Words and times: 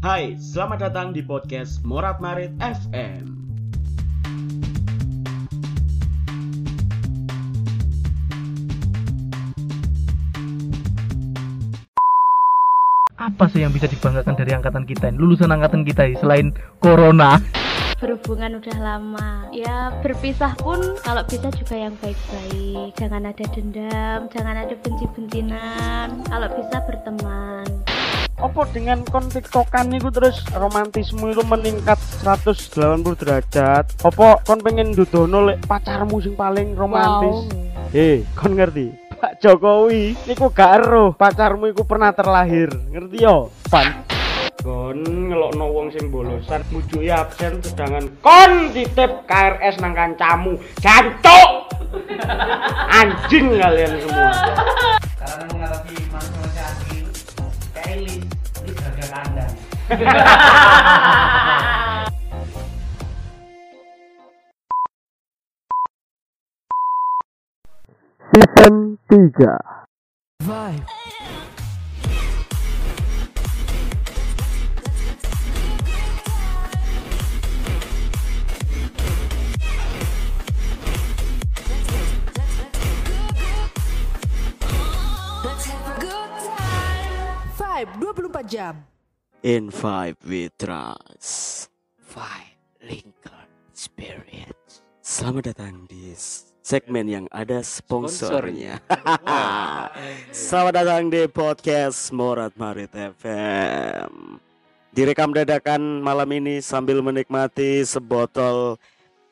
Hai, 0.00 0.32
selamat 0.40 0.88
datang 0.88 1.12
di 1.12 1.20
podcast 1.20 1.84
Morat 1.84 2.24
Marit 2.24 2.56
FM. 2.56 3.36
apa 13.20 13.44
sih 13.52 13.60
yang 13.60 13.76
bisa 13.76 13.84
dibanggakan 13.84 14.32
dari 14.40 14.56
angkatan 14.56 14.88
kita 14.88 15.12
ini? 15.12 15.20
Lulusan 15.20 15.52
angkatan 15.52 15.84
kita 15.84 16.08
ini 16.08 16.16
selain 16.16 16.56
corona. 16.80 17.36
Berhubungan 18.00 18.56
udah 18.56 18.76
lama. 18.80 19.52
Ya 19.52 19.92
berpisah 20.00 20.56
pun 20.56 20.80
kalau 21.04 21.20
bisa 21.28 21.52
juga 21.52 21.76
yang 21.76 21.92
baik-baik. 22.00 22.96
Jangan 22.96 23.28
ada 23.28 23.44
dendam 23.52 24.32
jangan 24.32 24.64
ada 24.64 24.72
benci-bencinan. 24.80 26.24
Kalau 26.24 26.48
bisa 26.56 26.76
berteman 26.88 27.79
Apa 28.40 28.64
dengan 28.72 29.04
kon 29.04 29.28
tiktokan 29.28 29.92
niku 29.92 30.08
terus 30.08 30.40
romantisme 30.56 31.28
itu 31.28 31.44
meningkat 31.44 32.00
180 32.24 33.04
derajat? 33.20 33.84
Apa 34.00 34.40
kon 34.48 34.64
pengen 34.64 34.96
dudono 34.96 35.44
lek 35.44 35.60
pacarmu 35.68 36.24
sing 36.24 36.32
paling 36.40 36.72
romantis? 36.72 37.52
Hei, 37.92 38.24
kon 38.32 38.56
ngerti? 38.56 38.96
Pak 39.20 39.44
Jokowi 39.44 40.16
niku 40.24 40.48
gak 40.56 40.80
eruh. 40.80 41.12
Pacarmu 41.12 41.68
iku 41.68 41.84
pernah 41.84 42.16
terlahir. 42.16 42.72
Ngerti 42.88 43.20
yo? 43.20 43.52
Pan. 43.68 44.08
Kon 44.64 45.04
ngelokno 45.04 45.64
wong 45.76 45.92
sing 45.92 46.08
bolosan 46.08 46.64
mujuki 46.72 47.12
absen 47.12 47.60
sedangkan 47.60 48.08
kon 48.24 48.72
titip 48.72 49.28
KRS 49.28 49.84
nang 49.84 49.92
kancamu. 49.92 50.56
Jancuk! 50.80 51.76
Anjing 52.88 53.52
kalian 53.60 54.00
semua. 54.00 54.32
Karena 55.20 55.44
menghadapi 55.52 55.94
manusia 56.08 56.64
asli 56.64 57.04
kayak 57.76 58.29
Jaga 59.10 59.26
kandang 59.26 59.54
season 68.30 68.98
3 69.10 69.58
Vibe. 70.46 70.86
24 87.98 88.42
jam. 88.46 88.74
In 89.40 89.72
5 89.72 90.20
we 90.28 90.52
trust 90.60 91.72
Five 91.96 92.60
Lincoln 92.84 93.48
Experience 93.72 94.84
Selamat 95.00 95.56
datang 95.56 95.88
di 95.88 96.12
segmen 96.60 97.08
yang 97.08 97.24
ada 97.32 97.64
sponsornya. 97.64 98.84
Selamat 100.36 100.84
datang 100.84 101.08
di 101.08 101.24
podcast 101.24 102.12
Morat 102.12 102.52
Marit 102.60 102.92
FM 102.92 104.36
Direkam 104.92 105.32
dadakan 105.32 106.04
malam 106.04 106.28
ini 106.36 106.60
sambil 106.60 107.00
menikmati 107.00 107.80
sebotol 107.88 108.76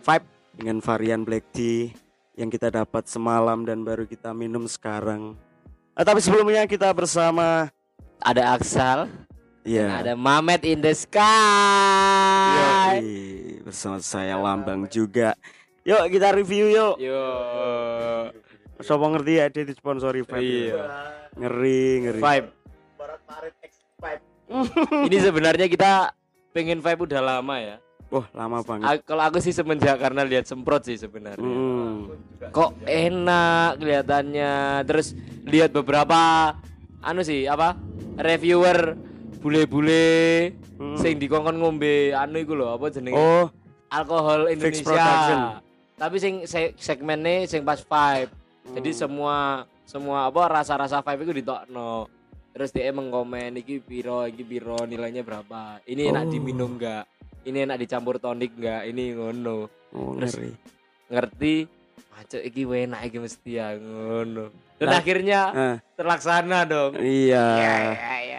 Vibe 0.01 0.25
dengan 0.57 0.81
varian 0.81 1.21
black 1.21 1.45
tea 1.53 1.93
yang 2.33 2.49
kita 2.49 2.73
dapat 2.73 3.05
semalam 3.13 3.61
dan 3.69 3.85
baru 3.85 4.09
kita 4.09 4.33
minum 4.33 4.65
sekarang. 4.65 5.37
Eh, 5.93 6.05
tapi 6.07 6.25
sebelumnya 6.25 6.65
kita 6.65 6.97
bersama 6.97 7.69
ada 8.25 8.57
Aksal, 8.57 9.28
ya 9.67 10.03
ada 10.03 10.15
Mamet 10.15 10.63
in 10.67 10.79
the 10.83 10.93
sky. 10.95 11.23
Yoi, 12.99 13.63
bersama 13.65 13.99
saya 14.03 14.39
Lambang 14.39 14.87
juga. 14.91 15.35
Yuk 15.89 16.05
kita 16.13 16.37
review 16.37 16.69
yuk. 16.69 16.95
Yo. 17.01 17.25
Sopo 18.79 19.11
ngerti 19.11 19.33
ya 19.43 19.47
dia 19.51 19.65
disponsori 19.67 20.23
Vibe. 20.23 20.75
Iya. 20.75 20.85
Ngeri, 21.39 21.83
ngeri. 22.05 22.21
Vibe. 22.21 22.49
Ini 25.09 25.19
sebenarnya 25.21 25.67
kita 25.69 26.13
pengen 26.57 26.81
vibe 26.81 27.05
udah 27.05 27.21
lama 27.21 27.57
ya. 27.61 27.77
Wah, 28.09 28.25
lama 28.33 28.65
banget. 28.65 28.89
A- 28.89 29.05
kalau 29.05 29.23
aku 29.29 29.37
sih 29.45 29.53
semenjak 29.53 30.01
karena 30.01 30.25
lihat 30.25 30.49
semprot 30.49 30.89
sih 30.89 30.97
sebenarnya. 30.97 31.45
Hmm. 31.45 32.17
Kok 32.49 32.81
enak 32.89 33.77
kelihatannya. 33.77 34.53
Terus 34.89 35.13
lihat 35.45 35.77
beberapa 35.77 36.53
anu 37.05 37.21
sih 37.21 37.45
apa? 37.45 37.77
Reviewer 38.17 38.97
bule-bule 39.39 40.53
Hmm. 40.77 40.95
sing 40.95 41.17
dikongkon 41.17 41.57
ngombe 41.57 42.11
anu 42.13 42.39
iku 42.39 42.53
lho 42.53 42.71
apa 42.71 42.87
jenenge? 42.89 43.15
Oh, 43.15 43.47
alkohol 43.89 44.47
Indonesia. 44.49 44.85
production. 44.85 45.39
Tapi 45.95 46.17
sing 46.17 46.35
se 46.45 46.75
segmennya 46.75 47.47
sing 47.47 47.63
pas 47.63 47.79
vibe. 47.79 48.31
Jadi 48.69 48.91
Hmm. 48.91 48.99
semua 48.99 49.37
semua 49.83 50.29
apa 50.29 50.43
rasa-rasa 50.53 51.01
vibe 51.01 51.25
itu 51.25 51.35
ditokno. 51.39 52.07
Terus 52.51 52.71
dia 52.71 52.91
mengkomen 52.91 53.55
iki 53.57 53.79
piro, 53.79 54.27
iki 54.27 54.43
piro, 54.43 54.83
nilainya 54.83 55.23
berapa. 55.23 55.79
Ini 55.85 56.11
enak 56.11 56.25
Oh. 56.27 56.31
diminum 56.31 56.75
enggak? 56.75 57.07
Ini 57.43 57.65
enak 57.65 57.79
dicampur 57.79 58.19
tonik 58.19 58.55
enggak? 58.55 58.83
Ini 58.85 59.05
ngono. 59.15 59.71
oh 59.89 60.13
Terus- 60.19 60.37
ngeri. 60.37 60.53
Ngerti? 61.09 61.55
Macet 62.13 62.43
iki 62.45 62.63
enak 62.67 63.01
iki 63.05 63.19
mesti 63.19 63.51
ya 63.53 63.73
ngono. 63.73 64.51
Dan 64.77 64.87
Lah. 64.87 64.99
akhirnya 65.01 65.41
Ah, 65.49 65.77
terlaksana 65.95 66.63
dong. 66.63 66.99
iya. 66.99 67.47
Ya, 67.57 67.75
ya, 67.89 68.17
ya. 68.21 68.38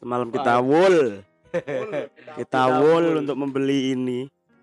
Semalam 0.00 0.28
kita 0.32 0.54
wool. 0.64 1.20
kita 2.40 2.62
wool 2.80 3.20
untuk 3.20 3.36
membeli 3.36 3.92
ini. 3.92 4.20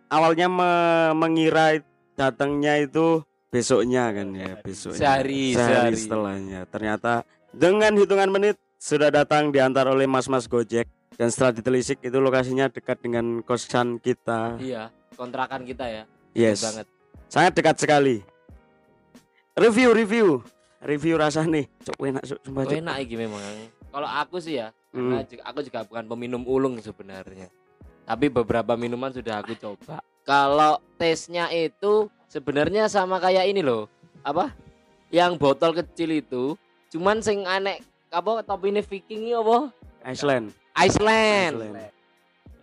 Awalnya 0.09 0.47
me- 0.49 1.13
mengira 1.13 1.77
datangnya 2.17 2.81
itu 2.81 3.21
besoknya 3.47 4.09
kan 4.09 4.27
ya, 4.33 4.57
besoknya. 4.59 4.97
Sehari, 4.97 5.53
sehari 5.53 5.93
sehari. 5.93 5.97
setelahnya. 5.99 6.59
Ternyata 6.65 7.21
dengan 7.53 7.93
hitungan 7.93 8.33
menit 8.33 8.57
sudah 8.81 9.13
datang 9.13 9.53
diantar 9.53 9.85
oleh 9.85 10.09
mas-mas 10.09 10.49
Gojek 10.49 10.89
dan 11.17 11.27
setelah 11.29 11.53
ditelisik 11.53 12.01
itu 12.01 12.17
lokasinya 12.17 12.69
dekat 12.69 12.97
dengan 13.01 13.41
kosan 13.41 14.01
kita. 14.01 14.57
Iya, 14.57 14.89
kontrakan 15.13 15.65
kita 15.65 15.85
ya. 15.85 16.03
Yes, 16.33 16.61
Banget. 16.61 16.85
sangat 17.27 17.53
dekat 17.57 17.75
sekali. 17.77 18.21
Review, 19.57 19.89
review, 19.89 20.27
review 20.85 21.17
rasa 21.17 21.41
nih. 21.41 21.65
Cok 21.81 21.97
enak, 21.97 22.23
cok 22.29 22.39
sumpah, 22.45 22.63
Cok. 22.69 22.77
enak 22.77 22.95
iki 23.01 23.15
memang. 23.17 23.41
Kalau 23.89 24.05
aku 24.05 24.37
sih 24.37 24.61
ya, 24.61 24.69
karena 24.91 25.23
Hmm. 25.23 25.43
aku 25.43 25.59
juga 25.63 25.79
bukan 25.83 26.05
peminum 26.07 26.43
ulung 26.47 26.75
sebenarnya. 26.79 27.51
Tapi 28.07 28.31
beberapa 28.31 28.79
minuman 28.79 29.11
sudah 29.11 29.43
aku 29.43 29.53
coba. 29.59 29.99
Kalau 30.23 30.79
tesnya 30.95 31.51
itu 31.51 32.07
sebenarnya 32.31 32.87
sama 32.87 33.19
kayak 33.19 33.47
ini 33.51 33.59
loh. 33.63 33.91
Apa? 34.23 34.51
Yang 35.11 35.39
botol 35.39 35.71
kecil 35.75 36.19
itu, 36.19 36.55
cuman 36.91 37.23
sing 37.23 37.47
aneh 37.47 37.79
apa 38.11 38.43
Viking 38.83 39.31
ini 39.31 39.35
apa? 39.35 39.71
Iceland. 40.03 40.51
Iceland. 40.75 41.55
Iceland. 41.59 41.91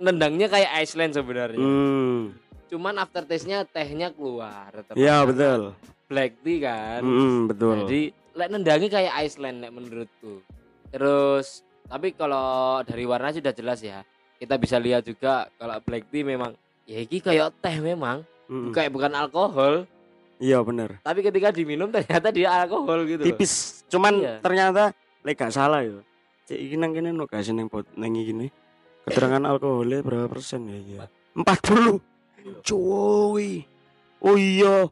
Nendangnya 0.01 0.49
kayak 0.49 0.71
Iceland 0.85 1.13
sebenarnya. 1.17 1.61
Hmm. 1.61 2.37
Cuman 2.69 2.97
after 3.01 3.25
taste-nya 3.25 3.65
tehnya 3.65 4.13
keluar. 4.13 4.73
Ya 4.97 5.25
betul. 5.25 5.73
Black 6.09 6.37
tea 6.45 6.61
kan. 6.61 7.01
Hmm, 7.01 7.49
betul. 7.49 7.85
Jadi 7.85 8.03
lek 8.37 8.49
nendangnya 8.53 8.89
kayak 8.93 9.13
Iceland 9.25 9.65
nek 9.65 9.73
menurutku. 9.73 10.45
Terus 10.93 11.64
tapi 11.87 12.13
kalau 12.13 12.81
dari 12.83 13.05
warna 13.05 13.31
sudah 13.31 13.53
jelas 13.53 13.81
ya. 13.81 14.03
Kita 14.35 14.59
bisa 14.59 14.77
lihat 14.77 15.07
juga 15.07 15.49
kalau 15.57 15.79
black 15.81 16.11
tea 16.11 16.27
memang 16.27 16.53
ya 16.85 17.01
iki 17.01 17.23
kayak 17.23 17.55
teh 17.63 17.81
memang, 17.81 18.21
Mm-mm. 18.51 18.75
kayak 18.75 18.93
bukan 18.93 19.15
alkohol, 19.15 19.89
Iya 20.37 20.61
bener. 20.61 20.99
tapi 21.01 21.23
ketika 21.23 21.49
diminum 21.49 21.89
ternyata 21.89 22.29
dia 22.29 22.51
alkohol 22.53 23.07
gitu. 23.09 23.23
Tipis. 23.25 23.87
Cuman 23.89 24.21
Iya. 24.21 24.35
ternyata 24.43 24.91
lek 25.23 25.39
gak 25.39 25.55
salah 25.55 25.81
ya. 25.81 26.03
Cek 26.45 26.59
iki 26.61 26.75
nang 26.77 26.93
kene 26.93 27.15
no 27.15 27.25
kasih 27.25 27.57
nang 27.57 27.71
pot 27.73 27.89
nang 27.97 28.13
gini. 28.13 28.53
Keterangan 29.07 29.49
alkoholnya 29.49 30.05
berapa 30.05 30.29
persen 30.29 30.69
ya? 30.69 30.77
ya? 30.83 31.07
40. 31.37 32.03
Cuy. 32.61 33.65
Oh 34.21 34.37
iya. 34.37 34.89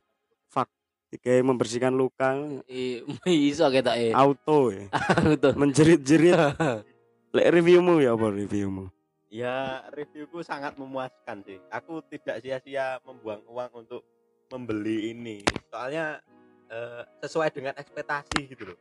Kayak 1.20 1.44
membersihkan 1.44 1.92
luka 1.92 2.40
I- 2.72 3.04
iso 3.52 3.68
kita 3.68 4.00
eh. 4.00 4.16
auto 4.16 4.72
ya. 4.72 4.88
Betul. 5.36 5.52
Menjerit-jerit. 5.60 6.56
Lek 7.36 7.48
reviewmu 7.52 8.00
ya 8.00 8.16
apa 8.16 8.32
reviewmu? 8.32 8.88
Ya 9.28 9.84
reviewku 9.92 10.40
sangat 10.40 10.76
memuaskan 10.80 11.44
sih. 11.44 11.60
Aku 11.68 12.00
tidak 12.08 12.40
sia-sia 12.40 13.00
membuang 13.04 13.44
uang 13.48 13.84
untuk 13.84 14.04
membeli 14.52 15.12
ini. 15.12 15.44
Soalnya 15.68 16.20
eh, 16.72 17.04
sesuai 17.20 17.52
dengan 17.52 17.76
ekspektasi 17.76 18.52
gitu 18.52 18.72
loh. 18.72 18.78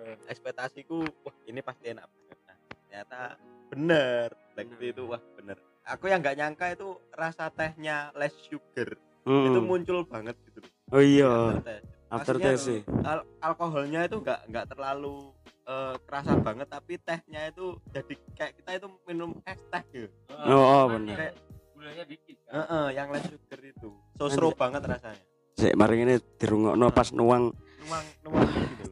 Eh, 0.00 0.16
ekspektasiku 0.32 1.04
wah 1.24 1.36
ini 1.48 1.60
pasti 1.60 1.92
enak 1.92 2.04
banget. 2.08 2.38
Nah, 2.44 2.56
ternyata 2.84 3.20
bener. 3.68 4.28
Black 4.56 4.68
tea 4.80 4.92
itu 4.92 5.02
wah 5.08 5.20
bener. 5.36 5.56
Aku 5.84 6.08
yang 6.08 6.20
nggak 6.20 6.36
nyangka 6.36 6.66
itu 6.72 6.96
rasa 7.12 7.52
tehnya 7.52 8.12
less 8.16 8.36
sugar 8.48 8.96
itu 9.20 9.28
Hmm. 9.54 9.66
muncul 9.66 9.98
banget 10.04 10.36
gitu. 10.44 10.60
Oh 10.90 10.98
iya. 10.98 11.60
Teh. 11.60 11.80
Maksudnya 12.10 12.50
aftertaste 12.50 12.66
sih. 12.66 12.80
al- 13.02 13.26
alkoholnya 13.40 14.00
itu 14.02 14.18
nggak 14.18 14.40
nggak 14.46 14.66
terlalu 14.66 15.30
eh, 15.62 15.94
kerasa 16.02 16.34
banget 16.36 16.66
tapi 16.66 16.98
tehnya 16.98 17.46
itu 17.46 17.78
jadi 17.88 18.14
kayak 18.34 18.52
kita 18.58 18.70
itu 18.76 18.86
minum 19.04 19.30
es 19.44 19.60
teh 19.64 19.82
gitu 19.88 20.10
Oh, 20.34 20.58
oh 20.58 20.84
bener. 20.90 21.14
kayak 21.14 21.34
Gulanya 21.70 22.04
dikit 22.04 22.36
kan. 22.42 22.52
Heeh, 22.60 22.86
yang 22.92 23.08
less 23.08 23.24
sugar 23.24 23.60
itu 23.62 23.90
so 24.12 24.26
seru 24.26 24.50
banget 24.52 24.82
rasanya 24.82 25.22
Sik 25.54 25.72
mari 25.72 26.02
ini 26.02 26.18
dirungokno 26.36 26.90
pas 26.90 27.08
nuang 27.10 27.54
nuang 27.80 28.04
nuang 28.20 28.48
gitu 28.50 28.84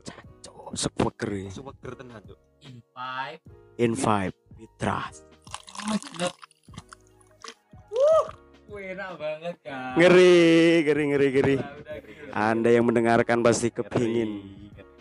loh 0.54 0.70
sepeker 0.72 1.30
iki. 1.34 1.50
seger 1.50 1.92
tenan 1.96 2.22
tuh 2.22 2.38
In 2.62 2.78
five. 2.92 3.40
in 3.76 3.92
five 3.92 4.30
we 4.54 4.70
trust. 4.76 5.26
Enak 8.68 9.10
banget 9.16 9.56
kan. 9.64 9.96
Ngeri, 9.96 10.36
ngeri, 10.84 11.04
ngeri, 11.12 11.26
ngeri. 11.32 11.56
Anda 12.32 12.68
yang 12.68 12.84
mendengarkan 12.84 13.40
pasti 13.40 13.72
kepingin. 13.72 14.44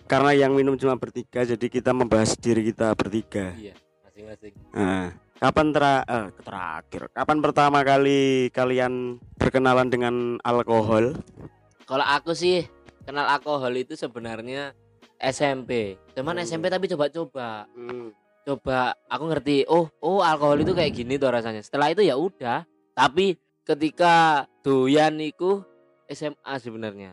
Karena 0.08 0.31
yang 0.31 0.56
minum 0.56 0.80
cuma 0.80 0.96
bertiga, 0.96 1.44
jadi 1.44 1.68
kita 1.68 1.92
membahas 1.92 2.40
diri 2.40 2.72
kita 2.72 2.96
bertiga. 2.96 3.52
Iya, 3.60 3.75
masing-masing. 4.08 4.54
Nah, 4.72 5.12
kapan 5.36 5.68
tera 5.75 5.94
eh, 6.08 6.28
terakhir? 6.40 7.02
Kapan 7.12 7.38
pertama 7.44 7.80
kali 7.84 8.48
kalian 8.56 9.19
berkenalan 9.36 9.92
dengan 9.92 10.40
alkohol? 10.48 11.19
Kalau 11.84 12.06
aku 12.08 12.31
sih 12.31 12.64
kenal 13.04 13.28
alkohol 13.28 13.75
itu 13.75 14.00
sebenarnya 14.00 14.72
SMP. 15.19 16.00
Cuman 16.16 16.40
Hmm. 16.40 16.46
SMP 16.48 16.72
tapi 16.72 16.88
coba-coba. 16.88 17.68
Coba 18.48 18.96
aku 19.12 19.24
ngerti, 19.28 19.68
oh, 19.68 19.92
oh 20.00 20.24
alkohol 20.24 20.64
itu 20.64 20.72
kayak 20.72 20.96
gini 20.96 21.19
tuh 21.19 21.36
rasanya. 21.36 21.60
Setelah 21.60 21.92
itu 21.92 22.00
ya 22.00 22.16
udah. 22.16 22.64
Tapi 22.96 23.36
ketika 23.68 24.48
doyan 24.64 25.19
iku 25.19 25.60
SMA 26.08 26.54
sebenarnya. 26.56 27.12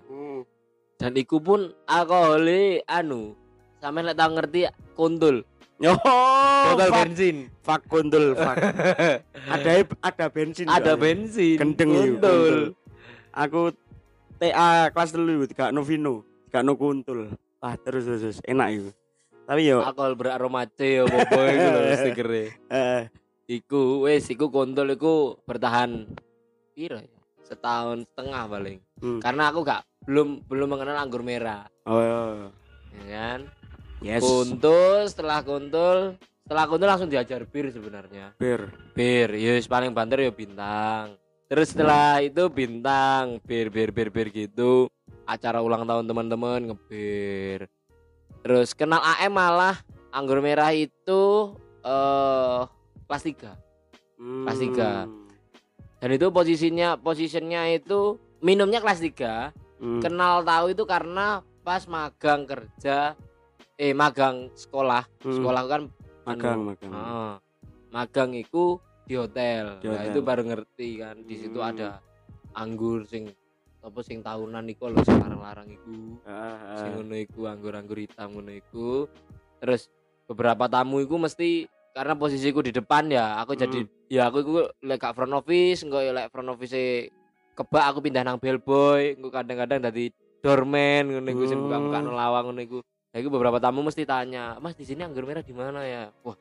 Dan 0.95 1.19
iku 1.19 1.43
pun 1.43 1.75
alkohol 1.85 2.47
anu 2.87 3.35
sampe 3.83 4.01
lek 4.01 4.15
tau 4.15 4.31
ngerti 4.31 4.71
kuntul. 4.95 5.43
Oh, 5.83 6.71
Botol 6.71 6.91
bensin. 6.95 7.51
fuck 7.61 7.83
kundul, 7.91 8.39
fuck. 8.39 8.57
ada 9.53 9.71
ada 10.01 10.27
bensin. 10.31 10.71
Ada 10.71 10.95
bensin. 10.95 11.59
Gendeng 11.59 11.91
kuntul. 11.91 12.79
Aku 13.35 13.75
TA 14.39 14.89
kelas 14.95 15.11
dulu 15.11 15.43
gak 15.51 15.75
Novino, 15.75 16.23
gak 16.55 16.63
no 16.63 16.79
kuntul. 16.79 17.35
Ah 17.59 17.75
terus 17.75 18.07
terus, 18.07 18.21
terus. 18.23 18.39
enak 18.47 18.69
itu. 18.71 18.91
Tapi 19.45 19.61
yo 19.67 19.83
Alkohol 19.83 20.15
beraroma 20.15 20.65
C 20.71 21.03
ya 21.03 21.05
bobo 21.05 21.41
iku 21.43 21.69
lho 21.69 21.81
stikere. 22.01 22.43
eh, 22.71 23.03
Iku 23.45 24.09
wes 24.09 24.25
iku 24.33 24.49
kontol 24.49 24.97
iku 24.97 25.37
bertahan 25.45 26.09
piro 26.75 26.99
ya? 26.99 27.21
Setahun 27.47 28.03
setengah 28.11 28.51
paling. 28.51 28.79
Hmm. 28.99 29.21
Karena 29.23 29.55
aku 29.55 29.63
gak 29.63 29.87
belum 30.05 30.43
belum 30.51 30.69
mengenal 30.75 30.99
anggur 30.99 31.23
merah. 31.23 31.71
Oh. 31.87 32.03
Iya. 32.03 32.11
iya, 32.11 32.21
iya. 32.35 32.49
Ya 32.95 33.05
kan? 33.15 33.41
Yes. 34.05 34.21
Kuntul, 34.21 35.09
setelah 35.09 35.41
kuntul, 35.41 36.21
setelah 36.45 36.65
kuntul 36.69 36.89
langsung 36.91 37.09
diajar 37.09 37.47
bir 37.49 37.73
sebenarnya. 37.73 38.37
Bir. 38.37 38.69
Bir, 38.93 39.33
ya 39.33 39.57
yes 39.57 39.71
paling 39.71 39.97
banter 39.97 40.29
ya 40.29 40.33
bintang. 40.35 41.17
Terus 41.49 41.73
setelah 41.73 42.21
hmm. 42.21 42.29
itu 42.29 42.43
bintang, 42.53 43.25
bir 43.47 43.73
bir 43.73 43.95
bir 43.95 44.09
bir 44.13 44.29
gitu. 44.29 44.91
Acara 45.25 45.65
ulang 45.65 45.89
tahun 45.89 46.05
teman-teman 46.05 46.75
ngebir. 46.75 47.71
Terus 48.45 48.77
kenal 48.77 49.01
AM 49.01 49.33
malah 49.33 49.81
anggur 50.13 50.45
merah 50.45 50.69
itu 50.77 51.57
eh 51.81 51.89
uh, 51.89 52.69
kelas 53.09 53.25
Hmm. 54.15 54.47
Kelas 54.47 54.61
dan 56.05 56.21
itu 56.21 56.29
posisinya 56.29 57.01
posisinya 57.01 57.65
itu 57.73 58.21
minumnya 58.45 58.85
kelas 58.85 59.01
3 59.01 59.57
Hmm. 59.81 60.05
kenal 60.05 60.45
tahu 60.45 60.77
itu 60.77 60.85
karena 60.85 61.41
pas 61.65 61.81
magang 61.89 62.45
kerja 62.45 63.17
eh 63.75 63.97
magang 63.97 64.53
sekolah 64.53 65.09
Hmm. 65.25 65.41
sekolah 65.41 65.63
kan 65.65 65.83
magang 66.29 66.61
anu, 66.61 66.69
magang. 66.69 66.93
ah, 66.93 67.35
magang 67.89 68.37
itu 68.37 68.77
di 69.03 69.17
hotel. 69.17 69.81
Di 69.81 69.89
Nah, 69.89 69.97
hotel. 69.97 70.09
itu 70.13 70.21
baru 70.21 70.43
ngerti 70.45 70.89
kan 71.01 71.17
di 71.25 71.35
situ 71.41 71.57
Hmm. 71.57 71.73
ada 71.73 71.89
anggur 72.53 73.09
sing 73.09 73.33
apa 73.81 74.01
sing 74.05 74.21
tahunan 74.21 74.65
iku 74.69 74.93
lho 74.93 75.01
sing 75.01 75.17
larang-larang 75.17 75.73
iku 75.73 76.21
Ah, 76.29 76.77
sing 76.77 76.93
ah. 76.93 77.01
ngono 77.01 77.17
iku 77.17 77.49
anggur-anggur 77.49 77.97
hitam 77.97 78.29
ngono 78.31 78.53
iku 78.53 79.09
terus 79.57 79.89
beberapa 80.25 80.69
tamu 80.69 81.01
iku 81.01 81.17
mesti 81.17 81.65
karena 81.95 82.19
posisiku 82.19 82.59
di 82.59 82.75
depan 82.75 83.07
ya 83.07 83.39
aku 83.39 83.55
jadi 83.55 83.87
ya 84.11 84.27
aku 84.27 84.43
iku 84.43 84.53
lek 84.83 84.99
gak 84.99 85.15
front 85.15 85.31
office 85.31 85.87
engko 85.87 86.03
ya 86.03 86.11
lek 86.11 86.29
front 86.35 86.51
office 86.51 86.75
kebak 87.55 87.85
aku 87.87 88.03
pindah 88.03 88.27
nang 88.27 88.43
bellboy 88.43 89.15
engko 89.15 89.31
kadang-kadang 89.31 89.79
dadi 89.79 90.11
doorman 90.43 91.07
ngono 91.09 91.29
iku 91.31 91.45
sing 91.47 91.63
buka-buka 91.63 92.03
Hmm. 92.03 92.07
nang 92.11 92.17
lawang 92.19 92.45
ngono 92.51 92.61
iku. 92.61 92.79
Ya 93.15 93.23
iku 93.23 93.31
beberapa 93.31 93.63
tamu 93.63 93.81
mesti 93.81 94.03
tanya 94.03 94.59
mas 94.59 94.75
di 94.75 94.83
sini 94.83 95.07
anggur 95.07 95.23
merah 95.25 95.41
di 95.41 95.55
mana 95.55 95.87
ya? 95.87 96.11
Wah 96.27 96.35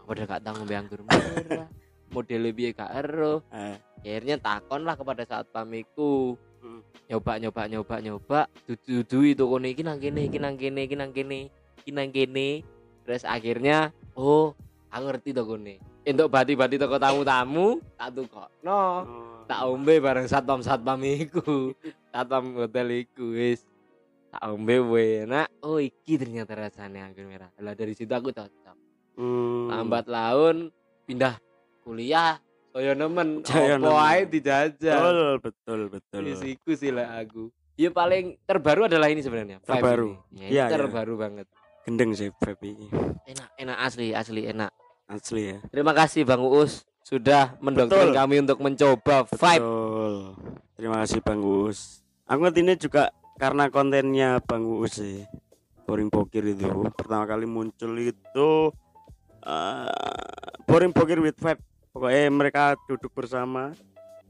aku 0.00 0.08
udah 0.14 0.24
gak 0.24 0.40
tahu 0.46 0.54
ngombe 0.62 0.74
anggur 0.78 1.00
merah. 1.02 1.66
Modelnya 2.14 2.50
piye 2.54 2.70
gak 2.72 2.90
ero 2.94 3.42
Eh. 3.50 3.76
akhirnya 4.02 4.38
takon 4.38 4.86
lah 4.86 4.94
kepada 4.94 5.26
saat 5.26 5.50
pamiku 5.50 6.38
Hmm. 6.62 6.78
nyoba 7.10 7.42
nyoba 7.42 7.62
nyoba 7.66 7.96
nyoba. 7.98 8.40
Dudu 8.70 9.26
itu 9.26 9.42
kono 9.42 9.66
iki 9.66 9.82
nang 9.82 9.98
kene 9.98 10.30
iki 10.30 10.38
nang 10.38 10.54
kene 10.54 10.86
iki 10.86 10.94
nang 10.94 11.10
kene 11.10 11.50
iki 11.82 11.90
nang 11.90 12.08
kene. 12.14 12.62
Terus 13.02 13.26
akhirnya 13.26 13.90
oh 14.14 14.54
aku 14.92 15.04
ngerti 15.08 15.30
to 15.32 15.42
kene 15.48 15.74
untuk 16.04 16.28
bati-bati 16.28 16.76
toko 16.76 16.96
tamu-tamu 17.00 17.80
tak 17.96 18.08
tukokno 18.12 18.80
Oh. 19.02 19.42
tak 19.48 19.64
ombe 19.66 19.98
bareng 19.98 20.28
satpam 20.28 20.60
satpam 20.60 21.00
iku 21.02 21.72
satpam 22.12 22.54
hotel 22.60 22.92
iku 22.92 23.32
wis 23.32 23.64
tak 24.30 24.44
ombe 24.46 24.78
enak 25.24 25.48
oh 25.64 25.80
iki 25.80 26.20
ternyata 26.20 26.52
rasanya 26.54 27.08
anggur 27.08 27.24
merah 27.26 27.50
lah 27.58 27.74
dari 27.74 27.96
situ 27.96 28.12
aku 28.12 28.30
cocok 28.30 28.76
Hmm. 29.12 29.68
lambat 29.68 30.08
laun 30.08 30.72
pindah 31.04 31.36
kuliah 31.84 32.40
saya 32.72 32.96
nemen 32.96 33.44
Saya 33.44 33.76
opo 33.76 33.92
ae 34.00 34.24
dijajal 34.24 35.36
betul 35.36 35.36
betul 35.44 35.80
betul. 35.92 36.20
Wis 36.24 36.40
iku 36.40 36.72
sih 36.72 36.88
lah 36.88 37.20
aku. 37.20 37.52
Ya 37.76 37.92
paling 37.92 38.40
terbaru 38.48 38.88
adalah 38.88 39.12
ini 39.12 39.20
sebenarnya. 39.20 39.60
Terbaru. 39.60 40.16
ini. 40.32 40.48
Ya, 40.48 40.48
iya. 40.48 40.64
terbaru 40.72 41.20
banget. 41.20 41.44
Gendeng 41.84 42.16
sih 42.16 42.32
vape 42.32 42.72
ini. 42.72 42.88
Enak, 43.28 43.48
enak 43.60 43.78
asli, 43.84 44.16
asli 44.16 44.48
enak. 44.48 44.72
Asli 45.12 45.52
ya. 45.52 45.58
Terima 45.68 45.92
kasih 45.92 46.24
Bang 46.24 46.40
Uus 46.40 46.88
sudah 47.04 47.52
mendoktrin 47.60 48.08
Betul. 48.08 48.16
kami 48.16 48.34
untuk 48.40 48.58
mencoba 48.64 49.16
vibe. 49.28 49.60
Betul. 49.60 50.14
Terima 50.80 50.96
kasih 51.04 51.20
Bang 51.20 51.44
Uus. 51.44 52.00
Aku 52.24 52.40
ngerti 52.40 52.64
ini 52.64 52.74
juga 52.80 53.12
karena 53.36 53.68
kontennya 53.68 54.40
Bang 54.40 54.64
Uus 54.64 54.96
sih. 54.96 55.28
Boring 55.84 56.08
Bokir 56.08 56.46
itu 56.46 56.88
pertama 56.96 57.28
kali 57.28 57.44
muncul 57.44 57.92
itu 58.00 58.50
eh, 59.44 59.92
Boring 60.64 60.96
Bokir 60.96 61.20
with 61.20 61.36
Vibe. 61.36 61.60
Pokoknya 61.92 62.32
mereka 62.32 62.72
duduk 62.88 63.12
bersama 63.12 63.76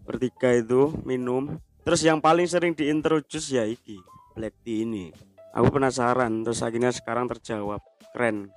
bertiga 0.03 0.51
itu 0.51 0.91
minum. 1.07 1.63
Terus 1.87 2.03
yang 2.03 2.19
paling 2.19 2.51
sering 2.51 2.75
diintroduce 2.75 3.55
ya 3.55 3.63
iki 3.63 4.03
Black 4.35 4.59
Tea 4.67 4.83
ini. 4.83 5.15
Aku 5.55 5.71
penasaran 5.71 6.43
terus 6.43 6.65
akhirnya 6.65 6.91
sekarang 6.91 7.31
terjawab. 7.31 7.79
Keren. 8.11 8.51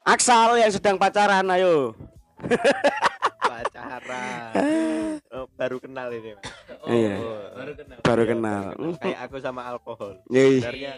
Aksal 0.00 0.56
yang 0.56 0.72
sedang 0.72 0.96
pacaran 0.96 1.44
ayo. 1.50 1.92
pacaran 3.38 5.20
oh, 5.28 5.44
baru 5.54 5.76
kenal 5.76 6.08
ini 6.10 6.32
Mas. 6.32 6.44
Iya. 6.88 7.14
Oh, 7.20 7.40
Baru 7.52 7.72
kenal. 7.76 7.98
Baru 8.00 8.22
iya, 8.22 8.30
kenal. 8.32 8.62
kayak 8.96 9.18
aku 9.28 9.36
sama 9.38 9.60
alkohol 9.66 10.16
Yoi. 10.26 10.58
sebenarnya 10.58 10.90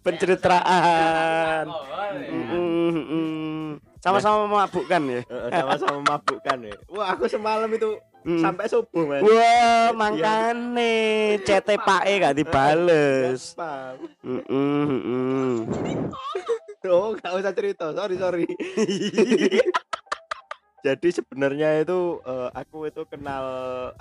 pencitraan. 0.00 1.64
Oh, 1.68 1.84
ya. 2.08 2.30
Mm, 2.32 2.48
mm, 2.88 3.04
mm. 3.04 3.68
Sama-sama 4.00 4.48
memabukkan 4.48 5.02
ya. 5.06 5.20
eh, 5.22 5.50
sama-sama 5.52 5.98
mabukkan 6.08 6.58
ya 6.58 6.74
wah 6.88 7.06
aku 7.12 7.28
semalam 7.28 7.68
itu 7.68 8.00
Mm. 8.22 8.38
sampai 8.38 8.70
subuh 8.70 9.02
mas 9.02 9.18
Wah, 9.18 9.90
makane 9.92 10.94
CT 11.42 11.74
Pak 11.74 12.06
E 12.06 12.22
gak 12.22 12.38
dibales. 12.38 13.58
Mm, 14.22 14.46
mm, 14.46 14.86
mm. 15.02 15.54
Oh 17.22 17.38
gak 17.38 17.38
usah 17.38 17.54
cerita 17.54 17.86
sorry 17.94 18.16
sorry. 18.18 18.44
Jadi 20.82 21.08
sebenarnya 21.14 21.78
itu 21.78 22.18
eh, 22.26 22.50
aku 22.50 22.90
itu 22.90 23.06
kenal 23.06 23.44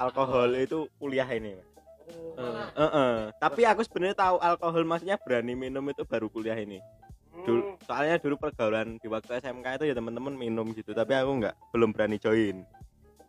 alkohol 0.01 0.57
itu 0.57 0.89
kuliah 0.97 1.29
ini 1.29 1.53
Mas. 1.53 1.69
Eh, 2.11 2.65
eh, 2.73 2.81
eh. 2.81 3.17
tapi 3.37 3.61
aku 3.69 3.85
sebenarnya 3.85 4.17
tahu 4.17 4.41
alkohol 4.41 4.83
maksudnya 4.89 5.21
berani 5.21 5.53
minum 5.53 5.85
itu 5.93 6.01
baru 6.01 6.25
kuliah 6.33 6.57
ini. 6.57 6.81
Dulu 7.45 7.77
soalnya 7.85 8.17
dulu 8.17 8.41
pergaulan 8.41 8.97
di 8.97 9.07
waktu 9.07 9.37
SMK 9.37 9.77
itu 9.77 9.85
ya 9.93 9.95
teman-teman 9.95 10.33
minum 10.33 10.65
gitu 10.73 10.97
tapi 10.97 11.13
aku 11.13 11.45
nggak 11.45 11.55
belum 11.69 11.93
berani 11.93 12.17
join. 12.17 12.65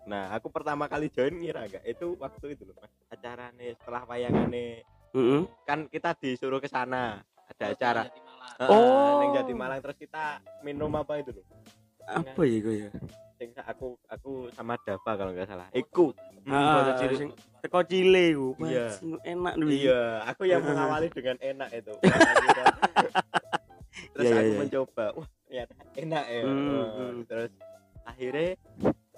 Nah 0.09 0.33
aku 0.33 0.49
pertama 0.49 0.89
kali 0.89 1.13
join 1.13 1.37
ngira 1.37 1.69
nggak 1.69 1.85
itu 1.85 2.17
waktu 2.17 2.57
itu 2.57 2.65
loh 2.65 2.75
mas. 2.81 2.91
Acara 3.13 3.53
nih 3.61 3.77
setelah 3.77 4.03
wayangan 4.09 4.49
nih 4.49 4.81
Mm, 5.13 5.45
kan 5.69 5.85
kita 5.93 6.17
disuruh 6.17 6.57
ke 6.57 6.73
sana 6.73 7.21
ada 7.45 7.65
acara 7.69 8.03
Oh. 8.67 9.27
oh 9.27 9.31
Jati 9.35 9.55
Malang 9.57 9.83
terus 9.83 9.99
kita 9.99 10.39
minum 10.63 10.93
apa 10.95 11.19
itu 11.19 11.35
loh 11.35 11.47
Apa 12.03 12.43
ya 12.43 12.59
gue 12.59 12.75
ya? 12.87 12.91
sing 13.43 13.51
aku 13.59 13.99
aku 14.07 14.47
sama 14.55 14.79
Dava 14.87 15.13
kalau 15.19 15.35
nggak 15.35 15.51
salah. 15.51 15.67
Iku. 15.75 16.15
Ah, 16.47 16.95
sing 17.11 17.35
teko 17.59 17.83
cile 17.83 18.39
ku. 18.39 18.55
Iya. 18.63 18.95
Enak 19.27 19.59
duwi. 19.59 19.83
Iya, 19.83 20.23
aku 20.31 20.47
yang 20.47 20.63
mengawali 20.63 21.11
dengan 21.11 21.37
enak 21.43 21.69
itu. 21.75 21.95
Terus 24.15 24.25
Iya, 24.25 24.31
iya, 24.31 24.39
aku 24.39 24.53
iya. 24.55 24.61
mencoba, 24.61 25.07
wah 25.19 25.29
ternyata 25.47 25.75
enak 25.99 26.25
ya. 26.31 26.43
Hmm, 26.47 26.87
hmm. 26.87 27.15
Terus 27.27 27.51
akhirnya 28.07 28.51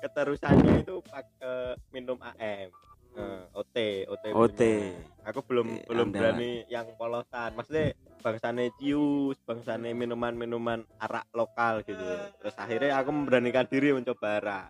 keterusannya 0.00 0.73
itu 0.83 0.95
pak 1.04 1.25
eh, 1.45 1.73
minum 1.93 2.19
AM. 2.21 2.69
Eh, 3.14 3.42
OT, 3.54 3.76
OT. 4.11 4.25
OT. 4.35 4.61
Aku 5.25 5.40
belum 5.47 5.66
Eh, 5.73 5.87
belum 5.87 6.11
andalan. 6.11 6.35
berani 6.35 6.52
yang 6.66 6.87
polosan. 6.99 7.54
Maksudnya 7.54 7.94
bangsane 8.21 8.75
cius, 8.75 9.38
bangsane 9.42 9.94
minuman-minuman 9.94 10.83
arak 10.99 11.30
lokal 11.30 11.80
gitu. 11.83 12.02
Terus 12.42 12.54
akhirnya 12.59 12.99
aku 12.99 13.11
memberanikan 13.11 13.64
diri 13.64 13.94
mencoba 13.94 14.42
arak. 14.42 14.66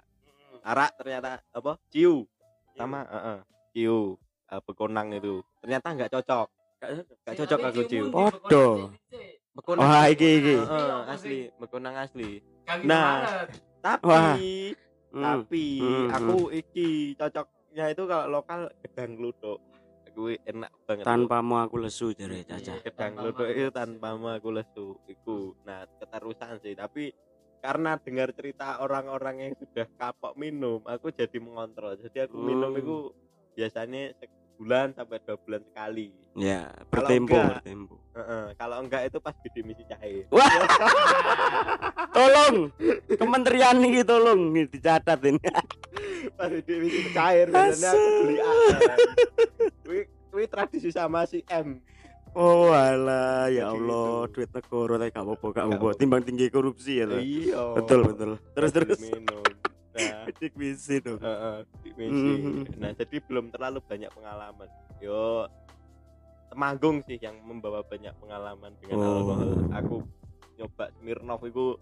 Arak 0.60 0.90
ternyata 0.96 1.40
apa? 1.50 1.80
Ciu. 1.88 2.28
Sama, 2.74 3.08
heeh. 3.08 3.38
Ciu. 3.72 4.20
Eh, 4.46 4.60
bekonang 4.60 5.08
itu. 5.12 5.40
Ternyata 5.58 5.86
nggak 5.90 6.12
cocok. 6.12 6.46
Nggak 7.24 7.36
cocok 7.40 7.60
aku 7.64 7.80
ciu. 7.88 8.04
Podo. 8.12 8.66
Bekonang. 9.54 9.86
Wah, 9.86 10.04
iki 10.10 10.28
iki. 10.42 10.56
Heeh, 10.58 11.00
asli, 11.08 11.38
bekonang 11.56 11.94
asli. 11.96 12.44
Kaki 12.66 12.84
Nah. 12.84 13.46
Tapi 13.80 14.04
Wah. 14.04 14.36
Hmm. 15.14 15.22
tapi 15.22 15.78
Hmm, 15.78 16.10
aku 16.10 16.50
iki 16.50 17.14
cocoknya 17.74 17.90
itu 17.90 18.02
kalau 18.06 18.26
lokal 18.30 18.60
gedang 18.86 19.12
luduk. 19.18 19.58
Aku 20.06 20.30
enak 20.30 20.70
banget. 20.86 21.02
Tanpamu 21.02 21.58
aku 21.58 21.76
lesu 21.82 22.14
jare 22.14 22.46
Caca. 22.46 22.78
gedang 22.86 23.18
luduk 23.18 23.50
itu 23.50 23.70
tanpamu 23.74 24.30
aku 24.30 24.48
lesu 24.54 24.94
iku 25.10 25.58
nah 25.66 25.82
keterusan 25.98 26.62
sih 26.62 26.78
tapi 26.78 27.10
karena 27.58 27.98
dengar 27.98 28.30
cerita 28.30 28.78
orang-orang 28.78 29.50
yang 29.50 29.52
sudah 29.58 29.90
kapok 29.98 30.38
minum 30.38 30.78
aku 30.86 31.10
jadi 31.10 31.34
mengontrol 31.42 31.98
jadi 31.98 32.30
aku 32.30 32.36
minum 32.38 32.70
Hmm. 32.70 32.78
itu 32.78 32.96
biasanya 33.58 34.14
sebulan 34.54 34.94
sampai 34.94 35.18
dua 35.20 35.36
bulan 35.36 35.62
sekali 35.64 36.08
Ya, 36.34 36.66
Kalau 36.66 36.86
bertempo, 36.90 37.30
enggak- 37.30 37.50
bertempo. 37.58 37.94
Heeh, 38.12 38.44
kalau 38.54 38.76
enggak 38.80 39.02
itu 39.04 39.18
pas 39.18 39.34
gede 39.36 39.60
misi 39.62 39.82
cair 39.84 40.26
Wah. 40.28 40.46
tolong 42.16 42.70
kementerian 43.08 43.78
ini 43.78 44.02
tolong 44.02 44.50
nih 44.50 44.66
dicatat 44.66 45.18
ini. 45.24 45.38
pas 46.38 46.46
gede 46.48 46.74
misi 46.76 47.02
cair 47.10 47.46
biasanya 47.48 47.90
aku 47.90 48.10
beli 49.84 50.02
Kuwi 50.28 50.44
tradisi 50.46 50.90
sama 50.90 51.22
si 51.22 51.42
M 51.46 51.78
Oh 52.34 52.70
alah 52.70 53.46
ya 53.46 53.70
Allah, 53.70 54.26
gitu. 54.26 54.34
duit 54.36 54.50
negara 54.50 54.94
tapi 54.98 55.10
gak 55.12 55.22
apa-apa, 55.22 55.46
gak 55.52 55.64
apa-apa. 55.64 55.88
Timbang 55.94 56.18
tinggi 56.20 56.46
korupsi 56.48 56.98
ya 56.98 57.06
iya 57.14 57.62
Betul 57.72 58.02
betul. 58.04 58.30
Terus 58.52 58.70
terus. 58.70 58.98
minum 59.00 59.42
nah 59.94 60.26
Dik 60.42 60.52
misi 60.54 60.98
dong. 60.98 61.22
Heeh, 61.22 61.56
di 61.80 61.90
misi. 61.94 62.32
Nah, 62.76 62.90
jadi 62.92 63.16
belum 63.22 63.54
terlalu 63.54 63.78
banyak 63.80 64.10
pengalaman. 64.10 64.68
Yo 64.98 65.46
Temanggung 66.50 67.02
sih 67.02 67.18
yang 67.18 67.34
membawa 67.42 67.82
banyak 67.82 68.14
pengalaman 68.18 68.74
dengan 68.78 68.96
Oh. 68.98 69.06
alkohol. 69.26 69.50
Aku 69.74 69.96
nyoba 70.54 70.86
Smirnoff 70.94 71.42
itu 71.42 71.74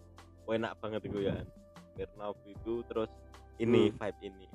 enak 0.49 0.73
banget 0.81 1.04
itu 1.09 1.28
ya. 1.28 1.37
Smirnoff 1.92 2.40
itu 2.49 2.81
terus 2.88 3.11
ini 3.61 3.92
Hmm. 3.92 3.97
vibe 4.00 4.21
ini. 4.25 4.47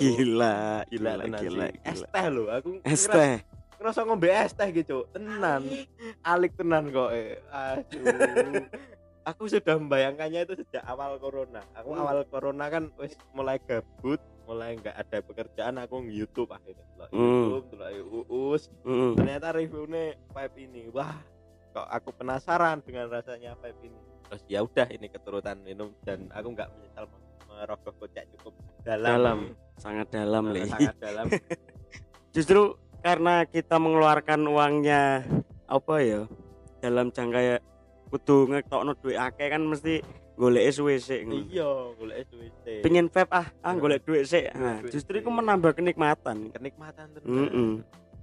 Gila, 0.00 0.56
gila, 0.88 1.10
gila, 1.20 1.38
gila. 1.38 1.66
Es 1.84 2.00
teh 2.02 2.26
lho, 2.26 2.48
aku 2.48 2.68
Es 2.82 3.04
teh. 3.04 3.44
ngerasa 3.76 4.00
ngombe 4.04 4.28
es 4.28 4.52
teh 4.52 4.68
gitu 4.70 5.04
tenan. 5.08 5.64
Alik 6.20 6.52
tenan 6.52 6.88
kok 6.88 7.10
eh. 7.12 7.40
Aduh. 7.48 8.64
Aku 9.22 9.44
sudah 9.46 9.76
membayangkannya 9.76 10.40
itu 10.42 10.54
sejak 10.58 10.80
awal 10.82 11.16
corona. 11.16 11.60
Aku 11.72 11.92
Hmm. 11.92 12.00
awal 12.00 12.24
corona 12.24 12.66
kan 12.66 12.88
wis 12.96 13.12
mulai 13.30 13.60
gabut 13.60 14.16
mulai 14.44 14.74
nggak 14.74 14.96
ada 14.96 15.18
pekerjaan 15.22 15.76
aku 15.78 16.02
nge-youtube 16.02 16.50
akhirnya. 16.50 16.82
Delok 16.90 17.08
Hmm. 17.10 17.28
youtube 17.46 17.66
delok 17.70 17.90
uus 18.26 18.62
Mm-mm. 18.82 19.12
ternyata 19.14 19.52
reviewnya 19.52 20.04
vibe 20.26 20.56
ini. 20.58 20.82
Wah 20.90 21.14
kok 21.70 21.86
aku 21.86 22.10
penasaran 22.16 22.80
dengan 22.80 23.08
rasanya 23.08 23.54
vibe 23.56 23.80
ini. 23.86 24.00
Terus 24.26 24.42
ya 24.46 24.60
udah 24.60 24.88
ini 24.88 25.06
keturutan 25.06 25.60
minum 25.60 25.92
dan 26.02 26.26
aku 26.30 26.48
nggak 26.50 26.68
menyesal 26.70 27.04
merogoh 27.46 27.94
kocek 27.94 28.24
cukup 28.34 28.56
dalam 28.82 29.10
Dalam, 29.10 29.38
sangat 29.76 30.06
dalam 30.08 30.44
lih. 30.50 30.64
sangat 30.66 30.96
dalam 30.98 31.26
Justru 32.36 32.60
karena 33.00 33.42
kita 33.42 33.76
mengeluarkan 33.76 34.40
uangnya 34.44 35.24
apa 35.66 35.94
ya 35.98 36.20
dalam 36.78 37.08
jangka 37.08 37.40
ya 37.40 37.56
kudu 38.08 38.50
ngetokno 38.50 38.92
duit 38.98 39.16
akeh 39.16 39.48
kan 39.48 39.62
mesti 39.62 40.02
golek 40.34 40.72
suwe 40.72 40.96
sik 40.96 41.26
iya 41.26 41.68
golek 41.94 42.26
SWC 42.26 42.64
Pengen 42.80 43.06
vape 43.06 43.30
ah, 43.30 43.46
ah 43.60 43.74
golek 43.74 44.02
duit 44.02 44.24
sik. 44.24 44.50
Golek 44.50 44.56
Nah, 44.56 44.76
justru 44.88 45.14
itu 45.18 45.28
menambah 45.28 45.72
kenikmatan. 45.74 46.48
kenikmatan 46.50 47.06
tenan 47.12 47.28
Mm-mm. 47.28 47.70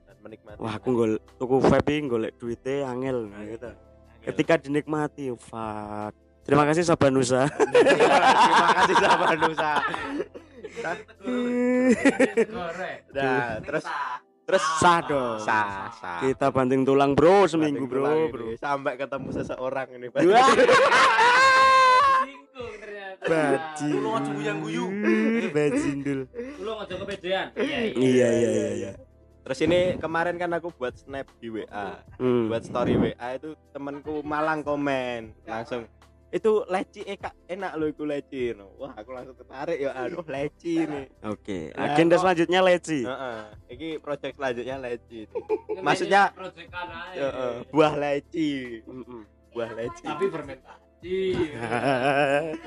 Dan 0.03 0.17
menikmati 0.21 0.57
Wah, 0.57 0.73
aku 0.75 0.89
golek 0.93 1.21
tuku 1.37 1.55
vape 1.61 1.93
golek 2.05 2.31
duite 2.35 2.81
angel 2.83 3.29
nah, 3.29 3.43
gitu. 3.45 3.69
Ketika 4.23 4.59
dinikmati, 4.59 5.31
fuck. 5.39 6.11
Terima 6.43 6.67
kasih 6.67 6.83
Sabanusa. 6.83 7.47
terima 7.75 8.71
kasih 8.75 8.95
sahabat 8.99 9.35
Nusa 9.39 9.71
Goreng. 9.83 10.27
nah 13.13 13.59
terus 13.59 13.85
terus 14.43 14.63
Sah 14.79 14.99
dong. 15.03 15.39
sah 15.39 15.91
sah 15.91 16.19
Kita 16.23 16.47
banting 16.49 16.81
tulang, 16.81 17.11
Bro, 17.11 17.47
seminggu, 17.47 17.83
Bro, 17.83 17.99
tulang 17.99 18.17
ini. 18.17 18.31
bro. 18.31 18.45
sampai 18.55 18.95
ketemu 18.95 19.27
seseorang 19.33 19.87
ini 19.91 20.07
Pak. 20.07 20.23
Bajing. 23.19 23.97
Lu 23.97 24.09
aja 24.13 24.29
guyang 24.31 24.59
guyu. 24.61 24.85
Bajindul. 25.51 26.19
Lu 26.57 26.71
aja 26.73 26.95
kepedean. 26.95 27.47
Iya 27.53 27.79
Iya, 27.91 28.27
iya, 28.31 28.49
iya, 28.49 28.69
iya. 28.73 28.91
terus 29.41 29.59
ini 29.61 29.95
kemarin 29.95 30.35
kan 30.35 30.51
aku 30.51 30.71
buat 30.71 30.91
snap 30.93 31.23
di 31.39 31.47
WA 31.49 32.03
Hmm. 32.15 32.51
buat 32.51 32.59
story 32.61 32.95
WA 32.95 33.29
itu 33.33 33.55
temanku 33.71 34.19
Malang 34.21 34.59
komen 34.59 35.31
langsung 35.41 35.87
itu 36.27 36.51
leci 36.67 37.01
eh 37.01 37.15
kak 37.15 37.47
enak 37.47 37.71
lo 37.73 37.87
iku 37.87 38.03
leci 38.03 38.51
no. 38.51 38.75
wah 38.75 38.91
aku 38.93 39.09
langsung 39.09 39.31
tertarik 39.33 39.79
ya 39.79 39.95
aduh 39.95 40.27
leci 40.27 40.83
nih 40.83 41.07
Oke, 41.23 41.71
Lah, 41.71 41.87
agenda 41.89 42.13
kok- 42.13 42.21
selanjutnya 42.21 42.59
leci. 42.61 42.99
Heeh. 43.01 43.39
Iki 43.69 43.89
project 43.97 44.35
selanjutnya 44.35 44.75
leci. 44.77 45.19
Maksudnya- 45.85 46.35
aja. 46.35 47.15
Heeh, 47.15 47.53
buah 47.69 47.93
leci. 47.95 48.83
Buah 49.49 49.71
leci. 49.73 50.03
Tapi 50.03 50.25
fermentasi. 50.27 51.17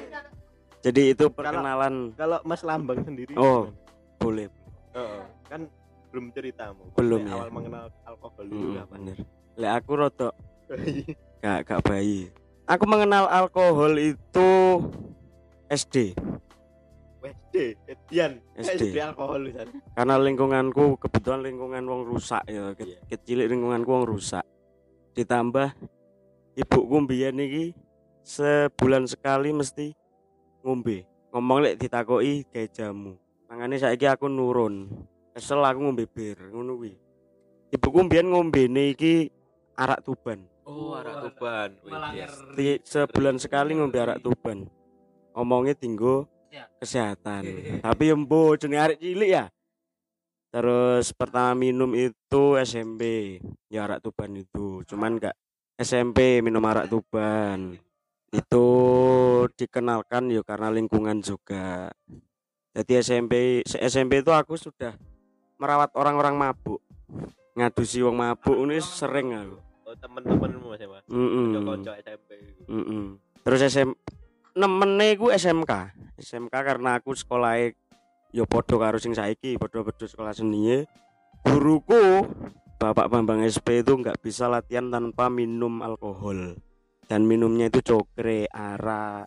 Jadi 0.81 1.03
itu 1.13 1.25
perkenalan. 1.29 2.17
Kalau 2.17 2.41
Mas 2.43 2.63
Lambang 2.63 3.05
sendiri 3.05 3.37
Oh. 3.37 3.69
gimana? 3.69 3.77
Boleh. 4.17 4.47
Heeh, 4.91 5.23
kan 5.47 5.61
belum 6.09 6.33
ceritamu. 6.33 6.85
Belum, 6.95 7.21
ya. 7.23 7.37
Awal 7.37 7.49
mengenal 7.51 7.87
alkohol 8.03 8.45
itu 8.47 8.57
Mm, 8.57 8.75
kapan? 8.75 8.97
bener. 8.99 9.17
Lek 9.55 9.73
aku 9.75 9.93
rotok 9.95 10.33
gak 11.39 11.59
gak 11.63 11.81
bayi. 11.83 12.33
Aku 12.71 12.87
mengenal 12.87 13.27
alkohol 13.27 13.99
itu 13.99 14.51
SD 15.67 16.15
SD, 17.21 17.77
Edian, 17.85 18.39
SD. 18.57 18.95
SD 18.95 18.97
alkohol 19.03 19.51
kan. 19.51 19.69
karena 19.93 20.15
lingkunganku 20.17 20.97
kebetulan 20.97 21.45
lingkungan 21.45 21.83
wong 21.85 22.03
rusak 22.09 22.41
ya. 22.47 22.73
Ke- 22.73 22.87
Iya. 22.87 22.99
kecil 23.11 23.45
lingkunganku 23.45 23.91
wong 23.91 24.07
rusak. 24.07 24.47
Ditambah 25.13 25.75
ibuku 26.55 26.97
mbiyen 27.03 27.43
iki 27.43 27.75
sebulan 28.23 29.05
sekali 29.05 29.51
mesti 29.53 29.93
ngombe. 30.63 31.05
Ngomong 31.35 31.59
lek 31.61 31.77
ditakoki 31.77 32.47
gawe 32.49 32.67
jamu 32.71 33.19
makanya 33.51 33.83
saiki 33.83 34.07
aku 34.07 34.31
nurun. 34.31 34.87
Kesel 35.35 35.61
aku 35.61 35.79
ngombe 35.83 36.07
bir 36.07 36.39
ngono 36.55 36.79
kuwi. 36.79 36.95
Ibuku 37.75 37.99
mbiyen 38.07 38.31
ngombene 38.31 38.95
iki 38.95 39.29
arak 39.75 40.07
tuban 40.07 40.47
Oh, 40.71 40.95
arak 40.95 41.27
tuban. 41.27 41.71
Ti- 42.55 42.83
sebulan 42.87 43.43
sekali 43.43 43.75
ngombe 43.75 43.99
arak 43.99 44.23
tuban. 44.23 44.71
Ngomongnya 45.35 45.75
tinggo 45.75 46.31
Ya. 46.51 46.71
kesehatan. 46.79 47.43
Tapi 47.83 48.05
embo 48.11 48.55
jenenge 48.55 48.79
arek 48.79 48.99
cilik 49.03 49.31
ya. 49.31 49.45
Terus 50.51 51.11
pertama 51.15 51.55
minum 51.55 51.91
itu 51.95 52.43
SMP 52.59 53.39
ya 53.67 53.87
arak 53.87 54.03
tuban 54.03 54.35
itu. 54.35 54.83
Cuman 54.87 55.19
enggak 55.19 55.35
SMP 55.75 56.39
minum 56.39 56.63
arak 56.67 56.87
tuban. 56.87 57.75
Itu 58.31 58.67
dikenalkan 59.59 60.31
ya 60.31 60.43
karena 60.47 60.71
lingkungan 60.71 61.19
juga. 61.19 61.91
Jadi 62.71 62.93
SMP 63.03 63.63
SMP 63.67 64.23
itu 64.23 64.31
aku 64.31 64.55
sudah 64.55 64.95
merawat 65.59 65.91
orang-orang 65.99 66.39
mabuk. 66.39 66.79
Ngadusi 67.59 68.03
wong 68.07 68.15
mabuk 68.15 68.55
ini 68.55 68.79
sering 68.79 69.35
aku 69.35 69.70
Oh, 69.91 69.99
temen-temenmu 69.99 70.71
Mas 70.71 70.79
ya, 70.79 70.87
Mas. 70.87 71.03
Mm-mm. 71.11 71.51
Kanca-kanca 71.51 71.93
SMP 71.99 72.31
itu. 72.39 72.63
Mm-mm. 72.71 73.19
Terus 73.43 73.61
SM 73.67 73.91
nemene 74.55 75.19
ku 75.19 75.35
SMK. 75.35 75.73
SMK 76.15 76.55
karena 76.55 77.03
aku 77.03 77.11
sekolah 77.11 77.59
ya 78.31 78.47
padha 78.47 78.79
karo 78.79 79.03
sing 79.03 79.19
saiki 79.19 79.59
padha-padha 79.59 80.07
sekolah 80.07 80.31
seni 80.31 80.87
guruku 81.43 82.23
Bapak 82.79 83.11
Bambang 83.11 83.43
SP 83.43 83.83
itu 83.83 83.99
nggak 83.99 84.23
bisa 84.23 84.47
latihan 84.47 84.87
tanpa 84.95 85.27
minum 85.27 85.83
alkohol 85.83 86.55
dan 87.11 87.27
minumnya 87.27 87.67
itu 87.67 87.83
cokre 87.83 88.47
arak 88.47 89.27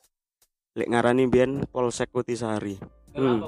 lek 0.79 0.87
ngarani 0.87 1.27
biyen 1.27 1.67
polsek 1.67 2.09
kutisari 2.15 2.79
hmm. 3.13 3.43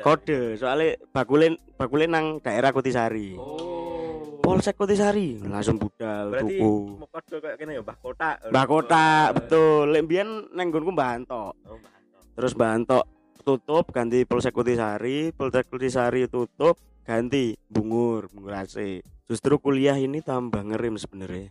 Kode 0.00 0.56
soalnya 0.56 0.96
bakulin 1.12 1.60
bakulin 1.76 2.10
nang 2.10 2.26
daerah 2.40 2.72
kutisari 2.72 3.36
Oh. 3.36 4.07
Polsek 4.38 4.74
kutisari 4.74 5.38
langsung 5.40 5.76
budal 5.76 6.30
Berarti 6.30 6.56
tuku. 6.56 6.70
mau 6.94 7.06
kode 7.06 7.36
kayak 7.38 7.56
gini 7.56 7.72
ya, 7.74 7.82
Mbah 7.82 7.98
Kota. 7.98 8.30
Mbah 8.48 8.66
Kota 8.66 9.06
betul. 9.32 9.84
Lek 9.88 10.04
biyen 10.04 10.28
nang 10.50 10.66
nggonku 10.68 10.90
Mbah 10.90 11.10
Anto 11.12 11.52
Oh, 11.58 11.76
Mbah 11.76 11.92
Anto. 11.92 12.18
terus 12.32 12.52
Mbah 12.52 12.70
Anto 12.72 13.00
tutup 13.38 13.90
ganti 13.90 14.22
Polsek 14.22 14.52
Kutisari 14.52 15.32
Polsek 15.32 15.66
Kutisari 15.66 16.26
tutup 16.26 16.76
ganti 17.02 17.56
Bungur 17.64 18.28
Bungur 18.28 18.54
AC 18.54 19.00
justru 19.24 19.56
kuliah 19.56 19.96
ini 19.96 20.20
tambah 20.20 20.60
ngerim 20.62 20.96
sebenarnya. 20.96 21.48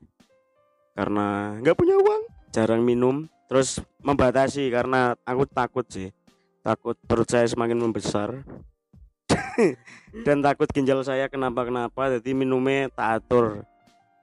Karena 0.93 1.57
nggak 1.57 1.77
punya 1.77 1.95
uang 1.95 2.21
jarang 2.49 2.81
minum. 2.81 3.25
Terus 3.47 3.77
membatasi 4.01 4.67
karena 4.67 5.15
aku 5.21 5.45
takut 5.45 5.85
sih. 5.85 6.09
Takut 6.59 6.99
perut 6.99 7.23
saya 7.25 7.45
semakin 7.45 7.79
membesar 7.79 8.43
dan 10.25 10.41
takut 10.41 10.69
ginjal 10.71 11.01
saya 11.05 11.27
kenapa-kenapa 11.27 12.19
jadi 12.19 12.31
minumnya 12.33 12.89
tak 12.93 13.23
atur. 13.23 13.65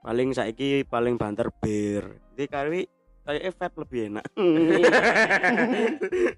Paling 0.05 0.37
saiki 0.37 0.85
paling 0.85 1.17
banter 1.17 1.49
bir. 1.49 2.21
Jadi 2.35 2.45
kali 2.45 2.81
kayak 3.25 3.57
fat 3.57 3.73
lebih 3.73 4.13
enak. 4.13 4.25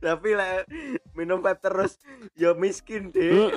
Tapi 0.07 0.29
lah 0.31 0.63
minum 1.11 1.43
vape 1.43 1.59
terus 1.59 1.99
ya 2.39 2.55
miskin 2.55 3.11
deh. 3.11 3.51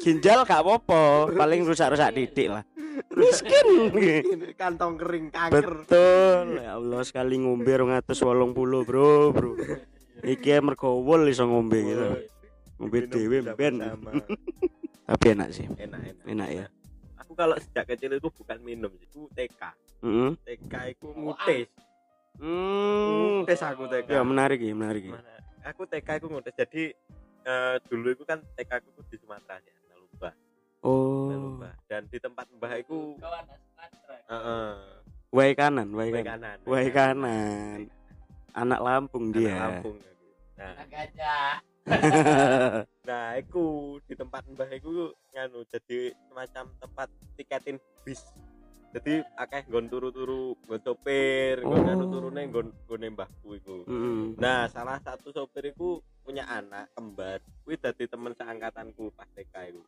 Ginjal 0.00 0.48
gak 0.48 0.64
apa-apa 0.64 1.36
paling 1.36 1.68
rusak-rusak 1.68 2.16
titik 2.16 2.48
lah. 2.48 2.64
Miskin. 3.16 3.92
Kantong 4.56 4.96
kering 4.96 5.28
kanker. 5.32 5.84
betul. 5.84 6.60
Ya 6.60 6.80
Allah 6.80 7.02
sekali 7.04 7.40
ngombe 7.40 7.68
280 7.68 8.88
bro 8.88 9.32
bro. 9.32 9.52
Iki 10.24 10.64
mergo 10.64 11.04
wol 11.04 11.28
iso 11.28 11.44
ngombe 11.44 11.78
gitu 11.82 12.32
ngombe 12.82 12.98
Minum 12.98 13.10
dhewe 13.14 13.38
ben 13.54 13.74
tapi 15.06 15.24
enak 15.30 15.48
sih 15.54 15.66
Enak 15.78 16.00
enak. 16.02 16.24
enak 16.26 16.48
ya 16.50 16.66
Aku 17.22 17.38
kalau 17.38 17.54
sejak 17.56 17.86
kecil 17.86 18.12
itu 18.12 18.28
bukan 18.28 18.58
minum 18.60 18.92
sih, 18.98 19.08
aku 19.08 19.24
TK. 19.32 19.62
Heeh. 20.04 20.30
TK 20.42 20.74
itu 20.92 21.06
ngutes. 21.16 21.70
Hmm. 22.36 23.40
Ngutes 23.40 23.62
aku 23.62 23.88
TK. 23.88 24.10
ya 24.10 24.20
menarik 24.20 24.60
ya 24.60 24.74
menarik 24.76 25.08
ya. 25.08 25.16
Aku 25.70 25.88
TK 25.88 26.20
itu 26.20 26.26
ngutes. 26.28 26.52
Jadi 26.52 26.92
eh, 27.46 27.74
dulu 27.88 28.12
itu 28.12 28.28
kan 28.28 28.42
TK 28.52 28.84
aku 28.84 29.00
di 29.08 29.16
Sumatera 29.16 29.56
ya, 29.64 29.72
Nalumba. 29.88 30.30
oh 30.84 31.30
Nalumba. 31.32 31.70
Dan 31.88 32.04
di 32.12 32.18
tempat 32.20 32.44
Mbah 32.52 32.72
itu 32.76 33.16
heeh, 34.28 34.74
Wai 35.32 35.50
kanan 35.56 35.88
wai 35.96 36.12
Wai 36.12 36.20
kanan 36.20 36.28
kanan. 36.28 36.56
Wai 36.68 36.88
kanan 36.92 37.78
anak 38.52 38.80
Lampung 38.84 39.32
Anak 39.32 39.36
dia 39.40 39.56
Lampung 39.56 39.96
aku. 39.96 40.60
Nah, 40.60 40.74
nah 43.08 43.34
iku 43.34 43.98
di 44.06 44.14
tempat 44.14 44.46
Mbah 44.46 44.70
iku 44.70 45.10
nganu 45.34 45.66
jadi 45.66 46.14
semacam 46.30 46.64
tempat 46.78 47.08
tiketin 47.34 47.76
bis. 48.06 48.22
Jadi 48.92 49.24
akeh 49.40 49.64
nggon 49.72 49.88
turu-turu, 49.88 50.52
nggon 50.68 50.80
sopir, 50.84 51.64
Oh. 51.64 51.80
anu 51.80 52.12
turune 52.12 52.44
nggon 52.44 52.68
nggone 52.84 53.06
mbahku 53.16 53.56
iku. 53.56 53.88
Nah, 54.36 54.68
salah 54.68 55.00
satu 55.00 55.32
sopir 55.32 55.72
iku 55.72 55.96
punya 56.20 56.44
anak 56.44 56.92
kembar. 56.92 57.40
Kuwi 57.64 57.80
dadi 57.80 58.04
temen 58.04 58.36
seangkatanku 58.36 59.08
pas 59.16 59.24
TK 59.32 59.54
iku. 59.72 59.82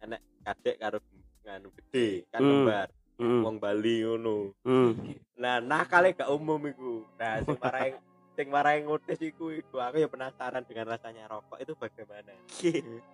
Anak 0.00 0.24
kadek 0.40 0.80
karo 0.80 0.98
nganu 1.44 1.68
gede, 1.76 2.24
kan 2.32 2.40
Hmm. 2.40 2.50
kembar. 2.50 2.88
Mm-mm. 3.14 3.46
Wong 3.46 3.56
Bali 3.62 4.02
ngono. 4.02 4.50
Mm. 4.66 4.90
Nah, 5.38 5.62
nakale 5.62 6.18
gak 6.18 6.26
umum 6.34 6.58
iku. 6.66 7.06
Nah, 7.14 7.38
sing 7.46 7.54
marai 7.62 7.94
sing 8.34 8.50
marai 8.50 8.82
ngotis 8.82 9.18
iku 9.18 9.48
iku 9.48 9.78
aku 9.78 10.02
ya 10.02 10.10
penasaran 10.10 10.66
dengan 10.66 10.90
rasanya 10.90 11.30
rokok 11.30 11.58
itu 11.58 11.72
bagaimana. 11.74 12.34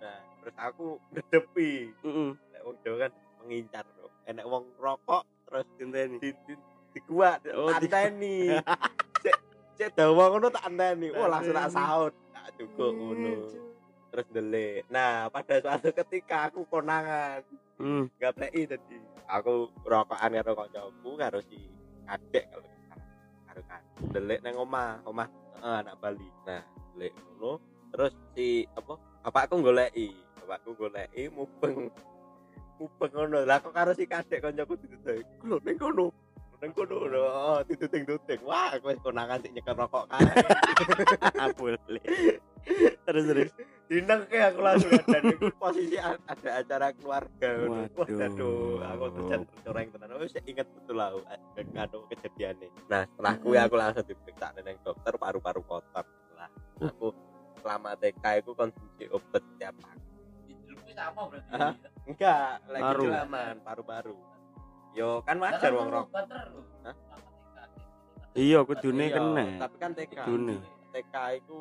Nah, 0.01 0.19
terus 0.41 0.55
aku 0.57 0.97
ngedepi. 1.09 1.93
Mm-mm. 2.01 2.29
Nek 2.51 2.61
wong 2.65 2.75
Jawa 2.81 2.97
kan 2.99 3.11
mengincar. 3.39 3.85
bro. 3.87 4.09
Enek 4.25 4.45
wong 4.45 4.63
rokok 4.77 5.23
terus 5.45 5.67
Genteni. 5.77 6.17
di 6.17 6.29
di, 6.45 6.53
di 6.93 6.99
gua 7.05 7.37
Oh, 7.53 7.69
anteni. 7.69 8.49
Cek 9.23 9.37
cek 9.77 9.89
dawa 9.93 10.33
ngono 10.33 10.49
tak 10.49 10.65
anteni. 10.65 11.13
Wah, 11.13 11.29
langsung 11.29 11.53
tak 11.53 11.69
saut. 11.69 12.13
Tak 12.33 12.57
cukup 12.57 12.91
ngono. 12.91 13.33
Terus 14.11 14.27
delik. 14.29 14.83
Nah, 14.89 15.29
pada 15.29 15.61
suatu 15.61 15.93
ketika 15.93 16.49
aku 16.49 16.65
konangan, 16.65 17.45
Mm. 17.81 18.13
gak 18.21 18.37
tadi. 18.37 18.69
Aku 19.25 19.73
rokokan 19.81 20.37
karo 20.37 20.53
kancaku 20.53 21.09
karo 21.17 21.41
si 21.41 21.57
adek 22.05 22.45
kalau 22.45 22.61
nggak. 22.61 22.80
Karo 23.51 23.61
kan. 23.67 23.83
Delik 24.15 24.39
nang 24.39 24.55
omah, 24.55 25.03
omah 25.03 25.27
eh, 25.59 25.77
anak 25.83 25.99
Bali. 25.99 26.29
Nah, 26.47 26.63
delik 26.95 27.11
ngono. 27.19 27.59
Terus 27.91 28.15
si 28.31 28.63
apa? 28.71 28.95
Bapakku 29.27 29.59
goleki, 29.59 30.15
bapakku 30.39 30.71
goleki 30.79 31.27
mubeng. 31.27 31.91
Mubeng 32.79 33.11
ngono. 33.11 33.43
Lah 33.43 33.59
kok 33.59 33.75
karo 33.75 33.91
si 33.91 34.07
kadek 34.07 34.39
kancaku 34.39 34.79
ditutup. 34.79 35.19
Lho 35.43 35.59
ning 35.67 35.75
kono. 35.75 36.07
Ning 36.63 36.71
kono. 36.71 36.95
Oh, 37.19 37.59
dituting-tuting. 37.67 38.39
Wah, 38.47 38.71
aku 38.71 38.95
wis 38.95 39.03
konangan 39.03 39.43
sik 39.43 39.51
nyekel 39.51 39.75
rokok 39.75 40.07
kan. 40.07 40.23
Boleh. 41.59 42.39
Terus 43.07 43.23
terus. 43.27 43.51
Dinengke 43.91 44.39
aku 44.39 44.59
langsung 44.63 44.91
dan 45.03 45.23
itu 45.27 45.51
posisi 45.59 45.99
ada 45.99 46.49
acara 46.63 46.95
keluarga. 46.95 47.49
Waduh. 47.67 48.23
aduh, 48.23 48.79
aku 48.87 49.03
terjadi 49.19 49.45
tercoreng 49.51 49.87
tenan. 49.91 50.09
Aku 50.15 50.25
sih 50.31 50.41
inget 50.47 50.67
betul 50.71 50.95
lah 50.95 51.11
eh, 51.59 51.65
kado 51.75 52.07
kejadiannya. 52.07 52.71
Nah, 52.87 53.03
setelah 53.03 53.33
kuwi 53.43 53.59
aku 53.59 53.75
langsung 53.75 54.07
diperiksa 54.07 54.55
nang 54.63 54.79
dokter 54.79 55.13
paru-paru 55.19 55.61
kotor. 55.67 56.05
Lah, 56.39 56.47
aku 56.79 57.11
selama 57.59 57.91
TK 57.99 58.23
itu 58.39 58.51
konsumsi 58.55 59.03
obat 59.11 59.43
tiap 59.59 59.75
pagi. 59.83 60.07
Hah? 61.51 61.73
Enggak, 62.07 62.63
lagi 62.71 62.83
Paru. 62.83 63.03
aman 63.11 63.55
paru-paru. 63.59 64.15
Yo 64.95 65.19
kan 65.27 65.35
wajar 65.39 65.71
wong. 65.71 65.91
Hah? 65.91 66.95
Iya, 68.31 68.63
kudune 68.63 69.11
Iya, 69.11 69.15
kena. 69.19 69.45
Tapi 69.67 69.75
kan 69.75 69.91
TK. 69.91 70.15
TK 70.91 71.15
itu 71.43 71.59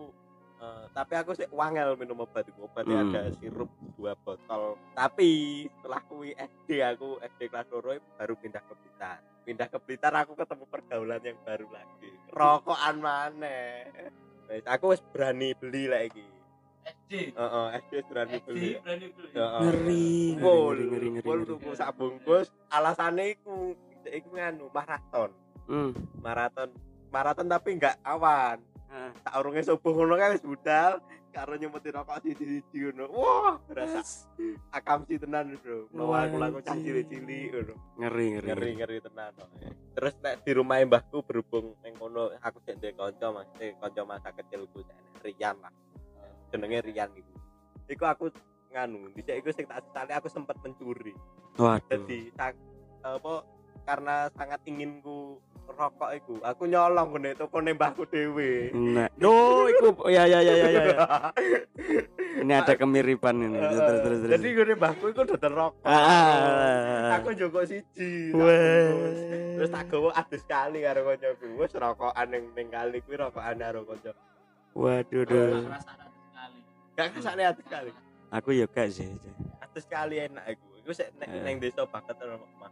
eh, 0.60 0.84
tapi 0.92 1.12
aku 1.14 1.32
sih 1.32 1.48
wangel 1.50 1.96
minum 1.96 2.20
obat 2.20 2.44
itu 2.44 2.60
obatnya 2.60 3.00
Hmm. 3.00 3.10
ada 3.10 3.22
sirup 3.34 3.68
dua 3.96 4.12
botol. 4.16 4.76
Tapi 4.92 5.30
setelah 5.66 6.00
kui 6.04 6.30
SD 6.32 6.80
aku 6.80 7.16
SD 7.18 7.48
kelas 7.48 7.68
loro 7.68 7.96
baru 8.14 8.34
pindah 8.36 8.60
ke 8.60 8.74
Blitar. 8.76 9.18
Pindah 9.40 9.66
ke 9.66 9.78
Blitar 9.78 10.12
aku 10.14 10.32
ketemu 10.34 10.64
pergaulan 10.66 11.20
yang 11.20 11.38
baru 11.42 11.66
lagi. 11.70 12.10
Rokokan 12.30 12.96
mana 12.98 13.58
Wes, 14.46 14.66
aku 14.66 14.90
wis 14.90 15.02
berani 15.06 15.54
beli 15.54 15.86
lagi 15.86 16.26
SD 16.80 17.36
Heeh, 17.36 17.66
SD 17.80 17.92
berani 18.04 18.36
beli. 18.40 18.74
berani 18.80 19.06
beli? 19.12 19.28
Heeh. 19.30 19.60
Ngeri, 19.62 20.08
ngeri, 20.34 20.82
ngeri, 20.82 21.08
ngeri, 21.08 21.08
ngeri. 21.22 21.44
tuku 21.46 21.70
sak 21.72 21.92
bungkus. 21.94 22.48
Alasannya 22.68 23.32
iku 23.32 23.76
iku 24.02 24.28
nganu 24.32 24.66
maraton. 24.70 25.30
Mm. 25.68 25.92
maraton. 26.18 26.68
Maraton 27.10 27.46
tapi 27.46 27.78
enggak 27.78 27.98
awan 28.02 28.58
tak 29.22 29.34
urunge 29.38 29.62
subuh 29.62 29.94
ngono 29.94 30.18
kan 30.18 30.34
wis 30.34 30.42
budal 30.42 30.98
karo 31.30 31.54
nyemeti 31.54 31.94
rokok 31.94 32.26
siji-siji 32.26 32.90
ngono. 32.90 33.06
Wah 33.14 33.54
berasa 33.70 34.02
akam 34.74 35.06
si 35.06 35.14
tenan 35.14 35.54
bro. 35.62 35.86
Mau 35.94 36.10
aku 36.10 36.36
laku 36.42 36.58
cah 36.58 36.74
cilik-cilik 36.74 37.54
ngono. 37.54 37.74
Ngeri, 38.02 38.26
ngeri. 38.34 38.46
ngeri 38.50 38.70
ngeri 38.82 38.96
tenan 38.98 39.30
kok. 39.38 39.48
terus 39.90 40.14
nek 40.22 40.34
di 40.42 40.52
rumah 40.54 40.82
mbahku 40.82 41.22
berhubung 41.22 41.78
ning 41.86 41.94
kono 41.94 42.34
aku 42.42 42.58
cek 42.66 42.82
duwe 42.82 42.92
kanca 42.98 43.26
Mas. 43.30 43.48
Kanca 43.54 44.02
masa 44.02 44.30
kecilku 44.34 44.82
Rian 45.22 45.56
lah. 45.62 45.72
Jenenge 46.50 46.78
Rian 46.82 47.10
iku. 47.14 47.34
Iku 47.86 48.04
aku 48.06 48.24
nganu 48.74 49.14
dhisik 49.14 49.38
iku 49.38 49.50
sing 49.54 49.70
tak 49.70 50.10
aku 50.10 50.26
sempat 50.26 50.58
mencuri. 50.62 51.14
Waduh. 51.58 51.82
jadi 51.86 52.30
tak 52.34 52.54
apa 53.02 53.42
karena 53.82 54.14
sangat 54.30 54.60
inginku 54.64 55.36
rokok 55.70 56.10
iku 56.12 56.34
aku 56.42 56.66
nyolong 56.66 57.14
ngene 57.14 57.30
toko 57.34 57.58
mbahku 57.58 58.02
dhewe 58.04 58.74
Nah, 58.74 59.06
no, 59.16 59.32
iku 59.66 59.86
ya 60.06 60.26
ya 60.26 60.42
ya 60.42 60.52
ya 60.52 60.68
ya. 60.68 60.82
ya. 60.90 61.06
Ini 62.40 62.52
ada 62.56 62.72
kemiripan 62.72 63.36
ini. 63.36 63.58
Terus 63.58 63.78
terus 63.78 64.00
terus. 64.00 64.18
terus. 64.22 64.32
jadi 64.34 64.46
gue 64.50 64.74
mbahku 64.74 65.04
itu 65.08 65.20
dodol 65.24 65.52
rokok 65.52 65.84
Ah. 65.86 67.14
aku 67.16 67.34
joko 67.34 67.62
siji 67.62 68.30
tak 68.30 68.38
Wes. 68.38 68.90
bungkus. 68.90 69.18
terus 69.56 69.70
tak 69.70 69.84
gowo 69.86 70.08
adus 70.10 70.42
kali 70.44 70.78
karo 70.80 71.00
kancaku 71.04 71.46
wis 71.54 71.72
rokokan 71.72 72.26
ning 72.28 72.44
ning 72.52 72.66
kali 72.68 72.96
kuwi 73.00 73.16
rokokan 73.16 73.56
karo 73.56 73.80
kanca 73.84 74.12
Waduh, 74.70 75.22
duh. 75.24 75.66
gak 76.94 77.08
kesane 77.12 77.42
adus 77.44 77.66
kali 77.66 77.90
Aku 78.30 78.54
ya 78.54 78.66
gak 78.66 78.88
sih. 78.88 79.10
adus 79.60 79.84
kali 79.84 80.22
enak 80.22 80.44
iku 80.50 80.66
iku 80.80 80.90
sik 80.92 81.10
nek 81.16 81.28
ning 81.42 81.58
desa 81.58 81.82
banget 81.84 82.14
omah 82.20 82.70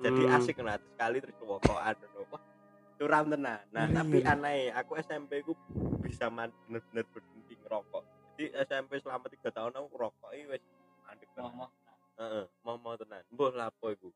jadi 0.00 0.22
Hmm. 0.24 0.36
asik 0.36 0.54
kan 0.58 0.68
adus 0.74 0.92
kali 0.94 1.18
terus 1.22 1.36
ngono 1.38 1.74
wah 2.30 2.42
curam 2.94 3.24
tenan 3.26 3.60
nah 3.74 3.84
Ngeri, 3.84 3.94
tapi 3.94 4.18
ngeri. 4.22 4.32
aneh 4.32 4.58
aku 4.70 4.92
SMP 4.98 5.42
ku 5.42 5.52
bisa 6.00 6.30
bener-bener 6.30 7.04
berhenti 7.10 7.54
ngerokok 7.58 8.02
jadi 8.34 8.66
SMP 8.66 8.98
selama 8.98 9.26
tiga 9.30 9.50
tahun 9.50 9.74
aku 9.74 9.86
rokok 9.94 10.30
iki 10.34 10.46
wis 10.50 10.62
mandek 11.06 11.30
tenan. 11.34 11.54
ngomong 11.54 11.70
Heeh, 12.14 12.46
mau 12.62 12.78
mau 12.78 12.94
tenan. 12.94 13.26
Mbuh 13.34 13.50
lapo 13.58 13.90
iku. 13.90 14.06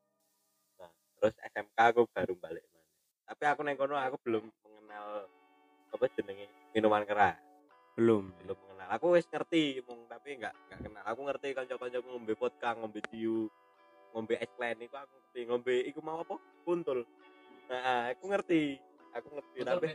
Nah, 0.79 0.87
terus 1.19 1.35
SMK 1.51 1.75
aku 1.75 2.07
baru 2.07 2.31
balik 2.39 2.63
mana. 2.63 2.87
Tapi 3.27 3.43
aku 3.43 3.59
neng 3.67 3.75
kono 3.75 3.99
aku 3.99 4.15
belum 4.23 4.47
mengenal 4.63 5.27
apa 5.91 6.05
jenenge 6.15 6.47
minuman 6.71 7.03
keras. 7.03 7.35
belum 7.99 8.31
Belum 8.39 8.55
mengenal. 8.55 8.87
Aku 8.95 9.19
wis 9.19 9.27
ngerti 9.27 9.83
mung 9.83 10.07
tapi 10.07 10.39
enggak 10.39 10.55
enggak 10.67 10.79
kenal. 10.79 11.03
Aku 11.11 11.19
ngerti 11.27 11.47
kanca-kancaku 11.51 12.07
ngombe 12.07 12.33
vodka, 12.39 12.71
ngombe 12.79 13.03
diu, 13.11 13.51
ngombe 14.11 14.35
es 14.37 14.51
lain 14.57 14.77
iku 14.81 14.95
aku 14.97 15.13
ngerti. 15.15 15.39
Ngombe 15.45 15.73
iku 15.85 15.99
mau 16.01 16.21
apa? 16.21 16.35
Kuntul. 16.63 17.05
Nah, 17.69 18.09
aku 18.09 18.23
ngerti. 18.27 18.63
Aku 19.09 19.27
ngerti 19.33 19.57
tapi. 19.61 19.87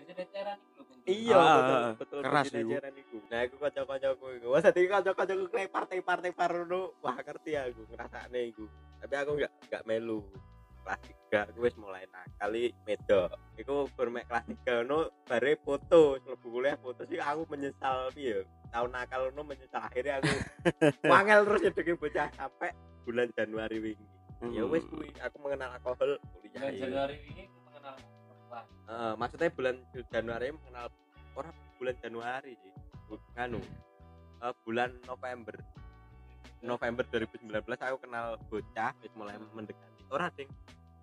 Iya, 1.05 1.37
Ah, 1.37 1.57
betul, 1.61 1.77
ah, 1.77 1.93
betul. 2.01 2.21
keras 2.25 2.47
eceran 2.49 2.95
iku. 2.97 3.17
Nah, 3.29 3.39
aku 3.45 3.55
kanca-kancaku 3.61 4.25
iku. 4.41 4.47
Wah, 4.49 4.61
dadi 4.65 4.89
kanca-kancaku 4.89 5.45
klepar 5.53 5.85
tepar 5.85 6.19
tepar 6.25 6.51
ngono. 6.65 6.97
Wah, 7.05 7.21
ngerti 7.21 7.53
aku 7.61 7.85
ngrasakne 7.93 8.41
iku. 8.49 8.65
Tapi 9.05 9.15
aku 9.21 9.31
enggak 9.37 9.53
enggak 9.69 9.83
melu. 9.85 10.25
Kelas 10.85 11.01
3 11.29 11.49
aku 11.49 11.59
wis 11.65 11.77
mulai 11.77 12.05
nakali 12.09 12.73
medo. 12.85 13.29
Iku 13.57 13.89
bermek 13.93 14.25
kelas 14.29 14.45
3 14.65 14.81
ngono 14.81 15.13
bare 15.25 15.53
foto, 15.61 16.17
mlebu 16.21 16.47
kuliah 16.49 16.77
foto 16.81 17.05
sih 17.05 17.21
aku 17.21 17.45
menyesal 17.49 18.09
piye. 18.13 18.45
Tahun 18.73 18.89
nakal 18.89 19.29
ngono 19.29 19.53
menyesal 19.53 19.85
akhirnya 19.85 20.21
aku 20.21 20.33
wangel 21.13 21.41
terus 21.45 21.61
nyedeki 21.69 21.93
bocah 21.97 22.29
sampai 22.33 22.73
bulan 23.05 23.29
Januari 23.31 23.79
wingi. 23.79 24.07
Ya 24.47 24.65
wis 24.65 24.85
kuwi 24.85 25.09
aku 25.19 25.37
mengenal 25.39 25.73
alkohol 25.73 26.17
kuliah. 26.35 26.53
Bulan 26.55 26.71
iki. 26.71 26.81
Januari 26.81 27.17
ini 27.27 27.43
aku 27.45 27.59
mengenal. 27.67 27.95
Heeh, 28.85 29.13
maksudnya 29.17 29.51
bulan 29.51 29.77
Januari 30.07 30.47
mengenal 30.53 30.87
orang 31.35 31.55
bulan 31.75 31.95
Januari 31.99 32.53
sih. 32.55 32.73
Bu- 33.05 33.25
Anu. 33.35 33.61
eh, 34.37 34.55
bulan 34.63 34.91
November. 35.05 35.57
November 36.61 37.05
2019 37.07 37.53
aku 37.79 37.97
kenal 37.99 38.37
bocah 38.47 38.93
wis 38.99 39.13
mulai 39.15 39.37
mendekati. 39.51 40.03
Ora 40.09 40.29
ding. 40.31 40.49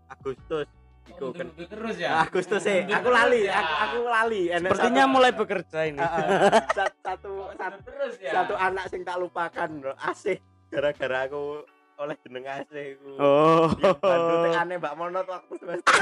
Agustus. 0.08 0.66
Iku 1.04 1.24
Oh, 1.24 1.32
kan 1.32 1.50
betul-betul 1.50 1.66
terus 1.72 1.96
ya. 1.98 2.22
Agustus 2.22 2.62
sih. 2.62 2.86
Aku 2.86 3.10
lali, 3.10 3.50
aku, 3.50 3.74
aku 3.80 4.00
lali. 4.06 4.42
Enak 4.48 4.70
sepertinya 4.70 5.04
satu- 5.04 5.12
mulai 5.12 5.32
bekerja 5.32 5.80
ini 5.84 5.98
sat- 6.78 6.94
satu 7.02 7.50
satu 7.52 7.74
Betul 7.76 7.82
terus 7.84 8.14
ya. 8.20 8.32
satu 8.36 8.54
anak 8.54 8.86
sing 8.88 9.02
tak 9.02 9.18
lupakan 9.18 9.70
bro. 9.76 9.94
asih 10.00 10.38
gara-gara 10.70 11.26
aku 11.26 11.66
oleh 12.02 12.16
jeneng 12.20 12.44
asih 12.44 12.84
iku. 12.94 13.10
oh 13.16 13.66
bantu 13.96 14.34
aneh 14.52 14.76
Mbak 14.76 14.94
Monot 14.96 15.24
waktu 15.24 15.54
semester 15.56 15.94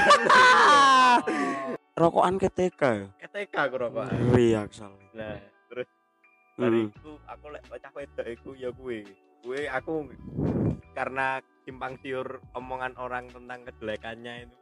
rokokan 2.00 2.36
KTK 2.36 2.80
ya 2.80 3.06
KTK 3.20 3.54
aku 3.60 3.76
rokok. 3.78 4.04
ngeri 4.08 4.56
aksal 4.56 4.92
Nah, 5.12 5.36
terus 5.68 5.88
Hmm. 6.56 6.66
bariku 6.66 7.10
aku 7.24 7.44
lek 7.50 7.62
bocah 7.66 7.90
wedok 7.90 8.26
iku 8.28 8.50
ya 8.54 8.70
kuwe. 8.70 8.98
Kuwe 9.40 9.60
aku 9.66 10.06
karena 10.90 11.38
simpang 11.62 11.94
siur 11.98 12.40
omongan 12.52 12.92
orang 12.96 13.24
tentang 13.28 13.64
kejelekannya 13.64 14.44
itu. 14.44 14.56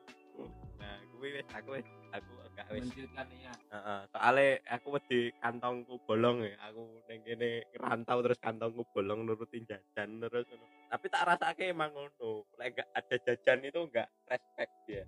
Nah, 0.79 0.94
kuwe 1.11 1.27
wis 1.35 1.48
aku 1.51 1.68
wis 1.74 1.87
aku 2.11 2.31
agak 2.59 2.75
wis 2.75 2.90
ya. 2.90 3.55
heeh. 3.71 4.01
Soale 4.11 4.47
aku 4.66 4.99
wedi 4.99 5.31
kantongku 5.38 6.03
bolong 6.03 6.42
ya. 6.42 6.59
Aku 6.66 6.90
ning 7.07 7.23
kene 7.23 7.62
ngerantau 7.71 8.18
terus 8.27 8.38
kantongku 8.42 8.83
bolong 8.90 9.23
nurutin 9.23 9.62
jajan 9.62 10.18
terus. 10.18 10.42
Tapi 10.90 11.07
tak 11.07 11.23
rasake 11.23 11.71
emang 11.71 11.94
ngono. 11.94 12.51
Lek 12.59 12.75
enggak 12.75 12.88
ada 12.99 13.16
jajan 13.23 13.59
itu 13.62 13.81
enggak 13.87 14.09
respect 14.27 14.73
dia. 14.90 15.03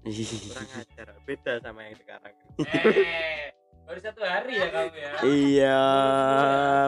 Kurang 0.46 0.70
ajar. 0.86 1.08
Beda 1.26 1.52
sama 1.58 1.90
yang 1.90 1.98
sekarang. 1.98 2.34
Eh, 2.62 3.50
baru 3.90 3.98
satu 3.98 4.22
hari 4.22 4.54
ya 4.54 4.68
kamu 4.70 4.94
ya. 4.94 5.12
iya 5.26 5.82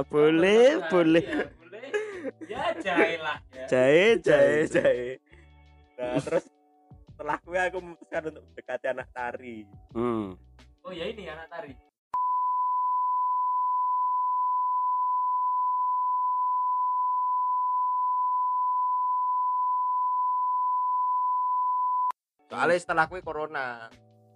boleh 0.07 0.79
hari 0.79 0.87
boleh 0.95 1.25
ya, 1.27 1.45
boleh. 1.59 1.85
Ya 2.47 2.63
jahe 2.79 3.17
lah 3.19 3.39
ya. 3.51 3.67
jahe 3.67 4.07
jahe 4.23 4.59
jahe 4.71 5.11
nah 5.99 6.15
terus 6.23 6.47
setelah 7.11 7.39
gue 7.43 7.61
aku 7.71 7.79
memutuskan 7.83 8.23
untuk 8.31 8.43
mendekati 8.47 8.87
anak 8.91 9.09
tari 9.11 9.67
hmm. 9.95 10.35
Oh 10.83 10.91
ya 10.91 11.07
ini 11.07 11.31
anak 11.31 11.47
tari. 11.47 11.75
soalnya 22.53 22.79
setelah 22.79 23.09
gue 23.09 23.25
corona. 23.25 23.89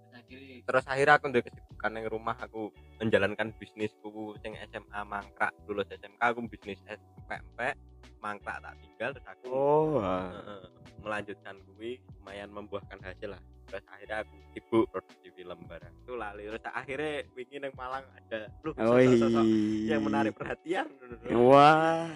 Akhirnya. 0.09 0.65
Terus 0.65 0.85
akhirnya 0.89 1.15
aku 1.21 1.25
udah 1.29 1.43
kesibukan 1.45 1.91
yang 1.93 2.05
rumah 2.09 2.35
aku 2.41 2.73
menjalankan 2.97 3.53
bisnisku 3.61 4.33
yang 4.41 4.57
SMA 4.73 5.01
mangkrak 5.05 5.53
lulus 5.69 5.85
SMK 5.93 6.17
aku 6.17 6.49
bisnis 6.49 6.81
SMP 6.89 7.77
mangkrak 8.17 8.57
tak 8.65 8.73
tinggal 8.81 9.09
terus 9.13 9.27
aku 9.29 9.45
oh 9.53 10.01
eh, 10.01 10.65
melanjutkan 11.05 11.55
gue 11.77 12.01
lumayan 12.17 12.49
membuahkan 12.49 12.97
hasil 13.05 13.37
lah. 13.37 13.41
Terus 13.69 13.85
akhirnya 13.85 14.17
aku 14.25 14.35
sibuk 14.57 14.85
produksi 14.89 15.29
film 15.37 15.59
barang 15.69 15.86
itu 16.17 16.25
lali 16.25 16.43
terus 16.49 16.65
akhirnya 16.73 17.13
wingi 17.37 17.57
nang 17.61 17.73
Malang 17.77 18.05
ada 18.09 18.49
lu 18.65 18.73
oh 18.73 18.97
sosok-sosok 18.97 19.45
yang 19.85 20.01
menarik 20.01 20.33
perhatian 20.33 20.89
wah 21.29 22.09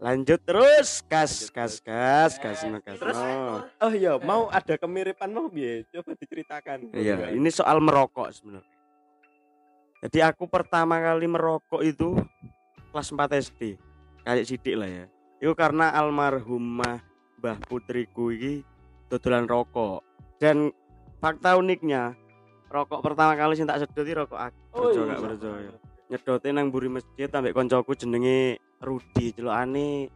lanjut 0.00 0.40
terus 0.40 1.04
kas 1.04 1.52
kas 1.52 1.84
kas 1.84 2.40
kas 2.40 2.64
no 2.64 2.80
kas 2.80 2.96
Terus- 2.96 3.16
no. 3.20 3.60
Oh 3.84 3.92
iya, 3.92 4.16
mau 4.20 4.48
ada 4.48 4.76
kemiripan 4.76 5.32
mau 5.32 5.48
biye? 5.48 5.88
Coba 5.88 6.12
diceritakan. 6.20 6.92
Iya, 6.92 7.32
ini 7.32 7.48
soal 7.48 7.80
merokok 7.80 8.28
sebenarnya. 8.28 8.76
Jadi 10.04 10.20
aku 10.20 10.44
pertama 10.52 11.00
kali 11.00 11.24
merokok 11.24 11.80
itu 11.80 12.12
kelas 12.92 13.08
4 13.08 13.40
SD. 13.40 13.80
Kayak 14.20 14.44
sidik 14.44 14.76
lah 14.76 14.84
ya. 14.84 15.04
Itu 15.40 15.56
karena 15.56 15.88
almarhumah 15.96 17.00
Mbah 17.40 17.56
putriku 17.64 18.28
iki 18.36 18.68
dodolan 19.08 19.48
rokok. 19.48 20.04
Dan 20.36 20.76
fakta 21.24 21.56
uniknya, 21.56 22.12
rokok 22.66 23.00
pertama 23.00 23.32
kali 23.34 23.54
sing 23.54 23.66
tak 23.66 23.82
sedoti 23.82 24.12
rokok 24.12 24.40
aku. 24.40 24.58
Oh, 24.72 24.90
Percaya 24.90 25.02
iya. 25.02 25.10
gak 25.10 25.22
percaya. 25.22 25.70
Nyedote 26.06 26.48
nang 26.50 26.66
mburi 26.70 26.88
masjid 26.88 27.28
ambek 27.28 27.50
koncoku 27.50 27.92
jenenge 27.94 28.62
Rudi, 28.78 29.32
celokane 29.32 30.06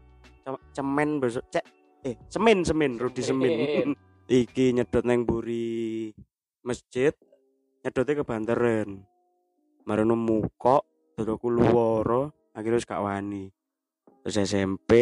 ce- 0.45 0.65
cemen 0.71 1.19
besok 1.19 1.45
cek 1.49 1.65
eh 2.01 2.15
semin 2.29 2.63
semin 2.63 2.93
Rudi 2.97 3.23
semin. 3.23 3.51
Semin. 3.51 3.89
Iki 4.47 4.79
nyedot 4.79 5.03
nang 5.03 5.27
mburi 5.27 6.11
masjid 6.63 7.11
nyedote 7.83 8.13
ke 8.15 8.23
banteren. 8.23 9.03
Marono 9.83 10.15
muka 10.15 10.79
dodoku 11.17 11.51
luwara 11.51 12.31
akhirnya 12.53 12.79
wis 12.79 12.87
gak 12.87 13.03
wani. 13.03 13.51
Terus 14.23 14.37
SMP 14.47 14.93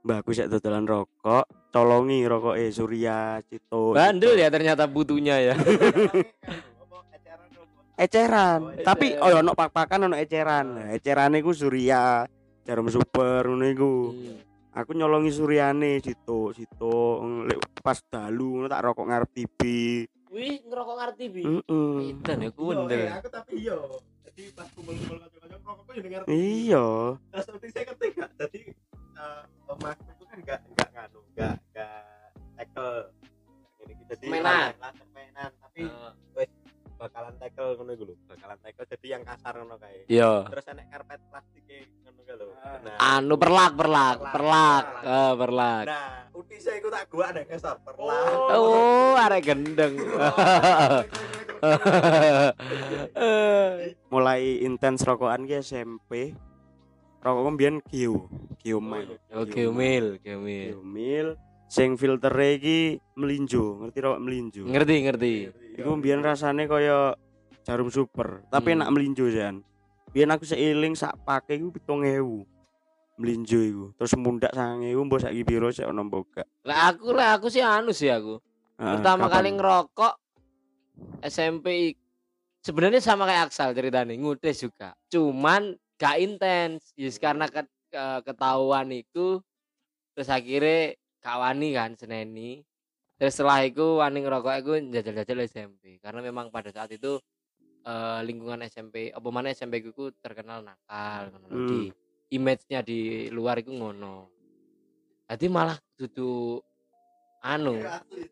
mbahku 0.00 0.32
sik 0.32 0.48
dodolan 0.48 0.88
rokok, 0.88 1.44
colongi 1.70 2.24
rokoke 2.24 2.72
Surya 2.72 3.40
Cito. 3.44 3.92
Bandel 3.92 4.40
ya 4.40 4.48
ternyata 4.48 4.88
butuhnya 4.88 5.36
ya. 5.40 5.54
eceran. 8.00 8.60
Oh, 8.64 8.72
Tapi 8.80 9.12
eceran. 9.12 9.28
oh 9.28 9.40
ono 9.44 9.52
pak-pakan 9.52 10.08
ono 10.08 10.16
eceran. 10.16 10.66
Nah, 10.72 10.88
ecerane 10.96 11.44
iku 11.44 11.52
Surya, 11.52 12.24
Jarum 12.64 12.88
Super 12.88 13.44
ngono 13.44 13.66
iku. 13.68 13.92
Aku 14.70 14.94
nyolongi 14.94 15.34
Suryane 15.34 15.98
situ, 15.98 16.54
situ 16.54 16.94
pas 17.82 17.98
dalu 18.06 18.62
ngono 18.62 18.68
tak 18.70 18.86
rokok 18.86 19.06
ngarep 19.10 19.30
TV. 19.34 19.58
Wih, 20.30 20.62
ngerokok 20.62 20.94
ngerti 20.94 21.24
bi. 21.26 21.42
Heeh. 21.42 21.94
Itu 22.14 22.30
ya 22.30 22.48
ku 22.54 22.70
bener. 22.70 23.18
aku 23.18 23.28
tapi 23.34 23.66
iya. 23.66 23.74
Jadi 24.30 24.42
pas 24.54 24.70
kumpul-kumpul 24.78 25.18
kanca-kanca 25.18 25.58
rokokku 25.58 25.90
ya 25.90 26.02
dengar. 26.06 26.22
Iya. 26.30 26.86
Terus 27.18 27.44
seperti 27.50 27.66
saya 27.74 27.84
enggak? 27.90 28.30
Jadi 28.38 28.60
eh 29.20 29.42
omakku 29.68 30.08
itu 30.10 30.24
kan 30.24 30.36
enggak 30.38 30.58
enggak 30.66 30.88
nganu, 30.90 31.18
enggak 31.30 31.54
enggak 31.62 32.02
tackle. 32.56 32.96
Ini 33.80 33.92
kita 33.96 34.12
jadi 34.14 34.30
Mainan. 34.30 34.70
mainan, 35.10 35.50
tapi 35.56 35.80
wis 36.34 36.50
bakalan 36.96 37.34
tackle 37.36 37.70
ngono 37.74 37.90
iku 37.90 38.04
lho, 38.06 38.14
bakalan 38.26 38.58
tackle 38.60 38.86
jadi 38.86 39.06
yang 39.10 39.22
kasar 39.22 39.52
ngono 39.54 39.74
kae. 39.76 39.98
Yo. 40.06 40.46
Terus 40.46 40.64
enek 40.68 40.86
karpet 40.90 41.20
plastik 41.26 41.64
ngono 42.02 42.20
kae 42.22 42.34
lho. 42.34 42.46
Nah, 42.80 42.96
Anu 43.14 43.34
perlak 43.36 43.72
perlak 43.72 44.16
Perlak, 44.20 44.32
perlak 44.32 44.84
perlak. 44.84 45.04
eh 45.04 45.32
perlak. 45.34 45.84
Nah, 45.86 46.12
uti 46.34 46.54
saya 46.56 46.74
iku 46.76 46.88
tak 46.88 47.02
gua 47.08 47.24
ada 47.28 47.42
kasar 47.44 47.76
perlah. 47.80 48.24
Oh, 48.52 49.12
arek 49.18 49.40
gendeng. 49.44 49.94
Mulai 54.10 54.42
intens 54.60 55.02
rokokan 55.02 55.44
ki 55.44 55.54
SMP. 55.58 56.32
Rokokku 57.20 57.50
mbiyen 57.52 57.76
Gio, 57.84 58.28
Gio 58.64 58.78
Mil. 58.80 59.20
Oke, 59.36 59.68
Mil, 59.68 59.72
Mil. 59.72 60.06
Gio 60.24 60.80
Mil 60.80 61.28
sing 61.70 61.94
filtere 61.94 62.58
iki 62.58 62.98
melinjo, 63.14 63.78
ngerti 63.78 63.98
rokok 64.02 64.20
melinjo. 64.26 64.62
Ngerti, 64.66 64.94
ngerti. 65.06 65.32
Iku 65.78 65.90
mbiyen 66.02 66.18
rasane 66.18 66.66
kaya 66.66 67.14
jarum 67.62 67.92
super, 67.94 68.42
tapi 68.50 68.74
Hmm. 68.74 68.82
enak 68.82 68.88
melinjo 68.90 69.30
jan. 69.30 69.62
Biyen 70.10 70.34
aku 70.34 70.42
seiling 70.42 70.98
sak 70.98 71.14
pake 71.22 71.54
iku 71.54 71.70
7000. 71.70 72.42
Melinjo 73.20 73.60
iku. 73.62 73.84
Terus 73.94 74.12
mundak 74.18 74.50
9000 74.50 75.06
mbok 75.06 75.20
saiki 75.22 75.44
piro 75.46 75.70
sik 75.70 75.86
ono 75.86 76.02
mbok 76.02 76.24
gak. 76.34 76.48
Lah 76.66 76.90
aku 76.90 77.14
lah 77.14 77.38
aku 77.38 77.46
sih 77.46 77.62
anu 77.62 77.94
sih 77.94 78.10
aku. 78.10 78.40
Pertama 78.74 79.28
kapan? 79.28 79.34
kali 79.36 79.48
ngerokok 79.60 80.14
SMP 81.22 81.94
sebenarnya 82.64 82.98
sama 82.98 83.28
kayak 83.28 83.52
Aksal 83.52 83.76
ceritanya, 83.76 84.16
ngutes 84.16 84.64
juga. 84.64 84.96
Cuman 85.12 85.76
gak 86.00 86.16
intens 86.16 86.96
yes, 86.96 87.20
karena 87.20 87.44
ke, 87.44 87.60
ke- 87.92 88.22
ketahuan 88.24 88.88
itu 88.88 89.44
terus 90.16 90.32
akhirnya 90.32 90.96
gak 91.20 91.36
wani 91.36 91.68
kan 91.76 91.92
seneni 92.00 92.64
terus 93.20 93.36
setelah 93.36 93.60
itu 93.68 94.00
wani 94.00 94.24
ngerokok 94.24 94.54
itu 94.64 94.72
jajal-jajal 94.96 95.44
SMP 95.44 96.00
karena 96.00 96.24
memang 96.24 96.48
pada 96.48 96.72
saat 96.72 96.88
itu 96.96 97.20
eh, 97.84 98.20
lingkungan 98.24 98.64
SMP 98.64 99.12
apa 99.12 99.28
mana 99.28 99.52
SMP 99.52 99.84
ku 99.84 100.08
terkenal 100.24 100.64
nakal. 100.64 101.36
Hmm. 101.52 101.68
di 101.68 101.92
image-nya 102.32 102.80
di 102.80 103.26
luar 103.28 103.58
itu 103.60 103.74
ngono. 103.74 104.30
Jadi 105.28 105.46
malah 105.50 105.76
duduk 105.98 106.64
anu 107.40 107.80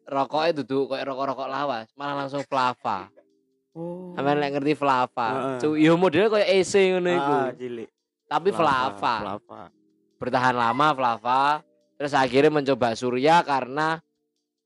rokoknya 0.04 0.61
duduk 0.61 0.92
kayak 0.92 1.09
rokok-rokok 1.09 1.48
lawas 1.48 1.88
malah 1.96 2.24
langsung 2.24 2.44
flava 2.44 3.09
Oh. 3.76 4.16
Sampeyan 4.16 4.38
lek 4.40 4.50
ngerti 4.59 4.72
flava. 4.74 5.59
Cu, 5.61 5.76
yo 5.76 5.94
modelnya 6.00 6.33
kayak 6.33 6.48
EC 6.61 6.72
ngono 6.96 7.09
iku. 7.12 7.33
Ah, 7.33 7.50
cilik. 7.52 7.88
Tapi 8.28 8.48
flava. 8.52 9.14
Flava. 9.22 9.61
Bertahan 10.18 10.54
lama 10.57 10.87
flava. 10.96 11.42
Terus 11.98 12.14
akhirnya 12.14 12.50
mencoba 12.54 12.94
surya 12.94 13.42
karena 13.42 13.98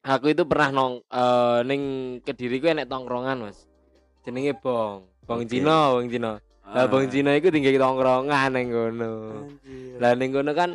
aku 0.04 0.36
itu 0.36 0.44
pernah 0.44 0.68
nong 0.68 0.94
eh, 1.08 1.58
ning 1.64 1.82
Kediri 2.20 2.60
ku 2.60 2.68
enek 2.68 2.88
tongkrongan, 2.88 3.48
Mas. 3.48 3.64
Jenenge 4.22 4.52
Bong. 4.60 5.08
Bong 5.24 5.46
Oke. 5.46 5.50
Cino, 5.50 5.96
Bong 5.98 6.08
Cino. 6.08 6.32
Lah 6.62 6.86
Bong 6.88 7.06
Cino 7.10 7.30
iku 7.34 7.48
tinggal 7.50 7.76
tongkrongan 7.80 8.50
ning 8.54 8.68
kono. 8.72 9.12
Anjir. 9.48 9.98
Lah 9.98 10.12
ning 10.14 10.30
kono 10.32 10.52
kan 10.52 10.70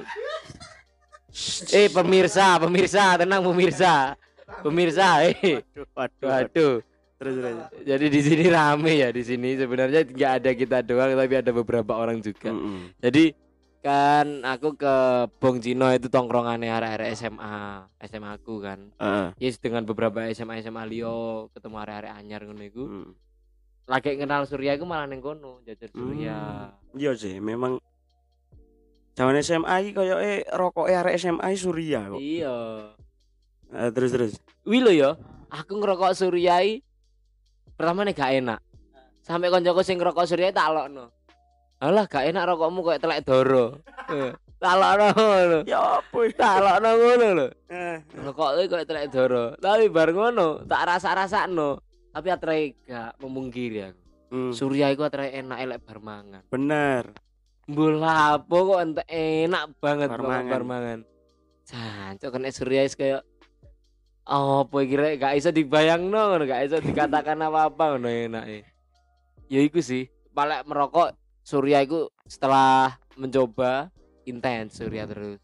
Eh 1.70 1.88
pemirsa, 1.94 2.58
pemirsa, 2.58 3.22
tenang 3.22 3.46
pemirsa. 3.46 4.18
Pemirsa, 4.66 5.22
eh. 5.28 5.62
Waduh, 5.62 5.86
waduh. 5.94 6.26
Waduh. 6.26 6.74
Terus 7.18 7.34
terus. 7.42 7.56
Jadi 7.82 8.06
di 8.14 8.22
sini 8.22 8.46
rame 8.46 8.94
ya 8.94 9.10
di 9.10 9.24
sini 9.26 9.58
sebenarnya 9.58 10.06
nggak 10.06 10.32
ada 10.42 10.52
kita 10.54 10.78
doang 10.86 11.18
tapi 11.18 11.34
ada 11.34 11.52
beberapa 11.52 11.98
orang 11.98 12.22
juga. 12.22 12.54
Mm-mm. 12.54 12.94
Jadi 13.02 13.34
kan 13.82 14.46
aku 14.46 14.78
ke 14.78 14.96
Bong 15.42 15.58
Cino 15.58 15.90
itu 15.90 16.12
tongkrongannya 16.12 16.70
area-area 16.70 17.14
SMA, 17.18 17.88
SMA 18.06 18.30
aku 18.38 18.62
kan. 18.62 18.94
Heeh. 19.02 19.28
Yes 19.42 19.58
dengan 19.58 19.82
beberapa 19.88 20.30
SMA 20.30 20.62
SMA 20.62 20.84
Lio 20.86 21.50
ketemu 21.58 21.76
area-area 21.82 22.14
anyar 22.18 22.46
ngono 22.46 22.64
iku. 22.66 22.84
Mm. 22.86 23.10
Lagi 23.88 24.20
kenal 24.20 24.44
Surya 24.44 24.76
iku 24.76 24.84
malah 24.84 25.08
ning 25.08 25.24
kono, 25.24 25.64
jajar 25.64 25.88
Surya. 25.96 26.70
Iya 26.92 27.12
sih, 27.16 27.40
memang 27.40 27.80
Jaman 29.18 29.42
SMA 29.42 29.74
iki 29.82 29.92
koyoke 29.98 30.46
rokoke 30.54 30.94
arek 30.94 31.18
SMA 31.18 31.50
Surya 31.58 32.06
kok. 32.06 32.22
Iya. 32.22 32.58
Eh, 33.74 33.90
terus 33.90 34.14
terus. 34.14 34.34
Wih 34.62 34.86
lo 34.86 34.94
ya, 34.94 35.18
aku 35.50 35.74
ngerokok 35.82 36.14
Surya 36.14 36.62
i, 36.62 36.86
pertama 37.78 38.02
nih 38.02 38.14
gak 38.14 38.32
enak. 38.36 38.60
Sampai 39.22 39.48
koncoku 39.48 39.82
sing 39.82 39.96
ngerokok 39.96 40.26
Surya 40.26 40.50
tak 40.50 40.72
lokno. 40.72 41.14
Alah 41.78 42.06
gak 42.06 42.26
enak 42.26 42.44
rokokmu 42.48 42.82
kayak 42.82 43.00
telek 43.00 43.22
doro. 43.22 43.78
Eh, 44.10 44.34
Tak 44.58 44.74
lokno 44.74 45.08
ngono. 45.14 45.60
Ya 45.64 46.02
apa 46.02 46.18
iki? 46.24 46.34
Tak 46.36 46.56
lokno 46.58 46.90
ngono 46.92 47.28
lho. 47.32 47.48
Eh, 47.68 47.98
Rokok 48.18 48.50
iki 48.58 48.68
kayak 48.68 48.88
telek 48.88 49.08
doro. 49.08 49.46
Tapi 49.56 49.86
bar 49.88 50.10
ngono, 50.10 50.66
tak 50.66 50.82
rasa-rasakno. 50.88 51.78
Tapi 52.10 52.28
atre 52.28 52.56
gak 52.82 53.22
memungkiri 53.22 53.80
aku. 53.86 54.00
mm, 54.28 54.52
Surya 54.52 54.90
iku 54.90 55.06
atre 55.06 55.30
enak 55.32 55.58
elek 55.62 55.80
bar 55.80 56.00
mangan. 56.00 56.42
bener. 56.48 57.14
Mbula 57.68 58.40
apa 58.40 58.56
kok 58.58 58.80
ente 58.80 59.04
enak 59.06 59.76
banget 59.78 60.08
Bar 60.08 60.18
bar 60.18 60.26
mangan. 60.26 60.50
bar 60.50 60.64
mangan. 60.66 61.00
Jancuk 61.64 62.30
kena 62.32 62.50
Surya 62.50 62.82
is 62.82 62.96
kayak 62.96 63.22
apa 64.28 64.78
iki 64.84 64.96
rek 65.00 65.14
gak 65.18 65.34
iso 65.40 65.50
dibayangno 65.50 66.36
ngono 66.36 66.44
gak 66.44 66.68
iso 66.68 66.78
dikatakan 66.84 67.40
apa-apa 67.40 67.96
ngono 67.96 68.12
enake. 68.12 68.68
Ya 69.48 69.64
iku 69.64 69.80
sih, 69.80 70.12
paling 70.36 70.68
merokok 70.68 71.16
Surya 71.48 71.80
iku 71.80 72.12
setelah 72.28 73.00
mencoba 73.16 73.88
intens 74.28 74.76
Surya 74.76 75.08
terus. 75.08 75.40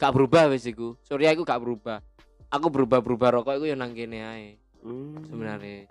Gak 0.00 0.16
berubah 0.16 0.48
wis 0.48 0.64
iku. 0.64 0.96
Surya 1.04 1.36
iku 1.36 1.44
gak 1.44 1.60
berubah. 1.60 2.00
Aku 2.48 2.72
berubah-berubah 2.72 3.40
rokok 3.40 3.60
iku 3.60 3.66
ya 3.68 3.76
nang 3.76 3.92
kene 3.92 4.20
ae 4.24 4.48
Hmm, 4.80 5.16
sebenarnya. 5.24 5.88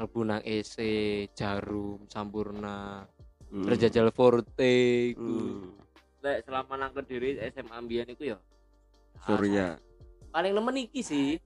Mlebu 0.00 0.20
nang 0.24 0.40
EC, 0.40 0.76
Jarum, 1.36 2.08
Sampurna, 2.08 3.04
mm, 3.52 3.64
terus 3.68 3.78
jajal 3.78 4.08
Forte 4.12 5.12
iku. 5.12 5.20
mm, 5.20 5.64
Lek 6.20 6.44
selama 6.44 6.76
nang 6.76 6.92
Kediri 6.92 7.36
SMA 7.52 7.72
ambian 7.72 8.08
iku 8.08 8.24
ya 8.26 8.40
Surya. 9.24 9.76
paling 10.28 10.52
nemen 10.52 10.76
iki 10.84 11.00
sih. 11.00 11.36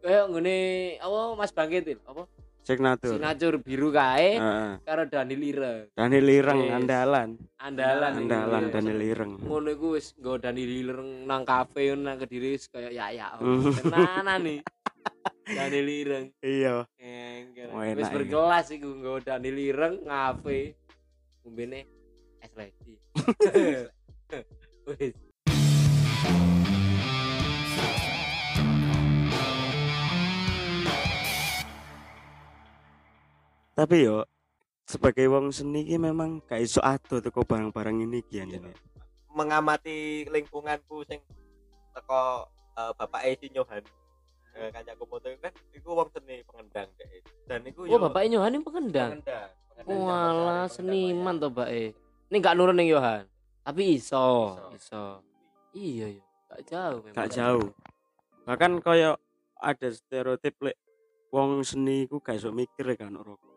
Kayak 0.00 0.24
ngene 0.32 0.56
apa 0.96 1.18
Mas 1.36 1.52
Bangkit 1.52 1.84
apa? 2.08 2.24
Signatur. 2.60 3.16
Signature 3.16 3.56
biru 3.56 3.88
kae 3.88 4.36
Heeh. 4.36 4.72
karo 4.84 5.02
Daniel 5.08 5.42
Ireng. 5.42 5.84
Daniel 5.96 6.28
Ireng 6.28 6.60
Yes. 6.60 6.72
andalan. 6.76 7.28
Andalan 7.56 8.10
iku. 8.12 8.20
Andalan 8.20 8.62
Iya. 8.62 8.72
Daniel 8.72 9.00
Ireng. 9.02 9.32
Ngono 9.40 9.68
iku 9.72 9.86
wis 9.96 10.12
nggo 10.16 10.34
Daniel 10.38 10.72
Ireng 10.72 11.10
nang 11.24 11.42
kafe 11.44 11.96
nang 11.96 12.20
Kediri 12.20 12.54
wis 12.54 12.68
kaya 12.68 12.92
ya-ya. 12.92 13.36
Hmm. 13.40 13.72
Tenanan 13.72 14.40
nih. 14.44 14.60
Daniel 15.56 15.88
Ireng. 15.88 16.26
Iya. 16.40 16.84
Wis 17.96 18.08
berkelas 18.12 18.66
iku 18.70 18.88
nggo 18.92 19.14
Daniel 19.20 19.56
Ireng 19.56 19.94
ngafe. 20.04 20.76
Ngombene 21.42 21.80
es 22.44 22.52
lagi. 22.56 22.94
Wis. 24.88 25.16
Tapi 33.80 34.04
yo 34.04 34.28
sebagai 34.84 35.24
wong 35.32 35.56
seni 35.56 35.88
ki 35.88 35.96
memang 35.96 36.44
gak 36.44 36.60
iso 36.60 36.84
ado 36.84 37.16
teko 37.24 37.48
barang-barang 37.48 38.04
ini 38.04 38.20
ki 38.20 38.44
anjene. 38.44 38.76
mengamati 39.32 40.28
lingkunganku 40.28 41.00
sing 41.08 41.24
teko 41.96 42.44
eh, 42.76 42.92
bapak 42.92 43.24
Esi 43.24 43.48
Nyohan 43.48 43.80
eh, 44.52 44.68
kancaku 44.68 45.08
moto 45.08 45.32
iku 45.32 45.40
kan 45.40 45.54
iku 45.72 45.88
wong 45.96 46.08
seni 46.12 46.44
pengendang 46.44 46.92
deh 46.98 47.08
dan 47.48 47.64
iku 47.64 47.88
Oh, 47.88 47.96
bapaknya 47.96 48.36
Yohan 48.36 48.60
ini 48.60 48.66
pengendang. 48.66 49.10
pengendang 49.24 49.50
Walah 49.88 50.68
seniman 50.68 51.40
toh 51.40 51.48
Mbak 51.48 51.68
E. 51.72 51.84
Ini 52.28 52.36
gak 52.36 52.52
nurun 52.60 52.76
ning 52.76 52.92
Yohan. 52.92 53.24
Tapi 53.64 53.96
iso, 53.96 54.60
Iso. 54.60 54.76
iso. 54.76 55.04
Iya 55.72 56.20
ya, 56.20 56.24
gak 56.52 56.62
jauh 56.68 56.98
memang. 57.00 57.16
Gak 57.16 57.28
jauh. 57.32 57.68
Bahkan 58.44 58.72
koyo 58.84 59.16
ada 59.56 59.88
stereotip 59.88 60.60
lek 60.60 60.76
wong 61.32 61.64
seni 61.64 62.04
iku 62.04 62.20
gak 62.20 62.36
iso 62.36 62.52
mikir 62.52 62.92
kan 62.92 63.16
rokok. 63.16 63.49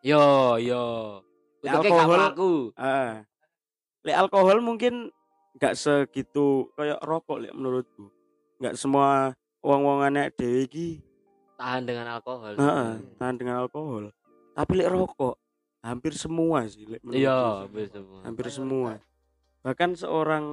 Yo, 0.00 0.56
yo. 0.56 0.84
Gak 1.60 1.84
alkohol. 1.84 2.20
Heeh. 2.72 3.12
Lek 4.00 4.16
alkohol 4.16 4.58
mungkin 4.64 5.12
gak 5.60 5.76
segitu 5.76 6.72
koyo 6.72 6.96
rokok 7.04 7.44
lek 7.44 7.52
menurutku. 7.52 8.08
Gak 8.56 8.80
semua 8.80 9.36
wong-wongane 9.60 10.32
dhewe 10.32 10.64
iki 10.64 10.88
Tahan 11.60 11.84
dengan 11.84 12.08
alkohol. 12.08 12.56
heeh, 12.56 12.92
tahan 13.20 13.36
dengan 13.36 13.60
alkohol. 13.60 14.08
Tapi 14.56 14.72
lek 14.80 14.88
rokok 14.88 15.36
hampir 15.84 16.16
semua 16.16 16.64
sih 16.64 16.88
lek 16.88 17.04
menurutku. 17.04 17.20
Iya, 17.20 17.38
hampir 17.60 17.84
semua. 17.92 18.18
hampir 18.24 18.46
semua. 18.48 18.90
Bahkan 19.60 19.90
seorang 19.92 20.44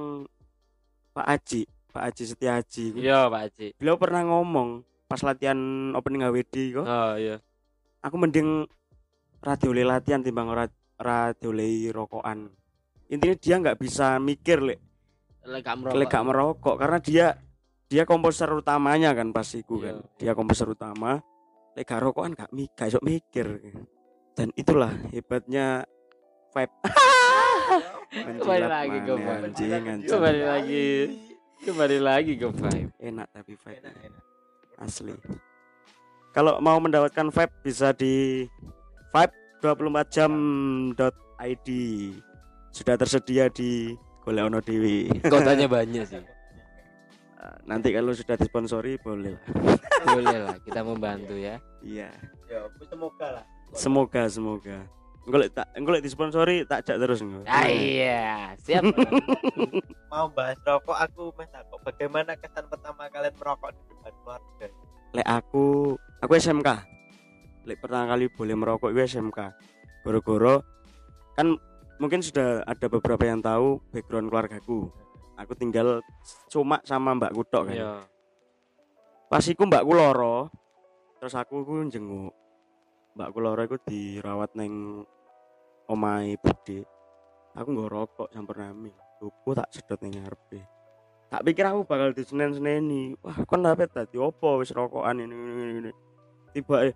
Pak 1.16 1.24
Aji, 1.26 1.64
Pak 1.88 2.02
Aji 2.04 2.22
Setiaji, 2.28 2.84
Iya, 3.00 3.32
Pak 3.32 3.40
Haji. 3.48 3.66
beliau 3.80 3.96
pernah 3.96 4.20
ngomong 4.22 4.84
pas 5.08 5.24
latihan 5.24 5.56
opening 5.96 6.20
AWD 6.22 6.54
kok, 6.76 6.84
Oh, 6.84 7.16
iya. 7.16 7.40
aku 8.04 8.20
mending 8.20 8.68
radio 9.42 9.70
latihan 9.86 10.20
timbang 10.22 10.50
ora 10.50 10.66
rokokan. 11.94 12.50
Intinya 13.08 13.36
dia 13.38 13.54
nggak 13.58 13.78
bisa 13.80 14.20
mikir 14.20 14.60
lek 14.60 14.78
Lek 15.48 15.64
gak 15.64 15.76
merokok. 15.80 15.96
lek 15.96 16.08
gak 16.12 16.26
merokok 16.28 16.76
karena 16.76 16.98
dia 17.00 17.26
dia 17.88 18.02
komposer 18.04 18.52
utamanya 18.52 19.16
kan 19.16 19.32
pas 19.32 19.48
iku 19.56 19.80
kan. 19.80 19.96
Iya. 19.96 20.12
Dia 20.20 20.32
komposer 20.36 20.68
utama. 20.68 21.24
Lek 21.72 21.88
gak 21.88 22.04
rokokan 22.04 22.36
gak 22.36 22.52
mikir, 22.52 22.76
gak 22.76 22.88
iso 22.92 23.00
mikir. 23.00 23.46
Dan 24.36 24.52
itulah 24.58 24.92
hebatnya 25.08 25.88
vibe. 26.52 26.74
Kembali 28.38 28.64
lagi 28.68 28.98
ke 29.04 29.14
vibe. 29.16 29.44
anjing, 29.48 29.72
anjing. 29.72 30.10
Kembali 30.10 30.42
lagi. 30.44 30.84
Kembali 31.58 31.98
lagi 31.98 32.32
ke 32.36 32.48
vibe. 32.52 32.90
enak 33.00 33.26
tapi 33.32 33.52
vibe 33.56 33.88
asli 34.78 35.10
kalau 36.30 36.62
mau 36.62 36.78
mendapatkan 36.78 37.34
vibe 37.34 37.54
bisa 37.66 37.90
di 37.90 38.46
vibe 39.12 39.34
24 39.60 40.14
jam.id 40.14 41.68
sudah 42.68 42.94
tersedia 42.94 43.48
di 43.50 43.96
Golek 44.22 44.44
Ono 44.52 44.60
Dewi 44.60 45.08
Kotanya 45.24 45.66
banyak 45.66 46.04
sih. 46.04 46.20
nanti 47.70 47.94
kalau 47.94 48.12
sudah 48.12 48.36
disponsori 48.36 49.00
boleh 49.00 49.32
lah. 49.32 49.44
Boleh 50.04 50.36
lah, 50.44 50.56
kita 50.62 50.80
membantu 50.84 51.34
ya. 51.38 51.56
iya 51.80 52.10
ya 52.50 52.66
semoga 52.88 53.40
lah 53.40 53.44
semoga 53.72 54.22
semoga 54.28 54.78
Golek 55.28 55.52
tak 55.52 55.68
golek 55.84 56.00
disponsori 56.00 56.64
tak 56.64 56.88
jak 56.88 56.96
terus 56.96 57.20
engko. 57.20 57.44
Ah, 57.44 57.68
iya, 57.68 58.56
siap. 58.64 58.80
mau 60.08 60.24
bahas 60.32 60.56
rokok 60.64 60.96
aku 60.96 61.36
mas 61.36 61.52
takut 61.52 61.76
bagaimana 61.84 62.32
kesan 62.40 62.64
pertama 62.72 63.12
kalian 63.12 63.36
merokok 63.36 63.76
di 63.76 63.82
depan 63.92 64.12
keluarga 64.24 64.66
lek 65.12 65.28
aku 65.28 65.66
aku 66.24 66.32
SMK 66.40 66.68
lek 67.68 67.78
pertama 67.84 68.16
kali 68.16 68.32
boleh 68.32 68.56
merokok 68.56 68.90
gue 68.96 69.04
SMK 69.04 69.38
goro-goro 70.02 70.64
kan 71.36 71.54
mungkin 71.98 72.22
sudah 72.22 72.62
ada 72.64 72.86
beberapa 72.86 73.26
yang 73.26 73.42
tahu 73.42 73.82
background 73.90 74.30
keluargaku. 74.30 74.88
Aku 75.38 75.54
tinggal 75.54 76.02
cuma 76.50 76.82
sama 76.82 77.14
mbakku 77.14 77.46
tok 77.46 77.70
kan. 77.70 77.76
Iya. 77.78 77.92
Pas 79.30 79.44
iku 79.46 79.66
mbakku 79.70 79.92
loro, 79.94 80.50
terus 81.22 81.34
aku 81.38 81.62
ku 81.62 81.86
jenguk. 81.86 82.34
Mbakku 83.14 83.38
loro 83.38 83.60
iku 83.62 83.76
dirawat 83.86 84.54
neng 84.58 85.04
omahe 85.86 86.34
bude. 86.42 86.86
Aku 87.54 87.68
nggak 87.70 87.90
rokok 87.90 88.28
sampurnami. 88.34 88.90
Tuku 89.18 89.50
tak 89.54 89.70
sedot 89.74 89.98
ning 90.02 90.18
ngarepe. 90.18 90.62
Tak 91.28 91.44
pikir 91.44 91.66
aku 91.66 91.86
bakal 91.86 92.14
disenen-seneni. 92.14 93.14
Wah, 93.20 93.38
kon 93.44 93.62
dapat 93.62 93.90
tadi 93.90 94.16
opo 94.16 94.58
wis 94.62 94.74
rokokan 94.74 95.22
ini 95.22 95.34
ini 95.34 95.74
ini. 95.86 95.92
Tiba 96.54 96.88
eh 96.88 96.94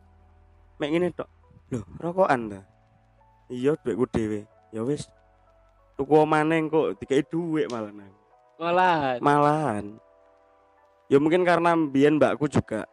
mek 0.79 0.91
ngene 0.93 1.09
tok. 1.13 1.29
Loh, 1.73 1.85
rokokan 2.01 2.53
ta? 2.53 2.61
Iya, 3.49 3.77
duitku 3.81 4.05
dhewe. 4.09 4.45
Ya 4.73 4.81
wis. 4.85 5.09
Tuku 5.97 6.25
maneng 6.25 6.73
kok 6.73 6.97
dikai 7.01 7.25
duit 7.29 7.69
malah 7.69 7.93
nang. 7.93 8.13
Malahan. 8.57 9.19
Malahan. 9.21 9.85
Ya 11.13 11.21
mungkin 11.21 11.45
karena 11.45 11.77
mbiyen 11.77 12.17
mbakku 12.17 12.49
juga 12.49 12.89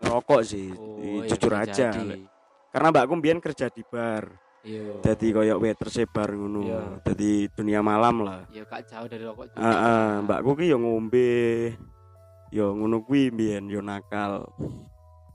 ngerokok 0.00 0.40
sih. 0.40 0.72
Oh, 0.72 0.96
iya, 1.02 1.28
jujur 1.28 1.52
bisa 1.52 1.62
aja. 1.68 1.88
jadi. 1.92 2.24
Karena 2.72 2.88
mbakku 2.88 3.12
mbiyen 3.20 3.40
kerja 3.44 3.68
di 3.68 3.82
bar. 3.84 4.24
Iya. 4.62 5.02
Jadi 5.02 5.26
koyok 5.34 5.60
waiter 5.60 5.88
sebar 5.90 6.32
ngono. 6.32 6.60
Iya. 6.64 6.80
Jadi 7.12 7.50
dunia 7.52 7.80
malam 7.82 8.24
lah. 8.24 8.46
Ya 8.54 8.62
gak 8.64 8.88
jauh 8.88 9.06
dari 9.10 9.24
rokok 9.26 9.52
juga. 9.52 9.58
Heeh, 9.60 10.08
mbakku 10.24 10.50
ki 10.56 10.64
yo 10.72 10.76
ngombe. 10.80 11.32
Yo 12.48 12.72
ngono 12.72 13.04
kuwi 13.04 13.28
mbiyen 13.34 13.68
yo 13.68 13.84
nakal. 13.84 14.48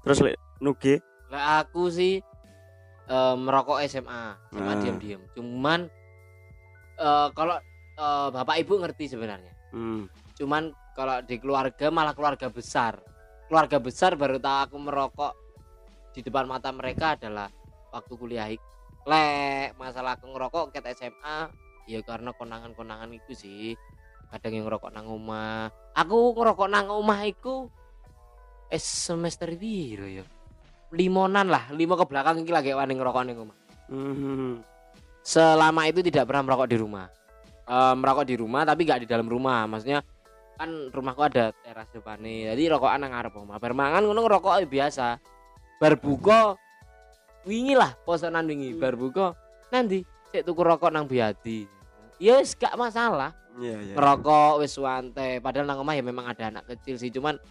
Terus 0.02 0.24
lek 0.24 0.38
nuge 0.64 1.04
Lah 1.32 1.64
aku 1.64 1.92
sih 1.92 2.20
eh, 3.08 3.36
merokok 3.36 3.80
SMA 3.88 4.24
sama 4.52 4.72
Ah. 4.74 4.80
diam-diam. 4.80 5.22
Cuman 5.36 5.88
eh, 6.98 7.28
kalau 7.32 7.58
eh, 7.98 8.28
bapak 8.32 8.56
ibu 8.62 8.74
ngerti 8.80 9.12
sebenarnya. 9.12 9.54
hmm, 9.76 10.34
Cuman 10.38 10.72
kalau 10.96 11.22
di 11.22 11.36
keluarga 11.38 11.88
malah 11.90 12.14
keluarga 12.16 12.48
besar. 12.50 12.98
Keluarga 13.48 13.80
besar 13.80 14.20
baru 14.20 14.40
tahu 14.40 14.58
aku 14.68 14.78
merokok 14.82 15.34
di 16.12 16.20
depan 16.20 16.50
mata 16.50 16.74
mereka 16.74 17.16
adalah 17.16 17.48
waktu 17.94 18.14
kuliah. 18.18 18.50
Lek 19.08 19.78
masalah 19.80 20.20
aku 20.20 20.28
ngerokok 20.28 20.76
ket 20.76 20.84
SMA 20.98 21.48
ya 21.88 22.04
karena 22.04 22.36
konangan-konangan 22.36 23.08
itu 23.16 23.32
sih. 23.32 23.72
Kadang 24.28 24.52
yang 24.60 24.66
ngerokok 24.68 24.92
nang 24.92 25.08
omah. 25.08 25.72
Aku 25.96 26.36
ngerokok 26.36 26.68
nang 26.68 26.92
omah 26.92 27.24
iku 27.24 27.72
eh 28.68 28.82
semester 28.82 29.48
biru 29.56 30.04
ya. 30.12 30.26
Limonan 30.96 31.52
lah, 31.52 31.68
lima 31.76 32.00
ke 32.00 32.06
belakang 32.08 32.44
iki 32.44 32.52
lagi 32.56 32.72
wani 32.72 32.96
ngerokok 32.96 33.24
ning 33.28 33.38
omah. 33.44 33.58
hmm, 33.92 34.64
Selama 35.20 35.84
itu 35.92 36.00
tidak 36.00 36.32
pernah 36.32 36.48
merokok 36.48 36.68
di 36.72 36.78
rumah. 36.80 37.12
Eh, 37.68 37.94
merokok 38.00 38.24
di 38.24 38.36
rumah 38.40 38.64
tapi 38.64 38.88
gak 38.88 39.04
di 39.04 39.08
dalam 39.12 39.28
rumah. 39.28 39.68
Maksudnya 39.68 40.00
kan 40.56 40.88
rumahku 40.88 41.22
ada 41.28 41.52
teras 41.52 41.92
depannya. 41.92 42.56
Jadi 42.56 42.64
rokokan 42.72 43.04
nang 43.04 43.12
ngarep 43.12 43.36
omah. 43.36 43.60
Bar 43.60 43.76
mangan 43.76 44.08
ngono 44.08 44.24
ngerokok 44.24 44.64
biasa. 44.64 45.20
Bar 45.84 46.00
buka 46.00 46.56
wingi 47.44 47.76
lah 47.76 47.92
posonan 48.08 48.48
wingi. 48.48 48.72
Bar 48.80 48.96
buka 48.96 49.36
nanti 49.68 50.08
sik 50.32 50.48
tuku 50.48 50.62
rokok 50.64 50.88
nang 50.96 51.12
Biadi. 51.12 51.68
Ya 52.24 52.40
wis 52.40 52.56
gak 52.56 52.80
masalah. 52.80 53.36
iya 53.58 53.74
iya. 53.82 53.94
ngerokok 53.98 54.62
wis 54.62 54.78
wante 54.78 55.42
padahal 55.42 55.66
nang 55.66 55.82
omah 55.82 55.98
ya 55.98 56.06
memang 56.06 56.30
ada 56.30 56.54
anak 56.54 56.70
kecil 56.70 56.94
sih 57.02 57.10
cuman 57.10 57.42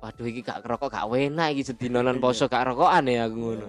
waduh 0.00 0.26
iki 0.26 0.40
gak 0.40 0.64
ngerokok 0.64 0.88
gak 0.88 1.06
enak 1.12 1.48
iki 1.52 1.62
sedinonan 1.68 2.16
poso 2.18 2.48
gak 2.48 2.72
rokokan 2.72 3.04
ya 3.04 3.28
aku 3.28 3.36
ngono. 3.36 3.68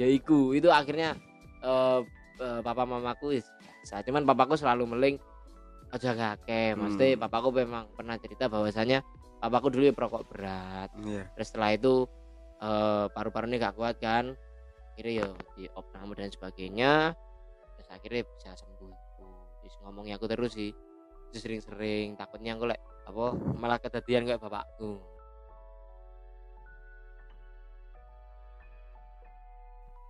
Ya 0.00 0.06
iku 0.08 0.56
itu 0.56 0.72
akhirnya 0.72 1.12
eh 1.60 2.00
eh, 2.40 2.60
papa 2.64 2.88
mamaku 2.88 3.36
bisa 3.84 4.00
cuman 4.02 4.24
papaku 4.24 4.56
selalu 4.56 4.84
meling 4.96 5.16
aja 5.92 6.12
kakek 6.12 6.76
maksudnya 6.76 7.16
Hmm. 7.16 7.22
papaku 7.24 7.48
memang 7.52 7.84
pernah 7.96 8.16
cerita 8.20 8.48
bahwasanya 8.48 9.00
papaku 9.40 9.68
dulu 9.72 9.84
ya 9.88 9.94
perokok 9.94 10.24
berat. 10.32 10.88
Iya. 11.04 11.24
terus 11.36 11.46
setelah 11.52 11.70
itu 11.76 11.94
eh 12.58 13.06
paru-parunya 13.12 13.56
gak 13.60 13.76
kuat 13.76 13.96
kan. 14.00 14.32
Akhirnya 14.96 15.12
ya 15.22 15.28
di 15.54 15.64
opname 15.78 16.12
dan 16.18 16.32
sebagainya. 16.32 17.14
Terus 17.78 17.88
akhirnya 17.92 18.22
bisa 18.26 18.50
sembuh 18.58 18.90
itu 18.90 19.28
terus 19.62 19.74
ngomongnya 19.84 20.18
aku 20.18 20.26
terus 20.26 20.56
sih. 20.56 20.72
Terus 21.30 21.42
sering-sering 21.44 22.16
takutnya 22.16 22.56
aku 22.56 22.66
lek 22.66 22.80
apa 23.08 23.24
malah 23.56 23.78
kejadian 23.80 24.26
kayak 24.28 24.40
bapakku 24.42 25.00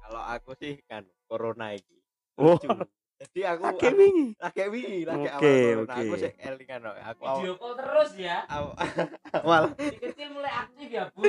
Kalau 0.08 0.24
aku 0.24 0.56
sih 0.56 0.80
kan 0.88 1.04
corona 1.28 1.76
iki. 1.76 2.00
Oh. 2.40 2.56
Jadi 3.18 3.40
aku 3.44 3.76
Oke 3.76 3.92
wingi. 3.92 4.32
lagi 4.40 4.62
wingi 4.72 5.02
lagi 5.04 5.26
Oke, 5.28 5.36
awal 5.36 5.52
corona. 5.60 5.84
oke. 5.84 6.00
Aku 6.00 6.14
sih 6.16 6.32
elingan 6.40 6.80
kok. 6.80 6.96
Aku 6.96 7.22
awal, 7.28 7.52
call 7.60 7.74
terus 7.76 8.10
ya 8.16 8.38
awal, 8.48 9.62
kecil 9.76 10.28
mulai 10.32 10.52
aktif 10.54 10.88
ya 10.88 11.04
bu 11.12 11.20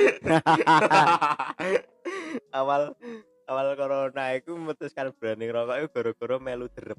awal 2.56 2.96
awal 3.44 3.66
corona 3.76 4.24
itu 4.32 4.54
memutuskan 4.56 5.12
berani 5.12 5.44
ngerokok 5.44 5.76
itu 5.76 5.88
gara-gara 5.92 6.36
melu 6.40 6.66
derep. 6.72 6.96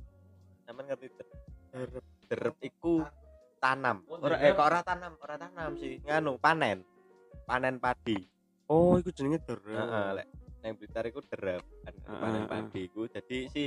Sampeyan 0.67 0.85
ngerti 0.93 1.07
derep? 1.17 1.39
Derep, 1.71 2.03
derep 2.29 2.55
iku 2.61 3.01
tanam. 3.57 4.05
Oh, 4.05 4.21
Ora 4.21 4.37
eh 4.37 4.53
kok 4.53 4.67
ora 4.69 4.85
tanam, 4.85 5.17
ora 5.17 5.35
tanam 5.39 5.71
sih. 5.81 5.97
Nganu 6.05 6.37
panen. 6.37 6.85
Panen 7.49 7.81
padi. 7.81 8.21
Oh, 8.69 8.99
iku 9.01 9.09
jenenge 9.09 9.39
derep. 9.47 9.65
Heeh, 9.71 10.07
lek 10.19 10.27
nang 10.61 10.77
Blitar 10.77 11.09
iku 11.09 11.19
derep 11.25 11.65
kan 11.83 11.93
panen 12.05 12.45
padi 12.45 12.87
iku. 12.87 13.09
Jadi 13.09 13.49
si 13.49 13.63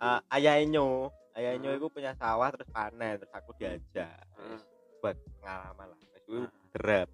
uh, 0.00 0.20
ayahnya, 0.32 1.12
ayahnya 1.36 1.76
iku 1.76 1.92
punya 1.92 2.16
sawah 2.16 2.48
terus 2.50 2.68
panen 2.72 3.20
terus 3.20 3.32
aku 3.32 3.52
diajak. 3.60 4.16
Terus 4.34 4.62
buat 5.00 5.16
pengalaman 5.40 5.86
lah. 5.92 5.98
Terus 6.00 6.16
iku 6.24 6.34
derep. 6.76 7.08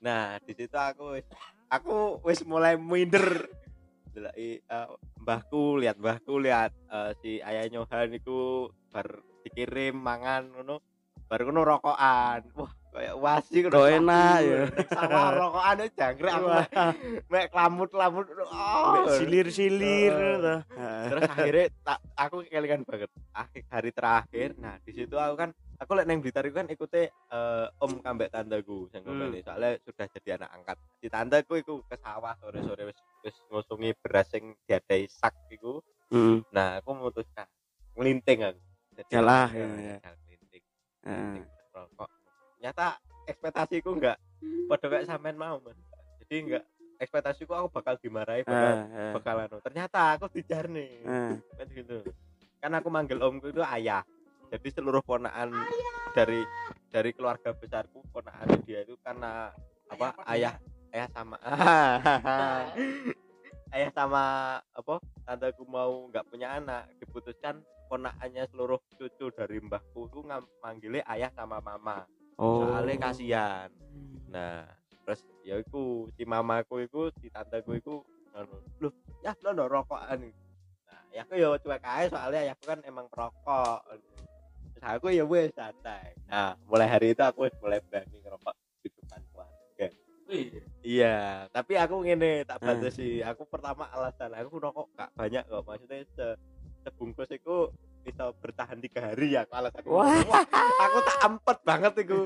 Nah, 0.00 0.40
di 0.40 0.52
situ 0.56 0.76
aku 0.76 1.20
wis 1.20 1.26
aku 1.68 2.24
wis 2.24 2.40
mulai 2.48 2.80
minder. 2.80 3.44
Delaki 4.10 4.58
uh, 4.66 4.96
mbahku 5.22 5.78
lihat 5.78 6.00
mbahku 6.00 6.40
lihat 6.42 6.74
uh, 6.90 7.14
si 7.22 7.38
ayahnya 7.44 7.86
Han 7.86 8.10
iku 8.16 8.72
bar 8.90 9.22
dikirim 9.44 9.94
mangan 9.94 10.50
ngono. 10.50 10.82
Bar 11.28 11.46
ngono 11.46 11.62
rokokan. 11.62 12.42
Wah, 12.58 12.72
kayak 13.00 13.16
wasi 13.16 13.64
Kok 13.64 13.88
enak 13.88 14.36
ya. 14.44 14.60
Sama 14.92 15.32
rokokan 15.32 15.80
jangkrik 15.96 16.32
aku 16.36 16.48
mek 17.32 17.48
lamut-lamut 17.56 18.26
oh. 18.44 18.92
mek 18.92 19.04
silir-silir 19.16 20.14
terus 21.08 21.22
akhirnya 21.24 21.66
tak 21.80 21.98
aku 22.12 22.44
kelingan 22.44 22.84
banget 22.84 23.10
akhir 23.32 23.62
hari 23.72 23.90
terakhir 23.90 24.48
nah 24.60 24.76
di 24.84 24.92
situ 24.92 25.16
aku 25.16 25.34
kan 25.40 25.50
aku 25.80 25.90
lek 25.96 26.04
neng 26.04 26.20
Blitar 26.20 26.44
itu 26.44 26.52
kan 26.52 26.68
ikutnya 26.68 27.08
eh, 27.08 27.66
om 27.80 27.92
kambek 28.04 28.28
tanteku 28.28 28.92
yang 28.92 29.02
Hmm. 29.08 29.32
hmm. 29.32 29.40
soalnya 29.42 29.80
sudah 29.80 30.06
jadi 30.12 30.28
anak 30.36 30.50
angkat 30.54 30.76
di 31.00 31.08
tanteku 31.08 31.56
iku 31.56 31.74
ke 31.88 31.96
sawah 31.96 32.36
sore-sore 32.38 32.92
wis 32.92 32.98
wis 33.24 33.36
ngosungi 33.48 33.96
beras 33.96 34.28
yang 34.36 34.52
diadai 34.68 35.08
sak 35.08 35.32
iku 35.48 35.80
Heeh. 36.12 36.44
nah 36.52 36.78
aku 36.84 36.92
memutuskan 36.92 37.48
ngelinting 37.96 38.44
aku 38.44 38.60
jadi 39.00 39.10
Yalah, 39.16 39.48
ya, 39.56 39.64
ya, 39.64 39.68
ya. 39.80 39.96
ya, 40.04 40.10
ngelinting 40.28 40.64
ngelinting 41.00 41.44
terus 41.48 41.68
rokok 41.72 42.10
ternyata 42.60 43.00
ekspektasiku 43.24 43.96
enggak 43.96 44.20
pada 44.68 44.84
kayak 44.92 45.08
sampean 45.08 45.40
mau 45.40 45.56
mas. 45.64 45.80
Jadi 46.20 46.36
enggak 46.44 46.64
ekspektasiku 47.00 47.56
aku 47.56 47.68
bakal 47.72 47.96
dimarahi 47.96 48.44
bakal 48.44 48.72
Heeh. 48.76 49.12
bakal 49.16 49.36
anu. 49.48 49.56
Ternyata 49.64 50.20
aku 50.20 50.28
dijar 50.28 50.68
nih. 50.68 51.00
Heeh. 51.00 51.40
kan 51.56 51.66
gitu. 51.72 52.04
Kan 52.60 52.76
aku 52.76 52.92
manggil 52.92 53.16
omku 53.16 53.48
itu 53.48 53.64
ayah. 53.64 54.04
Jadi 54.52 54.68
seluruh 54.76 55.00
ponaan 55.00 55.56
dari 56.12 56.44
dari 56.92 57.16
keluarga 57.16 57.56
besarku 57.56 58.04
ponaan 58.12 58.60
dia 58.68 58.84
itu 58.84 58.92
karena 59.00 59.56
apa 59.88 60.20
ayah 60.28 60.60
ayah 60.92 61.08
sama 61.16 61.40
ayah 63.72 63.90
sama 63.96 64.24
apa 64.60 65.00
tanteku 65.24 65.64
mau 65.64 66.04
nggak 66.12 66.28
punya 66.28 66.60
anak 66.60 66.90
diputuskan 66.98 67.62
ponaannya 67.88 68.44
seluruh 68.50 68.82
cucu 68.98 69.30
dari 69.32 69.62
mbahku 69.62 70.10
itu 70.10 70.18
ngam- 70.26 70.50
manggilnya 70.58 71.06
ayah 71.06 71.30
sama 71.30 71.62
mama 71.62 72.02
Oh. 72.40 72.64
soalnya 72.64 72.96
kasihan. 73.12 73.68
Nah 74.32 74.64
terus 75.04 75.20
ya 75.44 75.60
iku 75.60 76.08
si 76.16 76.24
mamaku 76.24 76.88
iku 76.88 77.12
si 77.20 77.28
tanteku 77.28 77.76
iku 77.76 77.94
loh 78.80 78.92
ya 79.20 79.36
lo 79.44 79.52
no 79.52 79.68
rokokan? 79.68 80.24
Nah 80.88 81.02
ya 81.12 81.20
aku 81.28 81.36
ya 81.36 81.52
cuek 81.60 81.84
aja 81.84 82.06
soalnya 82.08 82.40
ya 82.48 82.52
aku 82.56 82.64
kan 82.64 82.80
emang 82.88 83.06
perokok 83.12 83.84
terus 84.72 84.84
aku 84.88 85.12
ya 85.12 85.28
wes 85.28 85.52
santai. 85.52 86.16
Nah 86.32 86.56
mulai 86.64 86.88
hari 86.88 87.12
itu 87.12 87.20
aku 87.20 87.44
mulai 87.60 87.84
berani 87.84 88.16
ngerokok 88.24 88.54
di 88.80 88.88
depan 88.88 89.20
keluarga. 89.28 89.86
Iya 90.80 91.44
tapi 91.52 91.76
aku 91.76 91.94
ngene 92.06 92.48
tak 92.48 92.64
Ah. 92.64 92.72
batasi. 92.72 93.20
Aku 93.20 93.44
pertama 93.44 93.84
alasan 93.92 94.32
aku 94.32 94.56
rokok 94.56 94.88
gak 94.96 95.12
banyak 95.12 95.44
kok. 95.44 95.60
Maksudnya 95.68 96.08
se 96.16 96.26
sebungkus 96.88 97.28
itu 97.28 97.68
tiga 98.80 99.00
hari 99.12 99.36
ya 99.36 99.44
aku 99.44 99.52
alasan 99.56 99.82
Wah. 99.86 100.08
Wah, 100.26 100.44
aku 100.80 100.98
tak 101.04 101.18
ampet 101.24 101.58
banget 101.62 101.92
iku. 102.04 102.18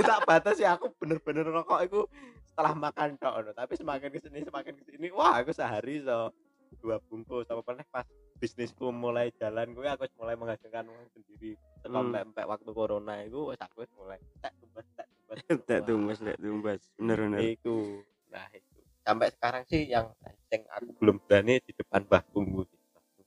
Tak 0.00 0.20
batas 0.24 0.56
ya 0.58 0.74
aku 0.74 0.90
bener-bener 0.96 1.44
rokok 1.46 1.80
iku 1.84 2.00
setelah 2.48 2.74
makan 2.74 3.14
tok 3.20 3.54
tapi 3.54 3.72
semakin 3.78 4.08
ke 4.10 4.18
sini 4.18 4.42
semakin 4.42 4.72
ke 4.74 4.82
sini 4.88 5.08
wah 5.14 5.38
aku 5.38 5.54
sehari 5.54 6.02
so 6.02 6.32
dua 6.80 7.00
bungkus. 7.00 7.48
Apa 7.48 7.60
pernah 7.64 7.84
pas 7.88 8.04
bisnisku 8.38 8.90
mulai 8.94 9.34
jalan 9.36 9.74
gue 9.74 9.88
aku 9.88 10.06
mulai 10.18 10.36
menghasilkan 10.38 10.86
uang 10.86 11.08
sendiri. 11.12 11.58
Setelah 11.80 12.02
Hmm. 12.06 12.22
empek 12.28 12.46
waktu 12.46 12.70
corona 12.70 13.14
itu 13.24 13.50
wis 13.50 13.60
aku 13.60 13.84
mulai 13.98 14.18
tak 14.40 14.52
tumbas 14.58 14.86
tak 14.94 15.06
tumbas. 15.10 15.36
Tak 15.68 15.80
tumbas 15.86 16.18
tak 16.22 16.36
tumbas. 16.38 16.80
Bener 16.96 17.18
bener. 17.18 17.38
Itu 17.42 18.02
nah 18.28 18.44
itu 18.52 18.78
sampai 19.02 19.32
sekarang 19.32 19.62
sih 19.64 19.88
yang 19.88 20.12
yang 20.52 20.62
aku 20.68 20.92
belum 21.00 21.16
berani 21.24 21.64
di 21.64 21.72
depan 21.72 22.04
Tunggu 22.28 22.68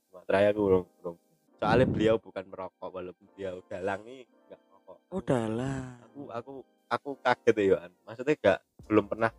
Sumatera 0.06 0.38
ya 0.46 0.48
aku 0.54 0.62
belum 0.62 0.84
belum 1.02 1.16
soalnya 1.62 1.86
beliau 1.86 2.18
bukan 2.18 2.42
merokok 2.50 2.90
walaupun 2.90 3.22
beliau 3.38 3.62
dalang 3.70 4.02
nih 4.02 4.26
nggak 4.50 4.60
merokok. 4.66 4.98
Oh 5.14 5.22
dalah 5.22 5.94
aku 6.02 6.20
aku 6.34 6.54
aku 6.90 7.10
kaget 7.22 7.54
ya 7.54 7.64
Yohan 7.70 7.92
maksudnya 8.02 8.34
gak 8.42 8.58
belum 8.90 9.06
pernah 9.06 9.30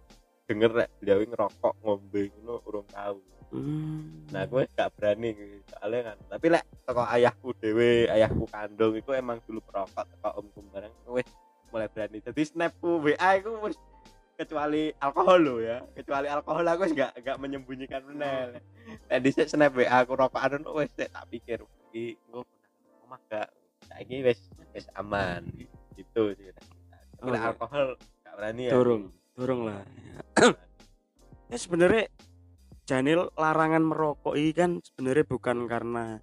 denger 0.47 0.71
rek 0.71 0.89
beliau 1.03 1.19
ngerokok 1.27 1.73
ngombe 1.83 2.21
ngono 2.39 2.55
urung 2.63 2.87
tahu. 2.87 3.19
Hmm. 3.53 4.25
nah 4.33 4.49
gue 4.49 4.65
gak 4.71 4.95
berani 4.95 5.35
soalnya 5.67 6.15
kan. 6.15 6.17
Tapi 6.31 6.45
lek 6.47 6.65
toko 6.87 7.03
ayahku 7.03 7.49
dewe 7.59 8.07
ayahku 8.07 8.47
kandung 8.47 8.95
itu 8.95 9.11
emang 9.11 9.43
dulu 9.43 9.59
perokok 9.67 10.07
toko 10.07 10.29
omku 10.39 10.63
bareng 10.71 10.95
wes 11.11 11.27
mulai 11.75 11.91
berani. 11.91 12.23
Jadi 12.23 12.41
snapku 12.47 13.03
WA 13.03 13.29
itu 13.35 13.51
wes 13.59 13.75
kecuali 14.39 14.95
alkohol 14.95 15.39
lo 15.43 15.55
ya. 15.59 15.83
Kecuali 15.91 16.31
alkohol 16.31 16.63
aku 16.71 16.87
wis 16.87 16.95
gak 16.95 17.19
gak 17.19 17.35
menyembunyikan 17.35 17.99
bener 18.07 18.63
tadi 19.07 19.29
saya 19.31 19.47
snap 19.47 19.75
WA 19.75 20.03
aku 20.03 20.15
rokokan 20.15 20.63
itu 20.63 20.71
wes 20.73 20.91
tak 20.95 21.11
pikir 21.29 21.63
iki 21.93 22.17
gue 22.17 22.41
omah 23.05 23.21
gak 23.29 23.53
saiki 23.85 24.25
wes 24.25 24.41
wes 24.73 24.89
aman. 24.97 25.45
Gitu 25.93 26.33
sih 26.33 26.49
tapi 26.49 26.73
lek 27.29 27.37
Oke. 27.37 27.49
alkohol 27.53 27.85
gak 28.25 28.33
berani 28.33 28.61
ya. 28.65 28.71
Durung. 28.73 29.03
durung 29.37 29.61
lah. 29.69 29.85
Ya 31.53 31.61
sebenarnya 31.61 32.09
Janil 32.89 33.29
larangan 33.37 33.85
merokok 33.85 34.33
ini 34.33 34.57
kan 34.57 34.81
sebenarnya 34.81 35.21
bukan 35.21 35.69
karena 35.69 36.17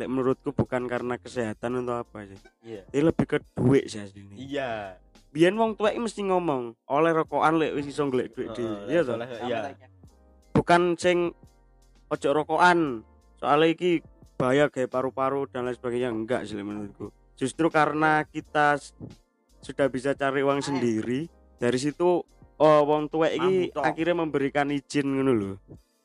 lek 0.00 0.08
menurutku 0.08 0.56
bukan 0.56 0.88
karena 0.88 1.20
kesehatan 1.20 1.84
atau 1.84 2.00
apa 2.00 2.24
sih. 2.24 2.40
Iya. 2.64 2.88
Ini 2.88 3.00
lebih 3.04 3.26
ke 3.28 3.38
duit 3.52 3.92
sih 3.92 4.00
aslinya. 4.00 4.32
Iya. 4.32 4.96
Biyen 5.28 5.60
wong 5.60 5.76
tuwek 5.76 5.92
mesti 6.00 6.24
ngomong 6.24 6.72
oleh 6.88 7.12
rokokan 7.12 7.60
lek 7.60 7.76
wis 7.76 7.92
iso 7.92 8.08
golek 8.08 8.32
duit 8.32 8.48
dhewe. 8.56 8.88
Iya 8.88 9.00
toh? 9.04 9.20
soalnya- 9.20 9.44
iya. 9.44 9.60
Bukan 10.56 10.96
sing 10.96 11.36
ojo 12.08 12.28
rokokan. 12.32 13.04
Soalnya 13.36 13.68
iki 13.76 14.00
bahaya 14.42 14.66
kayak 14.66 14.90
paru-paru 14.90 15.46
dan 15.46 15.70
lain 15.70 15.78
sebagainya. 15.78 16.10
Enggak 16.10 16.50
sih 16.50 16.58
menurutku. 16.58 17.14
Justru 17.38 17.70
karena 17.70 18.26
kita 18.26 18.74
sudah 19.62 19.86
bisa 19.86 20.18
cari 20.18 20.42
uang 20.42 20.58
sendiri 20.58 21.30
dari 21.62 21.78
situ 21.78 22.26
oh 22.58 22.80
wong 22.82 23.06
Mampu, 23.06 23.70
toh. 23.70 23.86
akhirnya 23.86 24.18
memberikan 24.18 24.66
izin 24.74 25.06
ngono 25.06 25.30
lho. 25.30 25.52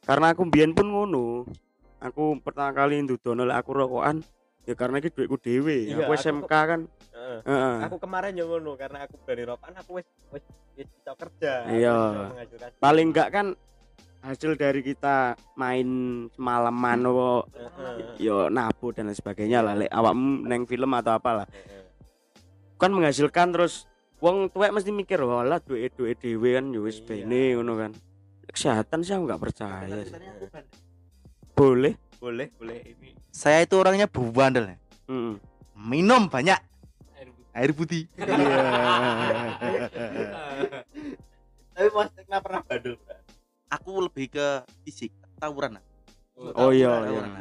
Karena 0.05 0.37
aku 0.37 0.45
biyen 0.45 0.77
pun 0.77 0.93
ngono 0.93 1.49
aku 1.97 2.37
pertama 2.45 2.77
kali 2.77 3.01
ndudono 3.01 3.41
lek 3.41 3.57
aku 3.57 3.73
rokokan 3.73 4.21
ya 4.69 4.77
karena 4.77 5.01
iki 5.01 5.09
duitku 5.09 5.41
dhewe. 5.41 5.89
Iya, 5.89 6.05
aku 6.05 6.13
aku 6.13 6.21
SMK 6.21 6.53
kan. 6.53 6.81
Heeh. 7.17 7.39
heeh. 7.41 7.77
Aku 7.89 7.97
kemarin 7.97 8.37
yang 8.37 8.53
ngono 8.53 8.77
karena 8.77 9.09
aku 9.09 9.17
berani 9.25 9.49
rokokan 9.49 9.73
aku 9.81 9.97
wis 9.97 10.07
wis 10.29 10.45
kerja. 11.17 11.65
Iya. 11.73 11.97
paling 12.77 13.09
enggak 13.09 13.33
kan 13.33 13.57
hasil 14.27 14.59
dari 14.59 14.83
kita 14.83 15.39
main 15.55 15.87
semalaman 16.35 16.99
wo 17.07 17.47
yo 18.19 18.51
nabu 18.51 18.91
dan 18.91 19.07
lain 19.07 19.15
sebagainya 19.15 19.63
lah 19.63 19.79
lek 19.79 19.87
awakmu 19.87 20.43
neng 20.43 20.67
film 20.67 20.91
atau 20.91 21.15
apalah 21.15 21.47
kan 22.75 22.91
menghasilkan 22.91 23.55
terus 23.55 23.87
wong 24.19 24.51
tuwek 24.51 24.75
mesti 24.75 24.91
mikir 24.91 25.23
walah 25.23 25.63
duit 25.63 25.95
duit 25.95 26.19
dhewe 26.19 26.59
kan 26.59 26.67
yo 26.75 26.83
wis 26.83 26.99
Iya. 26.99 27.23
bene 27.23 27.55
ngono 27.55 27.73
kan 27.79 27.91
kesehatan 28.51 28.99
sih 29.07 29.15
aku 29.15 29.31
nggak 29.31 29.43
percaya 29.47 29.95
sih. 30.03 30.11
boleh 31.55 31.95
boleh 32.19 32.51
boleh 32.59 32.79
ini 32.83 33.15
Saya 33.37 33.61
itu 33.61 33.77
orangnya 33.77 34.09
bandel 34.09 34.73
ya. 34.73 34.77
Heeh. 35.13 35.37
Minum 35.77 36.25
banyak 36.25 36.57
air 37.53 37.69
putih. 37.69 38.09
iya 38.17 38.25
tapi 41.77 41.89
mas 41.93 42.09
pernah 42.41 42.65
bandel 42.65 42.97
Bro? 42.97 43.16
Aku 43.67 43.99
lebih 43.99 44.31
ke 44.31 44.47
fisik, 44.87 45.11
tawuran. 45.39 45.79
oh 46.37 46.71
iya 46.71 47.03
iya. 47.07 47.21
Tawuran. 47.23 47.31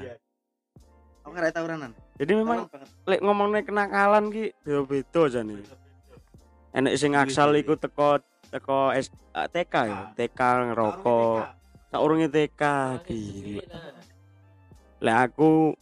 Aku 1.26 1.30
nggak 1.34 1.54
tawuranan. 1.54 1.90
jadi 2.16 2.32
memang 2.38 2.70
lek 3.04 3.20
ngomongnya 3.20 3.66
kenakalan 3.66 4.30
ki 4.30 4.54
beda 4.64 4.82
beda 4.88 5.20
aja 5.28 5.40
nih 5.44 5.58
enek 6.76 6.94
sing 6.96 7.12
aksal 7.12 7.52
iku 7.56 7.74
teko 7.76 8.22
teko 8.48 8.94
S, 8.94 9.10
ah, 9.32 9.48
TK 9.50 9.74
ya 9.74 9.98
TK 10.14 10.40
ngerokok. 10.72 11.40
Saurunge 11.90 12.28
TK 12.28 12.62
gila. 13.08 13.80
Lek 15.02 15.16
aku 15.28 15.74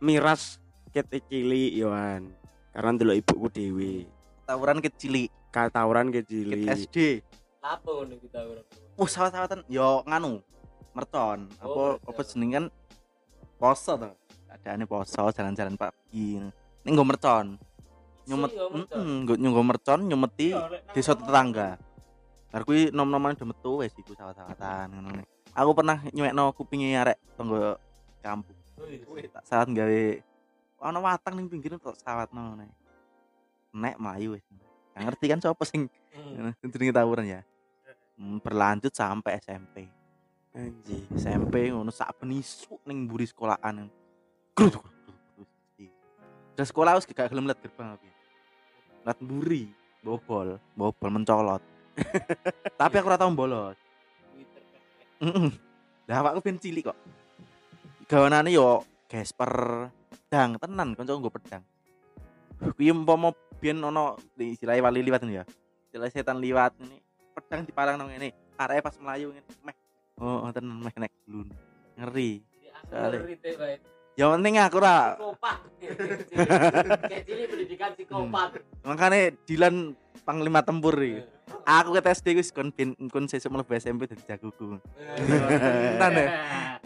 miras 0.00 0.58
ket 0.90 1.06
cilik 1.10 1.76
yoan 1.76 2.32
karena 2.72 2.90
dulu 2.96 3.12
ibuku 3.14 3.46
dewi 3.50 3.94
Tawuran 4.48 4.82
kecil, 4.82 5.30
katawuran 5.54 6.10
ke 6.10 6.26
cilik. 6.26 6.66
SD. 6.66 7.22
Apa 7.60 7.88
ngono 7.92 8.16
kita 8.16 8.40
ora. 8.40 8.64
Oh, 8.96 9.04
sawat-sawatan 9.04 9.68
yo 9.68 10.00
nganu. 10.08 10.40
Mercon. 10.96 11.44
Oh, 11.60 12.00
Apa 12.00 12.08
apa 12.08 12.20
jeneng 12.24 12.50
kan 12.56 12.64
poso 13.60 14.00
to. 14.00 14.10
Adaane 14.48 14.88
poso 14.88 15.28
jalan-jalan 15.28 15.76
pagi. 15.76 16.40
Ning 16.40 16.92
nggo 16.96 17.04
mercon. 17.04 17.60
Nyumet, 18.24 18.52
heeh, 18.56 19.04
nggo 19.24 19.34
nyunggo 19.36 19.62
mercon 19.64 20.00
nyumeti 20.08 20.56
desa 20.96 21.12
tetangga. 21.12 21.76
Bar 22.50 22.64
kuwi 22.64 22.90
nom-noman 22.90 23.36
udah 23.36 23.46
metu 23.52 23.84
wis 23.84 23.92
iku 23.92 24.16
sawat-sawatan 24.16 24.96
ngono. 24.96 25.22
Aku 25.52 25.70
pernah 25.76 26.00
nyuwekno 26.16 26.56
kupinge 26.56 26.96
arek 26.96 27.20
tangga 27.36 27.76
kampung. 28.24 28.56
Wih, 28.80 29.28
tak 29.28 29.44
sawat 29.44 29.68
gawe 29.68 30.02
ana 30.80 30.98
watang 31.04 31.36
ning 31.36 31.46
pinggir 31.52 31.76
tok 31.76 31.92
sawatno 32.00 32.56
ngene. 32.56 32.72
Nek 33.76 34.00
mlayu 34.00 34.40
wis. 34.40 34.44
Gak 34.94 35.02
ngerti 35.06 35.26
kan 35.30 35.40
sapa 35.40 35.62
sing 35.64 35.86
jenenge 36.62 36.92
tawuran 36.94 37.26
ya. 37.26 37.40
Hmm, 38.20 38.42
berlanjut 38.42 38.92
sampai 38.92 39.40
SMP. 39.40 39.88
anjing 40.50 41.06
SMP 41.14 41.70
ngono 41.70 41.94
sak 41.94 42.10
ben 42.18 42.34
isuk 42.34 42.82
ning 42.82 43.06
mburi 43.06 43.22
sekolahan. 43.22 43.86
Grut. 44.52 44.82
Udah 46.58 46.66
sekolah 46.66 46.98
wis 46.98 47.06
gak 47.06 47.30
gelem 47.30 47.46
liat 47.46 47.62
gerbang 47.62 47.94
aku. 47.94 48.08
Liat 49.06 49.18
mburi, 49.22 49.70
bobol, 50.02 50.58
bobol 50.74 51.10
mencolot. 51.14 51.62
Tapi 52.80 52.94
aku 52.98 53.08
ora 53.08 53.16
tau 53.16 53.30
bolos. 53.30 53.78
Lah 56.10 56.16
awakku 56.20 56.42
ben 56.42 56.58
cilik 56.58 56.90
kok. 56.90 56.98
Gawanane 58.10 58.50
yo 58.50 58.82
gesper 59.06 59.86
pedang 60.10 60.58
tenan 60.58 60.98
kanca 60.98 61.14
nggo 61.14 61.30
pedang. 61.30 61.62
Kuwi 62.58 62.90
umpama 62.90 63.30
biyen 63.60 63.78
ono 63.78 64.16
di 64.32 64.56
istilahnya 64.56 64.82
wali 64.82 65.04
liwat 65.04 65.20
ini 65.22 65.38
ya. 65.38 65.44
Istilah 65.86 66.08
setan 66.08 66.40
liwat 66.40 66.72
ini 66.80 66.96
pedang 67.36 67.62
diparang 67.62 68.00
nang 68.00 68.08
ngene. 68.08 68.32
Areke 68.56 68.80
pas 68.80 68.96
melayu 68.96 69.30
ngene 69.30 69.46
meh. 69.62 69.76
Oh, 70.16 70.48
tenan 70.50 70.80
meh 70.80 70.94
nek 70.96 71.12
glun. 71.28 71.48
Ngeri. 72.00 72.40
Soalnya- 72.88 73.78
Ya 74.18 74.26
penting 74.26 74.58
aku 74.58 74.82
Psikopat. 74.82 75.58
Kayak 77.08 77.22
cilik 77.24 77.46
pendidikan 77.48 77.90
psikopat. 77.94 78.48
makanya 78.82 79.32
Dilan 79.46 79.94
panglima 80.26 80.60
tempur 80.60 80.92
iki. 80.98 81.24
Aku 81.64 81.94
ke 81.94 82.02
SD 82.04 82.36
wis 82.36 82.52
kon 82.52 82.68
bin 82.68 82.92
kon 83.08 83.30
sesuk 83.30 83.48
mlebu 83.48 83.72
SMP 83.76 84.04
dadi 84.04 84.20
jagoku. 84.26 84.76
Tenan 85.96 86.12
ya? 86.12 86.26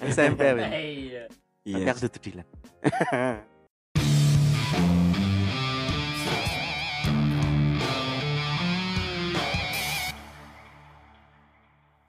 SMP. 0.04 0.40
Iya. 0.52 1.24
Tapi 1.64 1.80
iya 1.80 1.90
aku 1.90 2.06
dudu 2.06 2.18
Dilan. 2.20 2.46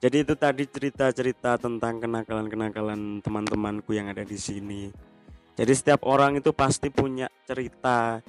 Jadi 0.05 0.21
itu 0.21 0.37
tadi 0.37 0.69
cerita-cerita 0.69 1.57
tentang 1.57 1.97
kenakalan-kenakalan 1.97 3.25
teman-temanku 3.25 3.89
yang 3.97 4.05
ada 4.13 4.21
di 4.21 4.37
sini. 4.37 4.93
Jadi 5.57 5.73
setiap 5.73 6.05
orang 6.05 6.37
itu 6.37 6.53
pasti 6.53 6.93
punya 6.93 7.25
cerita 7.41 8.21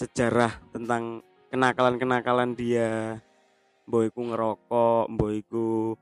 sejarah 0.00 0.56
tentang 0.72 1.20
kenakalan-kenakalan 1.52 2.56
dia. 2.56 3.20
Boyku 3.84 4.24
ngerokok, 4.24 5.12
boyku 5.12 6.00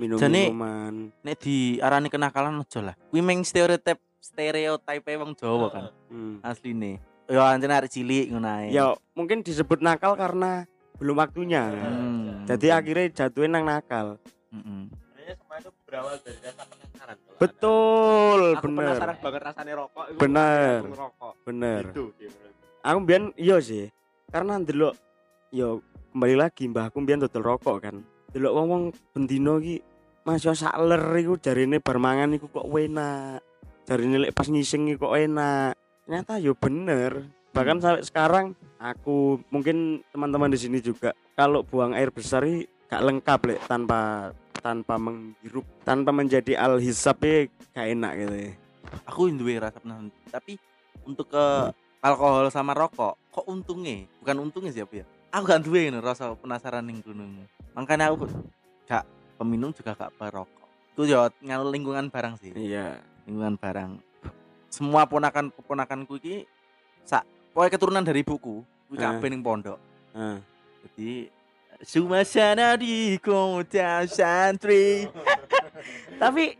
minum 0.00 0.16
Jane- 0.16 0.48
minuman. 0.48 1.12
Nek 1.20 1.36
diarani 1.36 2.08
kenakalan 2.08 2.64
aja 2.64 2.80
lah. 2.80 2.96
Kuwi 3.12 3.20
meng 3.20 3.44
stereotip 3.44 4.00
stereotipe 4.24 5.12
wong 5.20 5.36
Jawa 5.36 5.68
kan 5.68 5.84
Hmm. 6.08 6.40
asline. 6.40 6.96
Ya 7.28 7.44
anjene 7.44 7.76
arek 7.76 7.92
cilik 7.92 8.32
ngono 8.32 8.48
ae. 8.48 8.72
Ya 8.72 8.96
mungkin 9.12 9.44
disebut 9.44 9.84
nakal 9.84 10.16
karena 10.16 10.64
belum 10.96 11.20
waktunya. 11.20 11.68
Hmm. 11.76 12.48
Jadi 12.48 12.72
akhirnya 12.72 13.12
jatuhin 13.12 13.52
nang 13.52 13.68
nakal. 13.68 14.16
Mm-mm. 14.52 14.80
sebenarnya 14.86 15.34
semua 15.34 15.56
itu 15.56 15.70
berawal 15.82 16.14
dari 16.18 16.38
rasa 16.38 16.62
penasaran 16.66 17.16
Betul, 17.38 18.38
anak- 18.38 18.52
aku 18.52 18.64
bener. 18.64 18.84
penasaran 18.84 19.16
banget 19.18 19.42
rasanya 19.42 19.74
rokok 19.76 20.04
itu 20.04 20.18
Bener. 20.18 20.76
aku 20.78 20.88
ngerokok 20.88 21.32
Bener. 21.42 21.82
gitu 21.82 22.04
sih 22.12 22.28
menurutku. 22.28 22.82
aku 22.82 22.98
biyen 23.02 23.24
iya 23.34 23.56
sih 23.58 23.84
karena 24.28 24.52
ndelok 24.56 24.94
yo 25.50 25.68
kembali 26.10 26.36
lagi 26.36 26.64
mbahku 26.66 26.96
biyen 27.00 27.20
dodol 27.20 27.44
rokok 27.46 27.76
kan 27.80 27.96
delok 28.30 28.52
wong-wong 28.54 28.82
bendino 29.10 29.56
iki 29.56 29.80
Mas 30.22 30.40
yo 30.40 30.52
sak 30.52 30.78
ler 30.78 31.02
iku 31.16 31.34
jarine 31.34 31.76
bar 31.76 31.98
mangan 31.98 32.30
iku 32.30 32.46
kok 32.46 32.68
enak 32.68 33.42
dari 33.82 34.06
nilai 34.06 34.30
pas 34.30 34.46
ngising 34.46 34.94
kok 34.94 35.10
enak 35.10 35.74
ternyata 36.02 36.38
yo 36.38 36.54
bener 36.54 37.26
bahkan 37.50 37.76
Hmm. 37.76 37.84
sampai 37.84 38.02
sekarang 38.02 38.46
aku 38.78 39.42
mungkin 39.48 39.76
teman-teman 40.08 40.48
di 40.48 40.56
sini 40.56 40.78
juga 40.78 41.10
kalau 41.32 41.60
buang 41.60 41.92
air 41.92 42.08
besar 42.08 42.42
ini 42.42 42.62
gak 42.86 43.02
lengkap 43.02 43.40
lek 43.44 43.60
tanpa 43.66 44.30
tanpa 44.62 44.94
menghirup 44.96 45.66
tanpa 45.82 46.14
menjadi 46.14 46.54
al 46.56 46.78
hisab 46.78 47.18
gak 47.74 47.86
enak 47.92 48.12
gitu 48.16 48.34
ya. 48.48 48.52
aku 49.04 49.20
duwe 49.34 49.58
rasa 49.58 49.82
penasaran 49.82 50.08
tapi 50.30 50.56
untuk 51.02 51.26
ke 51.28 51.44
alkohol 51.98 52.46
sama 52.48 52.72
rokok 52.72 53.18
kok 53.34 53.46
untungnya? 53.50 54.06
Bukan 54.22 54.36
untungnya 54.38 54.70
siapa 54.70 55.02
ya? 55.02 55.04
Aku 55.34 55.42
gak 55.44 55.66
duwe 55.66 55.90
rasa 55.98 56.32
penasaran 56.38 56.86
ning 56.86 57.02
gunung 57.02 57.42
makanya 57.74 58.14
aku 58.14 58.30
gak 58.86 59.02
peminum 59.36 59.74
juga 59.74 59.98
gak 59.98 60.14
perokok 60.14 60.62
itu 60.92 61.02
ngaruh 61.40 61.72
lingkungan 61.72 62.12
barang 62.12 62.36
sih. 62.36 62.52
Iya. 62.52 63.00
Lingkungan 63.24 63.56
barang. 63.56 63.90
Semua 64.68 65.08
ponakan 65.08 65.48
keponakanku 65.48 66.20
iki 66.20 66.44
sak 67.02 67.24
pokoknya 67.56 67.72
keturunan 67.72 68.04
dari 68.04 68.20
ibuku 68.20 68.60
kuwi 68.92 68.96
Eh. 68.96 69.00
kabeh 69.00 69.28
ning 69.32 69.40
pondok. 69.40 69.80
Heeh. 70.12 70.36
jadi 70.84 71.10
suasana 71.82 72.78
di 72.78 73.18
kota 73.18 74.06
santri. 74.06 75.06
Tapi 76.22 76.54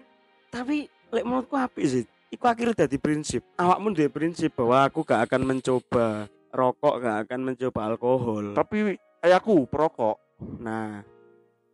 tapi 0.50 0.90
lek 1.14 1.24
menurutku 1.24 1.54
apik 1.54 1.86
sih. 1.86 2.04
Iku 2.32 2.44
akhirnya 2.48 2.84
jadi 2.84 2.96
prinsip. 2.98 3.46
Awakmu 3.54 3.94
duwe 3.94 4.08
prinsip 4.10 4.56
bahwa 4.56 4.88
aku 4.88 5.04
gak 5.06 5.30
akan 5.30 5.42
mencoba 5.46 6.26
rokok 6.50 6.94
gak 7.00 7.16
akan 7.28 7.40
mencoba 7.44 7.80
alkohol. 7.92 8.44
Tapi 8.52 8.98
ayahku 9.22 9.64
perokok. 9.70 10.18
Nah 10.58 11.06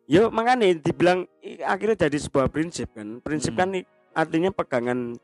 yo 0.05 0.29
makanya 0.29 0.69
dibilang 0.77 1.25
akhirnya 1.65 2.07
jadi 2.07 2.19
sebuah 2.21 2.53
prinsip 2.53 2.93
kan. 2.93 3.25
Prinsip 3.25 3.57
Hmm. 3.57 3.61
kan 3.65 3.69
artinya 4.13 4.51
pegangan 4.53 5.17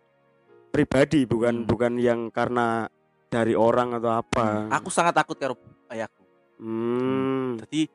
pribadi 0.72 1.29
bukan 1.29 1.62
Hmm. 1.62 1.68
bukan 1.68 1.93
yang 2.01 2.20
karena 2.33 2.89
dari 3.29 3.53
orang 3.53 3.99
atau 3.99 4.11
apa. 4.14 4.70
Aku 4.81 4.89
sangat 4.89 5.14
takut 5.14 5.37
karo 5.37 5.55
ayahku. 5.91 6.22
Hmm. 6.55 7.59
jadi 7.66 7.91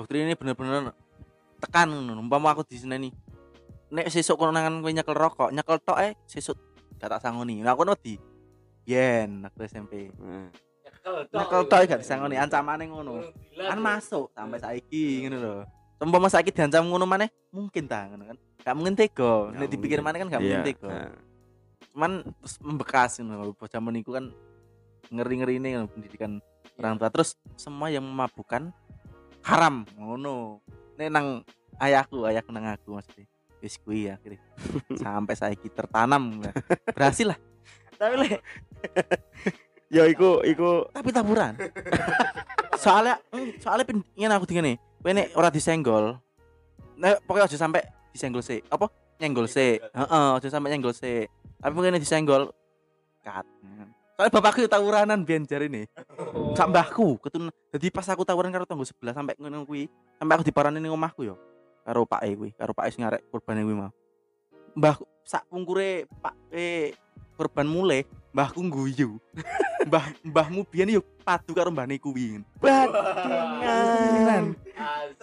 doktrin 0.00 0.24
ini 0.24 0.32
bener-bener 0.32 0.96
tekan 1.60 1.92
ngono 1.92 2.24
umpama 2.24 2.56
aku 2.56 2.64
di 2.64 2.80
sini 2.80 2.96
nih 2.96 3.12
nek 3.92 4.08
sesuk 4.08 4.40
konangan 4.40 4.80
kowe 4.80 4.88
nyekel 4.88 5.12
rokok 5.12 5.52
nyekel 5.52 5.76
tok 5.84 6.00
eh 6.00 6.16
sesuk 6.24 6.56
gak 6.96 7.16
tak 7.16 7.20
sangoni. 7.20 7.60
Nah 7.60 7.76
aku 7.76 7.84
wedi 7.84 8.16
yen 8.88 9.44
aku 9.44 9.64
SMP 9.68 10.08
Nah. 10.16 10.48
nyekel 11.36 11.62
tok. 11.68 11.84
Gak 11.84 12.00
disangoni 12.00 12.40
ancamane 12.40 12.88
ngono. 12.88 13.28
Kan 13.56 13.76
masuk 13.80 14.32
sampai 14.32 14.56
saiki 14.56 15.24
ngono 15.28 15.36
lho. 15.36 15.54
Umpama 16.00 16.32
saiki 16.32 16.48
diancam 16.48 16.88
ngono 16.88 17.04
maneh 17.04 17.28
mungkin 17.52 17.84
ta 17.84 18.08
ngono 18.08 18.24
kan. 18.32 18.36
Gak 18.64 18.74
mungkin 18.76 18.94
tega. 18.96 19.52
Nek 19.52 19.68
dipikir 19.68 20.00
mungkin. 20.00 20.04
maneh 20.06 20.18
kan 20.24 20.28
gak 20.32 20.40
mungkin 20.40 20.60
Iya, 20.64 20.68
tega. 20.72 20.88
nah. 20.88 21.12
cuman 21.90 22.12
terus 22.22 22.54
membekas 22.62 23.10
ngono 23.20 23.42
lho. 23.48 23.52
Bocah 23.52 23.80
meniku 23.84 24.16
kan 24.16 24.32
ngeri-ngeri 25.10 25.58
ini 25.58 25.68
kan 25.76 25.84
pendidikan 25.90 26.32
orang 26.78 26.96
tua. 26.96 27.10
Terus 27.12 27.34
semua 27.58 27.90
yang 27.90 28.06
memabukkan 28.06 28.70
haram. 29.46 29.86
Ngono. 29.96 30.60
Nek 30.96 31.08
nang 31.08 31.26
ayahku 31.80 32.28
ayahku 32.28 32.50
nang 32.52 32.68
aku 32.70 32.96
maksudnya. 32.96 33.26
Wis 33.60 33.76
kuwi 33.76 34.08
ya 34.08 34.16
akhirnya 34.16 34.40
sampai 35.04 35.36
saiki 35.36 35.68
tertanam 35.68 36.40
lah. 36.40 36.54
berhasil 36.96 37.28
lah. 37.28 37.38
Tapi 38.00 38.14
lek 38.16 38.40
yo 39.94 40.08
iku 40.08 40.40
iku. 40.40 40.88
Tapi 40.88 41.12
taburan 41.12 41.60
soalnya 42.80 43.14
mm, 43.28 43.60
soalnya 43.60 43.84
pin 43.84 44.00
ingin 44.16 44.32
aku 44.32 44.48
tinggal 44.48 44.64
nih 44.64 44.76
kowe 45.04 45.12
nek 45.12 45.28
ora 45.36 45.52
disenggol 45.52 46.16
nek 46.96 47.20
pokoknya 47.28 47.46
aja 47.52 47.58
sampai 47.60 47.84
disenggol 48.10 48.40
sih 48.40 48.64
apa? 48.72 48.88
Nyenggol 49.20 49.44
sih 49.52 49.76
heeh 49.76 50.28
aja 50.40 50.48
sampai 50.48 50.72
nyenggol 50.72 50.96
sih 50.96 51.28
tapi 51.60 51.72
mungkin 51.76 52.00
disenggol 52.00 52.56
kat 53.20 53.44
soalnya 54.20 54.36
bapakku 54.36 54.68
tawuranan 54.68 55.24
biyen 55.24 55.48
jare 55.48 55.64
nih 55.72 55.88
sak 56.52 56.68
mbahku 56.68 57.16
ketun 57.24 57.48
jadi 57.72 57.88
pas 57.88 58.04
aku 58.12 58.20
tawuran 58.28 58.52
karo 58.52 58.68
tanggo 58.68 58.84
sebelah 58.84 59.16
sampai 59.16 59.32
ngono 59.40 59.64
kuwi 59.64 59.88
sampai 60.20 60.36
aku 60.36 60.44
diparani 60.44 60.76
ning 60.76 60.92
omahku 60.92 61.24
yo 61.24 61.40
karo 61.88 62.04
Pak 62.04 62.20
E 62.28 62.36
kuwi 62.36 62.50
karo 62.52 62.76
Pak 62.76 62.84
E 62.84 62.90
sing 62.92 63.08
arek 63.08 63.24
kurbane 63.32 63.64
kuwi 63.64 63.80
mau. 63.80 63.88
Mbahku 64.76 65.08
sak 65.24 65.48
pungkure 65.48 66.04
Pak 66.20 66.36
E 66.52 66.92
korban 67.40 67.64
mulai 67.64 68.04
mbahku 68.36 68.60
guyu 68.68 69.16
mbah 69.88 70.12
mbahmu 70.20 70.68
biyen 70.68 71.00
yo 71.00 71.02
padu 71.24 71.56
karo 71.56 71.72
mbahne 71.72 71.96
kuwi. 71.96 72.44
Bajingan 72.60 74.52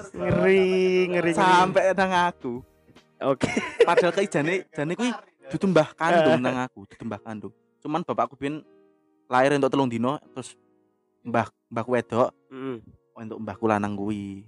ngeri 0.09 0.65
ngeri 1.13 1.29
ngeri. 1.29 1.31
sampai 1.37 1.93
nang 1.93 2.33
aku. 2.33 2.65
Oke. 3.21 3.45
Padahal 3.85 4.09
kayak 4.09 4.33
jane 4.33 4.65
jane 4.73 4.97
kuwi 4.97 5.13
dudu 5.53 5.69
mbah 5.69 5.93
kandung 5.93 6.41
nang 6.41 6.65
aku 6.65 6.89
dudu 6.89 7.05
mbah 7.05 7.21
kandung. 7.21 7.53
Cuman 7.77 8.01
bapakku 8.01 8.33
biyen 8.33 8.65
lahir 9.27 9.55
untuk 9.55 9.71
telung 9.71 9.91
dino 9.91 10.19
terus 10.33 10.55
mbah 11.23 11.47
mbahku 11.71 11.91
wedok. 11.93 12.31
Mm. 12.51 12.79
untuk 13.17 13.37
mbahku 13.41 13.65
lanang 13.65 13.97
kuwi. 13.97 14.45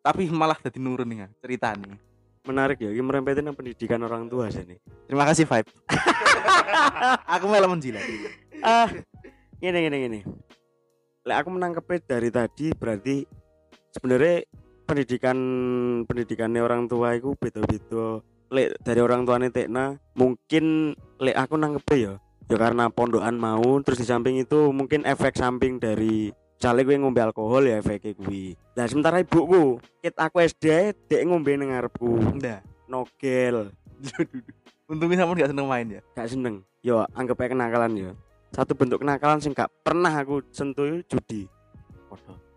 Tapi 0.00 0.30
malah 0.32 0.56
jadi 0.56 0.80
nurun 0.80 1.04
nih 1.04 1.28
cerita 1.42 1.76
nih 1.76 2.00
menarik 2.46 2.78
ya 2.78 2.90
ini 2.94 3.02
merempetin 3.02 3.50
yang 3.50 3.58
pendidikan 3.58 4.00
orang 4.06 4.30
tua 4.30 4.48
sih 4.48 4.62
nih. 4.62 4.78
Terima 5.10 5.26
kasih 5.26 5.44
vibe. 5.44 5.70
Aku 7.36 7.44
malah 7.50 7.68
menjilat. 7.68 8.02
Ah 8.62 8.88
gini 9.58 9.88
gini 9.88 9.96
gini 10.04 10.20
Lek 11.26 11.36
aku 11.42 11.48
menangkapnya 11.48 11.98
dari 12.06 12.30
tadi 12.30 12.70
berarti 12.70 13.26
sebenarnya 13.90 14.46
pendidikan 14.86 15.38
pendidikannya 16.06 16.62
orang 16.62 16.86
tua 16.86 17.18
itu 17.18 17.34
beda-beda. 17.34 18.22
Lek 18.54 18.78
dari 18.86 19.00
orang 19.02 19.26
tuanya 19.26 19.50
Tekna 19.50 19.98
mungkin 20.14 20.94
lek 21.18 21.34
aku 21.34 21.58
nangkepnya 21.58 21.96
ya 21.98 22.12
ya 22.46 22.56
karena 22.56 22.90
pondokan 22.90 23.34
mau 23.36 23.78
terus 23.82 23.98
di 23.98 24.06
samping 24.06 24.38
itu 24.40 24.70
mungkin 24.70 25.02
efek 25.02 25.34
samping 25.34 25.82
dari 25.82 26.30
misalnya 26.30 26.82
gue 26.86 26.96
ngombe 26.96 27.20
alkohol 27.20 27.68
ya 27.68 27.82
efeknya 27.82 28.16
gue 28.16 28.54
nah 28.78 28.86
sementara 28.86 29.20
ibuku 29.20 29.82
ket 30.00 30.14
aku 30.16 30.40
SD 30.42 30.94
dek 31.10 31.22
ngombe 31.26 31.52
nang 31.58 31.74
ngarepku. 31.74 32.38
Udah 32.38 32.62
nogel. 32.86 33.74
Untungnya 34.90 35.26
kamu 35.26 35.34
gak 35.34 35.50
seneng 35.50 35.66
main 35.66 35.86
ya? 35.98 36.00
Gak 36.14 36.30
seneng. 36.30 36.62
Yo 36.78 37.02
anggap 37.10 37.42
aja 37.42 37.58
kenakalan 37.58 37.92
ya. 37.98 38.10
Satu 38.54 38.78
bentuk 38.78 39.02
kenakalan 39.02 39.42
sing 39.42 39.50
gak 39.50 39.66
pernah 39.82 40.14
aku 40.14 40.46
sentuh 40.54 40.86
itu 40.86 41.02
judi. 41.10 41.42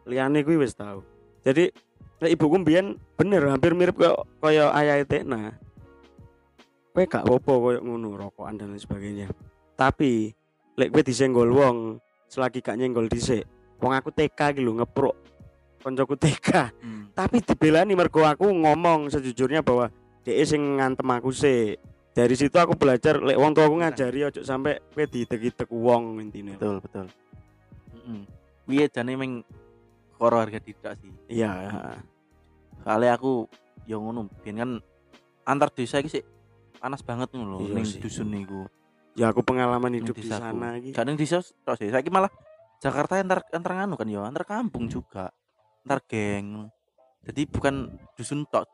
Liane 0.10 0.42
gue 0.42 0.58
wis 0.58 0.74
tahu 0.74 1.06
jadi 1.46 1.72
lek 2.20 2.32
ibuku 2.36 2.56
mbiyen 2.60 2.98
bener 3.16 3.46
hampir 3.48 3.78
mirip 3.78 3.96
kayak 3.96 4.18
kaya 4.42 4.74
ayah 4.76 5.06
Tekna 5.06 5.56
kowe 6.92 7.06
gak 7.06 7.24
apa-apa 7.24 7.52
koyo 7.54 7.80
ngono 7.86 8.18
rokokan 8.18 8.58
dan 8.58 8.74
lain 8.74 8.82
sebagainya 8.82 9.28
tapi 9.80 10.36
lek 10.76 10.92
kowe 10.92 11.00
disenggol 11.00 11.48
wong 11.56 11.78
selagi 12.28 12.60
gak 12.60 12.76
nyenggol 12.76 13.08
dhisik 13.08 13.48
wong 13.80 13.96
aku 13.96 14.12
TK 14.12 14.52
iki 14.52 14.60
lho 14.60 14.76
ngeprok 14.76 15.16
koncoku 15.80 16.20
TK 16.20 16.76
Hmm. 16.84 17.08
tapi 17.16 17.40
dibelani 17.40 17.96
mergo 17.96 18.28
aku 18.28 18.52
ngomong 18.52 19.08
sejujurnya 19.08 19.64
bahwa 19.64 19.88
DE 20.28 20.44
sing 20.44 20.60
ngantem 20.60 21.08
aku 21.08 21.32
sih 21.32 21.80
dari 22.12 22.36
situ 22.36 22.60
aku 22.60 22.76
belajar 22.76 23.24
lek 23.24 23.40
wong 23.40 23.56
tua 23.56 23.72
aku 23.72 23.80
ngajari 23.80 24.28
ojo 24.28 24.44
sampai 24.44 24.84
kowe 24.92 25.08
ditek-itek 25.08 25.72
wong 25.72 26.20
intine. 26.20 26.60
Betul 26.60 26.84
betul. 26.84 27.06
Mm 28.04 28.24
Iya 28.70 28.86
jane 28.92 29.18
meng 29.18 29.42
koro 30.20 30.38
harga 30.38 30.60
tidak 30.62 30.94
sih? 31.00 31.10
Iya. 31.26 31.50
Soalnya 32.84 33.18
aku 33.18 33.48
yang 33.90 34.04
ngono 34.06 34.30
biyen 34.44 34.60
kan 34.60 34.72
antar 35.48 35.74
desa 35.74 36.04
iki 36.04 36.12
sih 36.12 36.24
panas 36.78 37.02
banget 37.02 37.34
ngono 37.34 37.58
lho 37.58 37.72
Iya 37.72 37.74
ning 37.80 37.88
dusun 38.04 38.30
niku 38.30 38.68
ya 39.16 39.32
aku 39.32 39.42
pengalaman 39.42 39.98
hidup 39.98 40.16
di 40.16 40.28
sana 40.28 40.78
iki. 40.78 40.94
Gak 40.94 41.06
ning 41.06 41.18
desa 41.18 41.42
tok 41.42 41.76
sih 41.78 41.90
saiki 41.90 42.10
malah 42.10 42.30
Jakarta 42.80 43.20
antar 43.20 43.44
antar 43.52 43.72
nganu 43.76 44.00
kan 44.00 44.08
ya 44.08 44.24
antar 44.24 44.44
kampung 44.48 44.88
juga 44.88 45.30
antar 45.84 46.00
geng. 46.08 46.70
Jadi 47.26 47.42
bukan 47.46 47.92
dusun 48.16 48.48
tok 48.48 48.66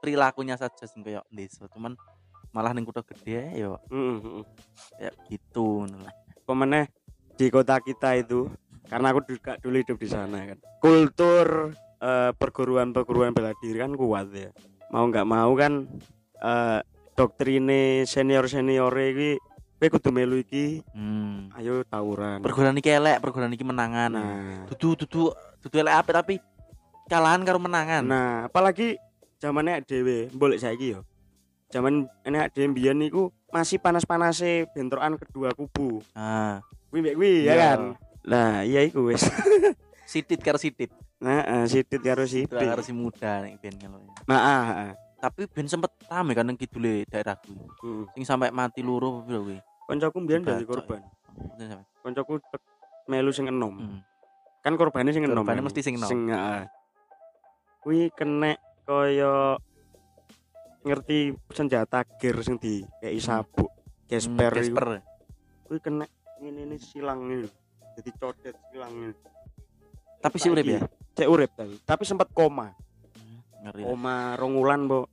perilakunya 0.00 0.56
saja 0.56 0.86
sing 0.86 1.02
kayak 1.02 1.26
desa 1.28 1.66
cuman 1.68 1.98
malah 2.54 2.72
ning 2.72 2.86
kota 2.86 3.04
gede 3.04 3.60
ya 3.60 3.76
Heeh, 3.92 4.16
heeh. 4.24 4.44
kayak 4.96 5.14
gitu 5.28 5.84
ngono 5.84 6.06
lah. 6.06 6.14
pemeneh 6.48 6.88
di 7.36 7.52
kota 7.52 7.76
kita 7.78 8.16
itu 8.16 8.48
karena 8.88 9.12
aku 9.12 9.20
juga 9.28 9.60
dulu 9.60 9.76
hidup 9.76 10.00
di 10.00 10.08
sana 10.08 10.48
kan. 10.48 10.58
Kultur 10.80 11.76
eh, 12.00 12.32
perguruan-perguruan 12.32 13.36
bela 13.36 13.52
diri 13.60 13.76
kan 13.76 13.92
kuat 13.92 14.32
ya. 14.32 14.48
Mau 14.88 15.04
nggak 15.12 15.28
mau 15.28 15.52
kan 15.52 15.84
eh, 16.40 16.80
doktrine 17.12 18.08
senior 18.08 18.48
senior 18.48 18.88
iki 18.96 19.36
kowe 19.78 19.88
kudu 19.88 20.10
melu 20.10 20.36
iki 20.36 20.82
Hmm. 20.90 21.54
ayo 21.54 21.82
tawuran 21.84 22.38
Perguruan 22.38 22.74
iki 22.74 22.90
elek, 22.90 23.18
perguruan 23.18 23.50
iki 23.50 23.62
menangan. 23.62 24.10
nah 24.10 24.66
Dudu 24.66 24.98
dudu 24.98 25.30
dudu 25.58 25.76
elek 25.76 25.94
apik 25.96 26.14
tapi 26.14 26.34
kalahan 27.06 27.40
karo 27.40 27.56
menangan. 27.56 28.02
nah 28.02 28.30
apalagi 28.44 28.98
zamannya 29.38 29.80
dhewe 29.80 30.28
boleh 30.30 30.58
saiki 30.58 30.92
yo 30.92 31.06
zaman 31.68 32.10
enek 32.22 32.50
dhewe 32.50 32.66
mbiyen 32.68 32.98
niku 32.98 33.30
masih 33.48 33.78
panas-panase 33.78 34.66
bentrokan 34.68 35.14
kedua 35.16 35.50
kubu 35.50 36.02
Nah, 36.12 36.58
kuwi 36.90 36.98
mbek 37.00 37.14
kuwi 37.14 37.32
ya 37.40 37.48
Iya. 37.48 37.56
kan 37.56 37.80
lah 38.26 38.52
iya 38.60 38.80
iku 38.82 39.08
wis 39.08 39.22
sitit 40.10 40.38
karo 40.38 40.56
sitit. 40.56 40.90
nah 41.18 41.42
eh, 41.42 41.66
sitit 41.66 41.98
karo 41.98 42.22
sitit 42.24 42.50
karo 42.52 42.78
si 42.78 42.90
muda 42.90 43.40
nek 43.40 43.58
ben 43.58 43.74
kalau. 43.74 43.98
Nah, 44.24 44.38
ah, 44.38 44.66
ah. 44.68 44.92
tapi 45.18 45.46
ben 45.46 45.64
sempet 45.64 45.90
rame 46.04 46.30
kan 46.30 46.42
nang 46.42 46.54
kidule 46.54 47.02
daerahku 47.04 47.50
Heeh. 47.50 48.02
sing 48.12 48.22
sampai 48.22 48.50
mati 48.50 48.80
loro 48.80 49.22
piro 49.22 49.42
kuwi 49.42 49.58
Koncoku 49.88 50.20
mbiyen 50.20 50.44
dadi 50.44 50.68
korban. 50.68 51.00
Maksudnya 51.32 51.66
sampai- 51.72 51.88
Koncoku 52.04 52.32
melu 53.08 53.32
sing 53.32 53.48
enom. 53.48 53.72
Hmm. 53.72 54.00
Kan 54.60 54.76
korbannya 54.76 55.10
sing 55.10 55.24
enom. 55.24 55.40
Korbannya 55.40 55.64
kan? 55.64 55.66
mesti 55.66 55.80
sing 55.80 55.96
enom. 55.96 56.06
Sing 56.06 56.20
heeh. 56.28 56.62
Kuwi 57.80 58.12
kena 58.12 58.52
kaya 58.84 59.56
ngerti 60.82 61.32
senjata 61.48 62.04
gear 62.16 62.36
sing 62.44 62.60
di 62.60 62.84
kayak 63.00 63.16
sabuk. 63.18 63.72
Gesper 64.04 64.52
Hmm. 64.52 64.58
Gesper 64.60 64.86
Kuwi 65.64 65.78
kena 65.80 66.04
ini 66.38 66.64
ini 66.64 66.76
silang 66.76 67.24
ini. 67.24 67.48
Jadi 67.96 68.10
codet 68.14 68.56
silang 68.68 68.92
ini. 68.92 69.14
tapi 70.18 70.34
si 70.34 70.50
urip 70.50 70.66
ya 70.66 70.82
Cek 71.14 71.26
urip 71.26 71.50
tapi. 71.54 71.78
Tapi 71.78 72.02
sempat 72.02 72.28
koma. 72.28 72.74
ngeri 73.58 73.82
Koma 73.82 74.34
rongulan, 74.34 74.86
Mbok. 74.86 75.06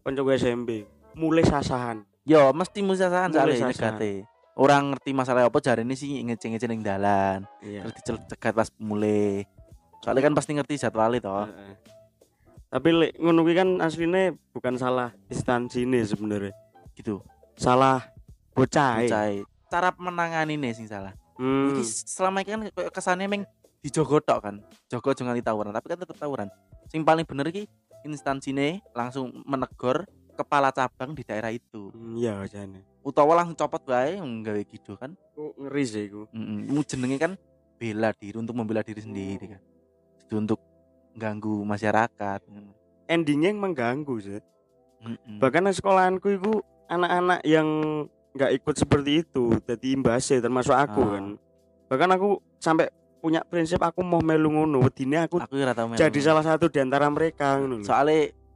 Koncoku 0.00 0.32
SMP. 0.32 0.84
Mulai 1.16 1.44
sasahan. 1.44 2.04
Yo 2.24 2.52
mesti 2.52 2.80
musasahan 2.84 3.32
Mulai 3.32 3.56
soalnya 3.56 3.72
negate 3.72 4.12
orang 4.60 4.92
ngerti 4.92 5.10
masalah 5.16 5.48
apa 5.48 5.58
jare 5.58 5.82
ini 5.82 5.96
sih 5.96 6.20
ngece-ngece 6.20 6.68
ning 6.68 6.84
dalan 6.84 7.48
Iya. 7.64 7.88
terus 8.04 8.20
dicegat 8.26 8.52
pas 8.52 8.68
mulai 8.76 9.48
soalnya 10.04 10.28
kan 10.28 10.34
pasti 10.36 10.52
ngerti 10.52 10.74
jadwal 10.76 11.12
itu 11.12 11.28
Heeh. 11.28 11.74
Tapi 12.70 12.88
lek 12.94 13.12
ngono 13.18 13.42
kan 13.50 13.82
asline 13.82 14.38
bukan 14.54 14.78
salah 14.78 15.10
instansi 15.26 15.82
ini 15.82 16.06
sebenarnya. 16.06 16.54
gitu 16.94 17.18
Salah 17.58 17.98
bocah. 18.54 19.02
Bocah 19.02 19.42
cara 19.66 19.90
menangani 19.98 20.54
nih 20.54 20.74
sing 20.74 20.86
salah 20.86 21.10
Hmm. 21.40 21.72
Iki 21.72 21.82
selama 22.04 22.44
ini 22.44 22.52
kan 22.52 22.60
kesannya 22.92 23.24
meng 23.24 23.42
dijogo 23.80 24.20
tok 24.20 24.44
kan 24.44 24.60
jogo 24.92 25.16
jangan 25.16 25.40
tawuran 25.40 25.72
tapi 25.72 25.88
kan 25.88 25.98
tetap 26.04 26.20
tawuran 26.20 26.52
sing 26.92 27.00
paling 27.00 27.24
bener 27.24 27.48
iki 27.48 27.64
instansinya 28.04 28.76
langsung 28.92 29.32
menegur 29.48 30.04
kepala 30.40 30.68
cabang 30.70 31.12
di 31.12 31.20
daerah 31.20 31.48
itu 31.48 31.90
Hmm, 31.90 32.16
Iya 32.16 32.40
jane. 32.46 32.80
utawa 33.00 33.32
langsung 33.34 33.56
copot 33.56 33.80
wae 33.86 34.16
nggawe 34.16 34.62
gitu 34.62 34.92
kan 34.94 35.12
Kok 35.32 35.56
ngeri 35.58 35.84
sih 35.84 36.04
iku. 36.04 36.28
Mm-mm. 36.30 36.68
Mu 36.68 36.80
jenenge 36.82 37.16
kan 37.16 37.32
bela 37.76 38.12
diri 38.12 38.36
untuk 38.36 38.52
membela 38.52 38.80
diri 38.80 39.00
sendiri 39.00 39.46
kan 39.50 39.62
itu 40.20 40.34
untuk 40.34 40.60
ganggu 41.12 41.64
masyarakat 41.64 42.40
Endingnya 43.06 43.50
yang 43.50 43.58
mengganggu 43.58 44.14
sih. 44.18 44.38
Mm-mm. 45.00 45.40
Bahkan 45.40 45.64
di 45.64 45.72
sekolahanku 45.72 46.28
itu 46.30 46.52
anak-anak 46.86 47.40
yang 47.42 47.66
nggak 48.30 48.50
ikut 48.54 48.74
seperti 48.76 49.10
itu 49.20 49.50
jadi 49.60 49.86
imbasnya 49.90 50.38
termasuk 50.38 50.70
aku 50.70 51.02
Ah. 51.02 51.10
kan. 51.12 51.24
Bahkan 51.88 52.10
aku 52.14 52.28
sampai 52.56 52.86
punya 53.18 53.42
prinsip 53.42 53.76
aku 53.78 54.00
mau 54.00 54.20
melu 54.20 54.48
ngono 54.48 54.80
wedine 54.80 55.20
aku 55.20 55.36
aku 55.36 55.52
jadi 55.92 56.18
salah 56.22 56.40
satu 56.40 56.68
di 56.68 56.78
antara 56.78 57.04
mereka 57.06 57.58
ngono 57.58 57.80
lho. 57.80 57.84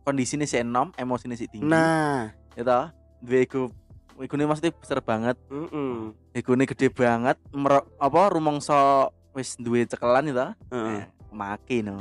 Soalnya 0.04 0.20
kondisinya 0.20 0.44
si 0.44 0.60
enom 0.60 0.92
emosinya 0.94 1.32
si 1.34 1.48
tinggi 1.48 1.64
Nah, 1.64 2.28
ya 2.52 2.62
toh 2.62 2.84
dua 3.18 3.40
iku 3.40 3.72
iku 4.20 4.34
maksudnya 4.38 4.70
besar 4.70 5.00
banget 5.00 5.36
heeh. 5.48 6.12
iku 6.34 6.52
gede 6.54 6.88
banget 6.88 7.40
mer- 7.50 7.88
apa 7.96 8.20
rumongso 8.28 9.08
wis 9.32 9.56
duwe 9.56 9.82
cekelan 9.82 10.28
itu 10.28 10.44
Heeh. 10.70 11.00
Eh, 11.00 11.04
maki 11.32 11.82
no 11.82 11.96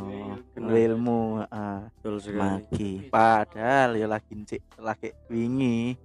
Bener. 0.54 0.94
ilmu 0.94 1.42
heeh 1.42 1.80
Betul 1.96 2.16
sekali. 2.20 2.38
maki 2.38 2.90
padahal 3.10 3.96
ya 3.96 4.06
lagi 4.06 4.36
cek 4.38 4.62
lagi 4.78 5.10
wingi 5.28 5.96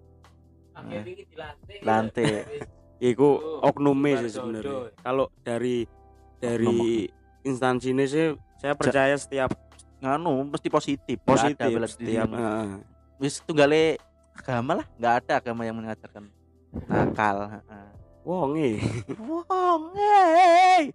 ini 0.78 1.26
dilantik. 1.26 1.78
Lantik. 1.82 2.42
Iku 3.00 3.28
Oh, 3.58 3.66
oknume 3.66 4.14
sih 4.16 4.30
sebenarnya. 4.32 4.94
Kalau 4.96 5.26
dari 5.36 5.82
dari 6.38 7.02
instansi 7.42 7.90
ini 7.90 8.06
sih 8.06 8.30
saya 8.56 8.74
percaya 8.74 9.14
setiap 9.14 9.50
nganu 9.98 10.46
mesti 10.46 10.68
positif 10.68 11.16
Nggak 11.18 11.26
ada 11.26 11.34
positif 11.34 11.68
bela 11.74 11.86
diri. 11.86 11.94
setiap 11.94 12.28
heeh. 12.30 12.70
wis 13.18 13.34
tunggale 13.42 13.82
agama 14.34 14.72
lah 14.78 14.86
nggak 14.94 15.14
ada 15.24 15.32
agama 15.42 15.62
yang 15.66 15.76
mengajarkan 15.76 16.24
nakal 16.86 17.36
heeh. 17.48 17.88
Wonge. 18.22 18.70
wong 19.16 19.82
eh 19.96 20.92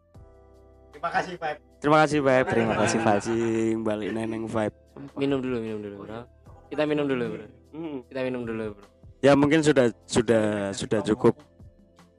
Terima 0.93 1.09
kasih, 1.09 1.35
Pak. 1.35 1.57
Terima 1.81 1.97
kasih 2.05 2.19
Vibe. 2.21 2.47
Terima 2.47 2.75
kasih, 2.79 2.99
Vibe. 3.01 3.33
Balik 3.81 4.09
neneng 4.13 4.45
Vibe. 4.45 4.77
Minum 5.17 5.41
dulu, 5.41 5.57
minum 5.59 5.79
dulu, 5.81 5.95
bro. 6.05 6.21
Kita 6.69 6.85
minum 6.85 7.05
dulu, 7.09 7.25
bro. 7.33 7.47
Hmm. 7.73 7.97
Kita 8.07 8.19
minum 8.23 8.41
dulu, 8.45 8.77
bro. 8.77 8.85
Ya 9.19 9.33
mungkin 9.33 9.65
sudah 9.65 9.89
sudah 10.05 10.71
sudah 10.71 11.01
cukup. 11.01 11.35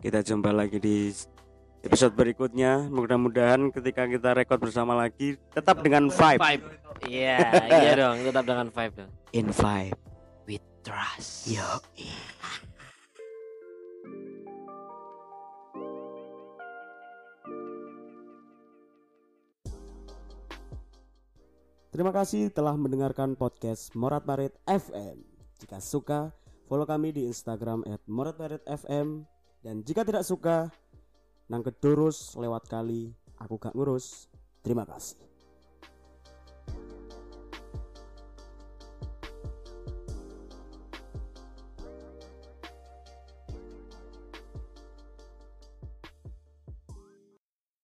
Kita 0.02 0.20
jumpa 0.20 0.52
lagi 0.52 0.82
di 0.82 1.14
episode 1.84 2.16
berikutnya. 2.16 2.88
Mudah-mudahan 2.88 3.68
ketika 3.68 4.08
kita 4.08 4.32
rekod 4.32 4.56
bersama 4.56 4.96
lagi 4.96 5.36
tetap 5.52 5.84
dengan 5.84 6.08
vibe. 6.08 6.40
Vibe. 6.40 6.66
Iya, 7.04 7.36
iya 7.84 7.92
dong, 7.94 8.16
tetap 8.24 8.44
dengan 8.48 8.66
vibe 8.72 8.94
dong. 9.04 9.10
In 9.36 9.52
vibe. 9.52 9.98
With 10.48 10.64
trust. 10.80 11.52
Yo. 11.52 11.68
Terima 21.94 22.10
kasih 22.10 22.50
telah 22.50 22.74
mendengarkan 22.74 23.38
podcast 23.38 23.94
Morat 23.94 24.26
Marit 24.26 24.50
FM. 24.66 25.22
Jika 25.62 25.78
suka, 25.78 26.34
follow 26.66 26.82
kami 26.90 27.14
di 27.14 27.30
Instagram 27.30 27.86
@moratmaritfm 28.10 29.22
dan 29.62 29.80
jika 29.86 30.02
tidak 30.02 30.26
suka, 30.26 30.74
nang 31.48 31.60
kedurus 31.60 32.36
lewat 32.40 32.68
kali 32.68 33.12
aku 33.36 33.60
gak 33.60 33.76
ngurus. 33.76 34.32
Terima 34.64 34.88
kasih. 34.88 35.33